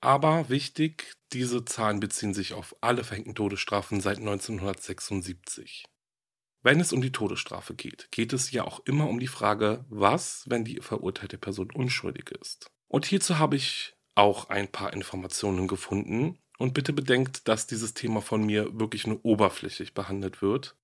Aber 0.00 0.48
wichtig, 0.48 1.14
diese 1.32 1.64
Zahlen 1.64 2.00
beziehen 2.00 2.34
sich 2.34 2.54
auf 2.54 2.74
alle 2.80 3.04
verhängten 3.04 3.36
Todesstrafen 3.36 4.00
seit 4.00 4.18
1976. 4.18 5.84
Wenn 6.64 6.80
es 6.80 6.94
um 6.94 7.02
die 7.02 7.12
Todesstrafe 7.12 7.74
geht, 7.74 8.08
geht 8.10 8.32
es 8.32 8.50
ja 8.50 8.64
auch 8.64 8.80
immer 8.86 9.06
um 9.10 9.20
die 9.20 9.26
Frage, 9.26 9.84
was, 9.90 10.44
wenn 10.48 10.64
die 10.64 10.80
verurteilte 10.80 11.36
Person 11.36 11.70
unschuldig 11.70 12.30
ist. 12.40 12.68
Und 12.88 13.04
hierzu 13.04 13.38
habe 13.38 13.56
ich 13.56 13.94
auch 14.14 14.48
ein 14.48 14.68
paar 14.68 14.94
Informationen 14.94 15.68
gefunden. 15.68 16.38
Und 16.56 16.72
bitte 16.72 16.94
bedenkt, 16.94 17.48
dass 17.48 17.66
dieses 17.66 17.92
Thema 17.92 18.22
von 18.22 18.46
mir 18.46 18.78
wirklich 18.78 19.06
nur 19.06 19.22
oberflächlich 19.24 19.92
behandelt 19.92 20.40
wird. 20.40 20.74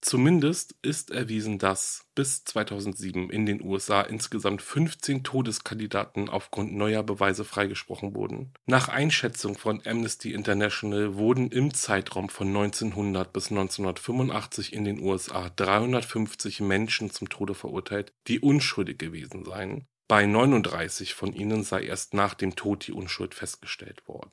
Zumindest 0.00 0.76
ist 0.80 1.10
erwiesen, 1.10 1.58
dass 1.58 2.06
bis 2.14 2.44
2007 2.44 3.30
in 3.30 3.46
den 3.46 3.60
USA 3.60 4.00
insgesamt 4.02 4.62
15 4.62 5.24
Todeskandidaten 5.24 6.28
aufgrund 6.28 6.72
neuer 6.72 7.02
Beweise 7.02 7.44
freigesprochen 7.44 8.14
wurden. 8.14 8.52
Nach 8.66 8.88
Einschätzung 8.88 9.58
von 9.58 9.82
Amnesty 9.84 10.32
International 10.32 11.16
wurden 11.16 11.50
im 11.50 11.74
Zeitraum 11.74 12.28
von 12.28 12.48
1900 12.48 13.32
bis 13.32 13.50
1985 13.50 14.72
in 14.72 14.84
den 14.84 15.00
USA 15.00 15.50
350 15.50 16.60
Menschen 16.60 17.10
zum 17.10 17.28
Tode 17.28 17.54
verurteilt, 17.54 18.12
die 18.28 18.38
unschuldig 18.38 18.98
gewesen 18.98 19.44
seien. 19.44 19.88
Bei 20.06 20.24
39 20.24 21.12
von 21.12 21.34
ihnen 21.34 21.64
sei 21.64 21.82
erst 21.82 22.14
nach 22.14 22.34
dem 22.34 22.56
Tod 22.56 22.86
die 22.86 22.92
Unschuld 22.92 23.34
festgestellt 23.34 24.08
worden. 24.08 24.30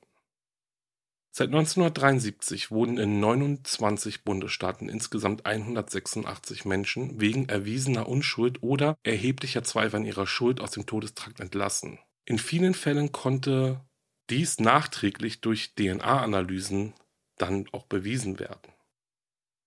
Seit 1.38 1.50
1973 1.50 2.72
wurden 2.72 2.98
in 2.98 3.20
29 3.20 4.24
Bundesstaaten 4.24 4.88
insgesamt 4.88 5.46
186 5.46 6.64
Menschen 6.64 7.20
wegen 7.20 7.50
erwiesener 7.50 8.08
Unschuld 8.08 8.64
oder 8.64 8.98
erheblicher 9.04 9.62
Zweifel 9.62 9.98
an 9.98 10.06
ihrer 10.06 10.28
Schuld 10.28 10.62
aus 10.62 10.72
dem 10.72 10.86
Todestrakt 10.86 11.42
entlassen. 11.42 12.00
In 12.24 12.40
vielen 12.40 12.74
Fällen 12.74 13.12
konnte 13.12 13.82
dies 14.30 14.62
nachträglich 14.62 15.42
durch 15.42 15.76
DNA-Analysen 15.76 16.94
dann 17.36 17.68
auch 17.74 17.84
bewiesen 17.84 18.40
werden. 18.40 18.72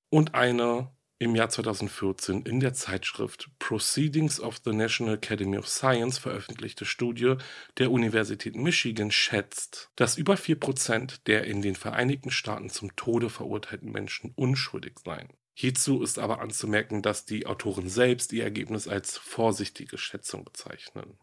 Und 0.09 0.35
eine 0.35 0.91
im 1.21 1.35
Jahr 1.35 1.49
2014 1.49 2.43
in 2.43 2.61
der 2.61 2.75
Zeitschrift 2.75 3.51
Proceedings 3.59 4.41
of 4.41 4.61
the 4.65 4.73
National 4.73 5.15
Academy 5.15 5.59
of 5.59 5.69
Science 5.69 6.19
veröffentlichte 6.19 6.85
Studie 6.85 7.35
der 7.77 7.91
Universität 7.91 8.55
Michigan 8.55 9.11
schätzt, 9.11 9.91
dass 9.97 10.17
über 10.17 10.35
4% 10.35 11.21
der 11.27 11.45
in 11.45 11.61
den 11.61 11.75
Vereinigten 11.75 12.31
Staaten 12.31 12.71
zum 12.71 12.95
Tode 12.95 13.31
verurteilten 13.31 13.91
Menschen 13.91 14.33
unschuldig 14.37 15.01
seien. 15.05 15.29
Hierzu 15.55 16.03
ist 16.03 16.21
aber 16.21 16.41
anzumerken, 16.41 17.03
dass 17.03 17.25
die 17.25 17.47
Autoren 17.47 17.89
selbst 17.89 18.33
ihr 18.33 18.45
Ergebnis 18.45 18.87
als 18.87 19.19
vorsichtige 19.19 19.99
Schätzung 19.99 20.45
bezeichnen. 20.45 21.19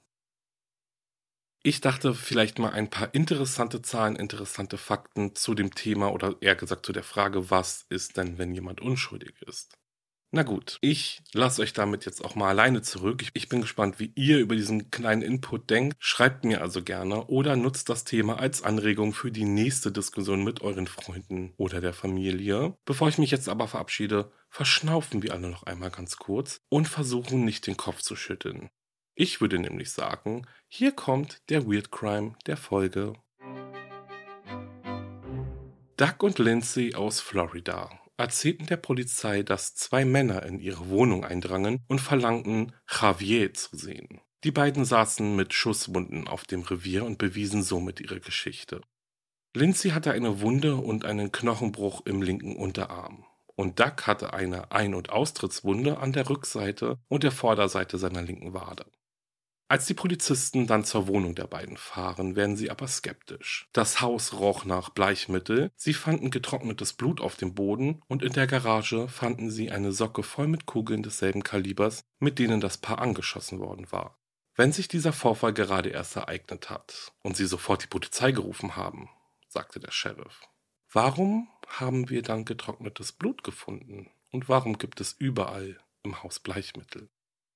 Ich 1.63 1.79
dachte 1.81 2.13
vielleicht 2.13 2.59
mal 2.59 2.73
ein 2.73 2.89
paar 2.89 3.15
interessante 3.15 3.81
Zahlen, 3.81 4.17
interessante 4.17 4.77
Fakten 4.77 5.35
zu 5.35 5.55
dem 5.55 5.73
Thema 5.73 6.11
oder 6.11 6.35
eher 6.41 6.55
gesagt 6.55 6.85
zu 6.85 6.91
der 6.91 7.01
Frage, 7.01 7.49
was 7.49 7.85
ist 7.89 8.17
denn, 8.17 8.37
wenn 8.37 8.53
jemand 8.53 8.81
unschuldig 8.81 9.41
ist? 9.41 9.77
Na 10.31 10.43
gut, 10.43 10.79
ich 10.81 11.21
lasse 11.33 11.61
euch 11.61 11.71
damit 11.71 12.05
jetzt 12.05 12.23
auch 12.23 12.35
mal 12.35 12.49
alleine 12.49 12.81
zurück. 12.81 13.21
Ich, 13.21 13.29
ich, 13.33 13.47
bin 13.47 13.61
gespannt, 13.61 13.99
wie 13.99 14.11
ihr 14.15 14.39
über 14.39 14.55
diesen 14.55 14.91
kleinen 14.91 15.21
Input 15.21 15.69
denkt. 15.69 15.95
Schreibt 15.99 16.43
mir 16.43 16.61
also 16.61 16.83
gerne 16.83 17.27
oder 17.27 17.55
nutzt 17.55 17.87
das 17.87 18.03
Thema 18.03 18.39
als 18.39 18.61
Anregung 18.61 19.13
für 19.13 19.31
die 19.31 19.45
nächste 19.45 19.91
Diskussion 19.91 20.43
mit 20.43 20.61
euren 20.61 20.87
Freunden 20.87 21.53
oder 21.57 21.79
der 21.79 21.93
Familie. 21.93 22.75
Bevor 22.85 23.07
ich 23.07 23.17
mich 23.17 23.31
jetzt 23.31 23.47
aber 23.47 23.67
verabschiede, 23.67 24.31
verschnaufen 24.49 25.23
wir 25.23 25.33
alle 25.33 25.49
noch 25.49 25.63
einmal 25.63 25.91
ganz 25.91 26.17
kurz 26.17 26.59
und 26.69 26.87
versuchen 26.87 27.45
nicht 27.45 27.65
den 27.65 27.77
Kopf 27.77 28.01
zu 28.01 28.15
schütteln. 28.15 28.69
Ich 29.13 29.39
würde 29.39 29.59
nämlich 29.59 29.91
sagen, 29.91 30.45
hier 30.67 30.91
kommt 30.91 31.49
der 31.49 31.65
Weird 31.65 31.91
Crime 31.91 32.33
der 32.47 32.57
Folge. 32.57 33.13
Doug 35.95 36.15
und 36.23 36.39
Lindsay 36.39 36.93
aus 36.93 37.21
Florida 37.21 37.89
erzählten 38.17 38.65
der 38.65 38.77
Polizei, 38.77 39.43
dass 39.43 39.75
zwei 39.75 40.05
Männer 40.05 40.43
in 40.43 40.59
ihre 40.59 40.89
Wohnung 40.89 41.25
eindrangen 41.25 41.83
und 41.87 41.99
verlangten, 41.99 42.73
Javier 42.89 43.53
zu 43.53 43.75
sehen. 43.77 44.21
Die 44.43 44.51
beiden 44.51 44.85
saßen 44.85 45.35
mit 45.35 45.53
Schusswunden 45.53 46.27
auf 46.27 46.43
dem 46.43 46.61
Revier 46.61 47.03
und 47.03 47.17
bewiesen 47.17 47.63
somit 47.63 47.99
ihre 47.99 48.19
Geschichte. 48.19 48.81
Lindsay 49.55 49.91
hatte 49.91 50.11
eine 50.11 50.41
Wunde 50.41 50.75
und 50.75 51.05
einen 51.05 51.31
Knochenbruch 51.31 52.05
im 52.05 52.21
linken 52.21 52.55
Unterarm. 52.55 53.25
Und 53.55 53.79
Doug 53.79 54.03
hatte 54.03 54.33
eine 54.33 54.71
Ein- 54.71 54.95
und 54.95 55.09
Austrittswunde 55.09 55.97
an 55.97 56.11
der 56.11 56.29
Rückseite 56.29 56.99
und 57.07 57.23
der 57.23 57.31
Vorderseite 57.31 57.97
seiner 57.97 58.21
linken 58.21 58.53
Wade. 58.53 58.85
Als 59.67 59.87
die 59.87 59.95
Polizisten 59.95 60.67
dann 60.67 60.85
zur 60.85 61.07
Wohnung 61.07 61.33
der 61.33 61.47
beiden 61.47 61.77
fahren, 61.77 62.35
werden 62.35 62.55
sie 62.55 62.69
aber 62.69 62.87
skeptisch. 62.87 63.67
Das 63.73 63.99
Haus 63.99 64.33
roch 64.33 64.63
nach 64.63 64.89
Bleichmittel, 64.89 65.71
sie 65.75 65.95
fanden 65.95 66.29
getrocknetes 66.29 66.93
Blut 66.93 67.19
auf 67.19 67.35
dem 67.35 67.55
Boden 67.55 68.03
und 68.07 68.21
in 68.21 68.33
der 68.33 68.45
Garage 68.45 69.07
fanden 69.07 69.49
sie 69.49 69.71
eine 69.71 69.91
Socke 69.91 70.21
voll 70.21 70.47
mit 70.47 70.67
Kugeln 70.67 71.01
desselben 71.01 71.41
Kalibers, 71.41 72.03
mit 72.19 72.37
denen 72.37 72.61
das 72.61 72.77
Paar 72.77 72.99
angeschossen 72.99 73.59
worden 73.59 73.91
war. 73.91 74.19
Wenn 74.53 74.71
sich 74.71 74.87
dieser 74.87 75.13
Vorfall 75.13 75.53
gerade 75.53 75.89
erst 75.89 76.15
ereignet 76.15 76.69
hat 76.69 77.11
und 77.23 77.35
sie 77.35 77.47
sofort 77.47 77.83
die 77.83 77.87
Polizei 77.87 78.31
gerufen 78.31 78.75
haben, 78.75 79.09
sagte 79.47 79.79
der 79.79 79.91
Sheriff. 79.91 80.41
Warum 80.91 81.49
haben 81.67 82.09
wir 82.09 82.21
dann 82.21 82.45
getrocknetes 82.45 83.13
Blut 83.13 83.43
gefunden? 83.43 84.11
Und 84.29 84.47
warum 84.47 84.77
gibt 84.77 85.01
es 85.01 85.13
überall 85.13 85.77
im 86.03 86.21
Haus 86.23 86.39
Bleichmittel? 86.39 87.09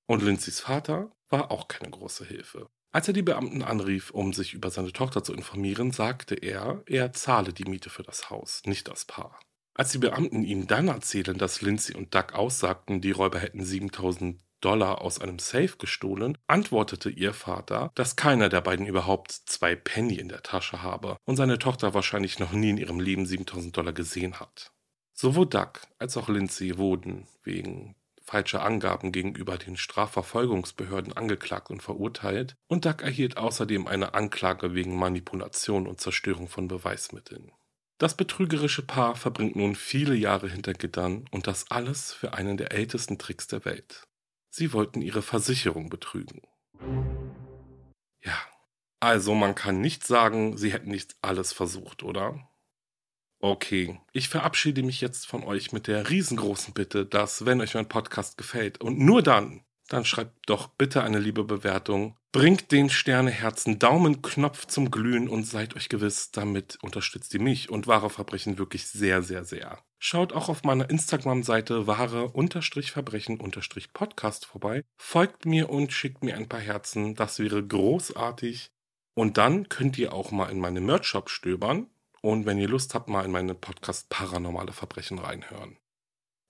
Und 0.09 0.23
Lindsays 0.23 0.59
Vater 0.59 1.11
war 1.29 1.51
auch 1.51 1.67
keine 1.67 1.91
große 1.91 2.25
Hilfe. 2.25 2.67
Als 2.91 3.07
er 3.07 3.13
die 3.13 3.21
Beamten 3.21 3.61
anrief, 3.61 4.09
um 4.09 4.33
sich 4.33 4.55
über 4.55 4.71
seine 4.71 4.91
Tochter 4.91 5.23
zu 5.23 5.35
informieren, 5.35 5.91
sagte 5.91 6.33
er, 6.33 6.81
er 6.87 7.13
zahle 7.13 7.53
die 7.53 7.65
Miete 7.65 7.91
für 7.91 8.01
das 8.01 8.31
Haus, 8.31 8.63
nicht 8.65 8.87
das 8.87 9.05
Paar. 9.05 9.39
Als 9.75 9.91
die 9.91 9.99
Beamten 9.99 10.41
ihm 10.41 10.65
dann 10.65 10.87
erzählen, 10.87 11.37
dass 11.37 11.61
Lindsay 11.61 11.95
und 11.95 12.15
Doug 12.15 12.33
aussagten, 12.33 13.01
die 13.01 13.11
Räuber 13.11 13.37
hätten 13.37 13.63
7000 13.63 14.41
Dollar 14.61 15.01
aus 15.01 15.21
einem 15.21 15.37
Safe 15.37 15.77
gestohlen, 15.77 16.39
antwortete 16.47 17.11
ihr 17.11 17.35
Vater, 17.35 17.91
dass 17.93 18.15
keiner 18.15 18.49
der 18.49 18.61
beiden 18.61 18.87
überhaupt 18.87 19.31
zwei 19.31 19.75
Penny 19.75 20.15
in 20.15 20.27
der 20.27 20.41
Tasche 20.41 20.81
habe 20.81 21.17
und 21.25 21.35
seine 21.35 21.59
Tochter 21.59 21.93
wahrscheinlich 21.93 22.39
noch 22.39 22.51
nie 22.51 22.71
in 22.71 22.77
ihrem 22.77 22.99
Leben 22.99 23.27
7000 23.27 23.77
Dollar 23.77 23.93
gesehen 23.93 24.39
hat. 24.39 24.71
Sowohl 25.13 25.45
Doug 25.45 25.73
als 25.99 26.17
auch 26.17 26.29
Lindsay 26.29 26.79
wurden 26.79 27.27
wegen 27.43 27.95
falsche 28.29 28.61
Angaben 28.61 29.11
gegenüber 29.11 29.57
den 29.57 29.75
Strafverfolgungsbehörden 29.75 31.13
angeklagt 31.13 31.71
und 31.71 31.81
verurteilt 31.81 32.55
und 32.67 32.85
Duck 32.85 33.01
erhielt 33.01 33.37
außerdem 33.37 33.87
eine 33.87 34.13
Anklage 34.13 34.75
wegen 34.75 34.97
Manipulation 34.97 35.87
und 35.87 35.99
Zerstörung 35.99 36.47
von 36.47 36.67
Beweismitteln. 36.67 37.51
Das 37.97 38.15
betrügerische 38.15 38.85
Paar 38.85 39.15
verbringt 39.15 39.55
nun 39.55 39.75
viele 39.75 40.13
Jahre 40.13 40.47
hinter 40.47 40.73
Gittern 40.73 41.25
und 41.31 41.47
das 41.47 41.71
alles 41.71 42.13
für 42.13 42.33
einen 42.33 42.55
der 42.55 42.71
ältesten 42.71 43.17
Tricks 43.17 43.47
der 43.47 43.65
Welt. 43.65 44.03
Sie 44.51 44.73
wollten 44.73 45.01
ihre 45.01 45.23
Versicherung 45.23 45.89
betrügen. 45.89 46.41
Ja, 48.23 48.37
also 48.99 49.33
man 49.33 49.55
kann 49.55 49.81
nicht 49.81 50.05
sagen, 50.05 50.55
sie 50.55 50.71
hätten 50.71 50.91
nicht 50.91 51.17
alles 51.21 51.51
versucht, 51.51 52.03
oder? 52.03 52.48
Okay, 53.41 53.97
ich 54.11 54.27
verabschiede 54.27 54.83
mich 54.83 54.99
jetzt 54.99 55.25
von 55.25 55.43
euch 55.43 55.71
mit 55.71 55.87
der 55.87 56.09
riesengroßen 56.09 56.73
Bitte, 56.73 57.05
dass, 57.05 57.45
wenn 57.45 57.61
euch 57.61 57.73
mein 57.73 57.87
Podcast 57.87 58.37
gefällt 58.37 58.81
und 58.81 58.99
nur 58.99 59.23
dann, 59.23 59.63
dann 59.87 60.03
schreibt 60.03 60.49
doch 60.49 60.67
bitte 60.67 61.03
eine 61.03 61.19
liebe 61.19 61.45
Bewertung. 61.45 62.17
Bringt 62.31 62.71
den 62.71 62.91
Sterneherzen 62.91 63.79
Daumenknopf 63.79 64.67
zum 64.67 64.91
Glühen 64.91 65.27
und 65.29 65.45
seid 65.45 65.75
euch 65.75 65.89
gewiss, 65.89 66.29
damit 66.31 66.77
unterstützt 66.83 67.33
ihr 67.33 67.41
mich 67.41 67.71
und 67.71 67.87
wahre 67.87 68.11
Verbrechen 68.11 68.59
wirklich 68.59 68.87
sehr, 68.87 69.23
sehr, 69.23 69.45
sehr. 69.45 69.79
Schaut 69.97 70.31
auch 70.33 70.47
auf 70.47 70.61
meiner 70.63 70.87
Instagram-Seite 70.89 71.87
wahre-verbrechen-podcast 71.87 74.45
vorbei. 74.45 74.83
Folgt 74.97 75.45
mir 75.45 75.69
und 75.69 75.91
schickt 75.91 76.23
mir 76.23 76.35
ein 76.35 76.49
paar 76.49 76.59
Herzen, 76.59 77.15
das 77.15 77.39
wäre 77.39 77.65
großartig. 77.65 78.69
Und 79.15 79.37
dann 79.37 79.69
könnt 79.69 79.97
ihr 79.97 80.13
auch 80.13 80.29
mal 80.31 80.51
in 80.51 80.59
meine 80.59 80.81
Merch-Shop 80.81 81.29
stöbern. 81.29 81.87
Und 82.21 82.45
wenn 82.45 82.57
ihr 82.57 82.67
Lust 82.67 82.95
habt, 82.95 83.09
mal 83.09 83.25
in 83.25 83.31
meinen 83.31 83.59
Podcast 83.59 84.09
Paranormale 84.09 84.73
Verbrechen 84.73 85.19
reinhören. 85.19 85.77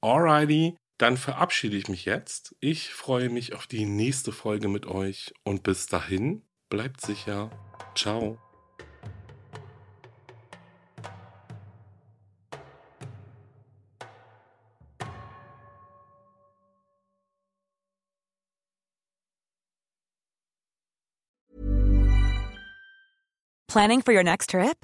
Alrighty, 0.02 0.78
dann 0.98 1.18
verabschiede 1.18 1.78
ich 1.78 1.88
mich 1.88 2.06
jetzt. 2.06 2.56
Ich 2.60 2.94
freue 2.94 3.30
mich 3.30 3.54
auf 3.54 3.68
die 3.68 3.86
nächste 3.86 4.32
Folge 4.32 4.68
mit 4.68 4.86
euch 4.86 5.34
und 5.44 5.64
bis 5.64 5.88
dahin 5.88 6.44
bleibt 6.70 7.02
sicher. 7.02 7.50
Ciao. 7.96 8.38
Planning 23.68 24.02
for 24.02 24.14
your 24.14 24.24
next 24.24 24.50
trip? 24.50 24.84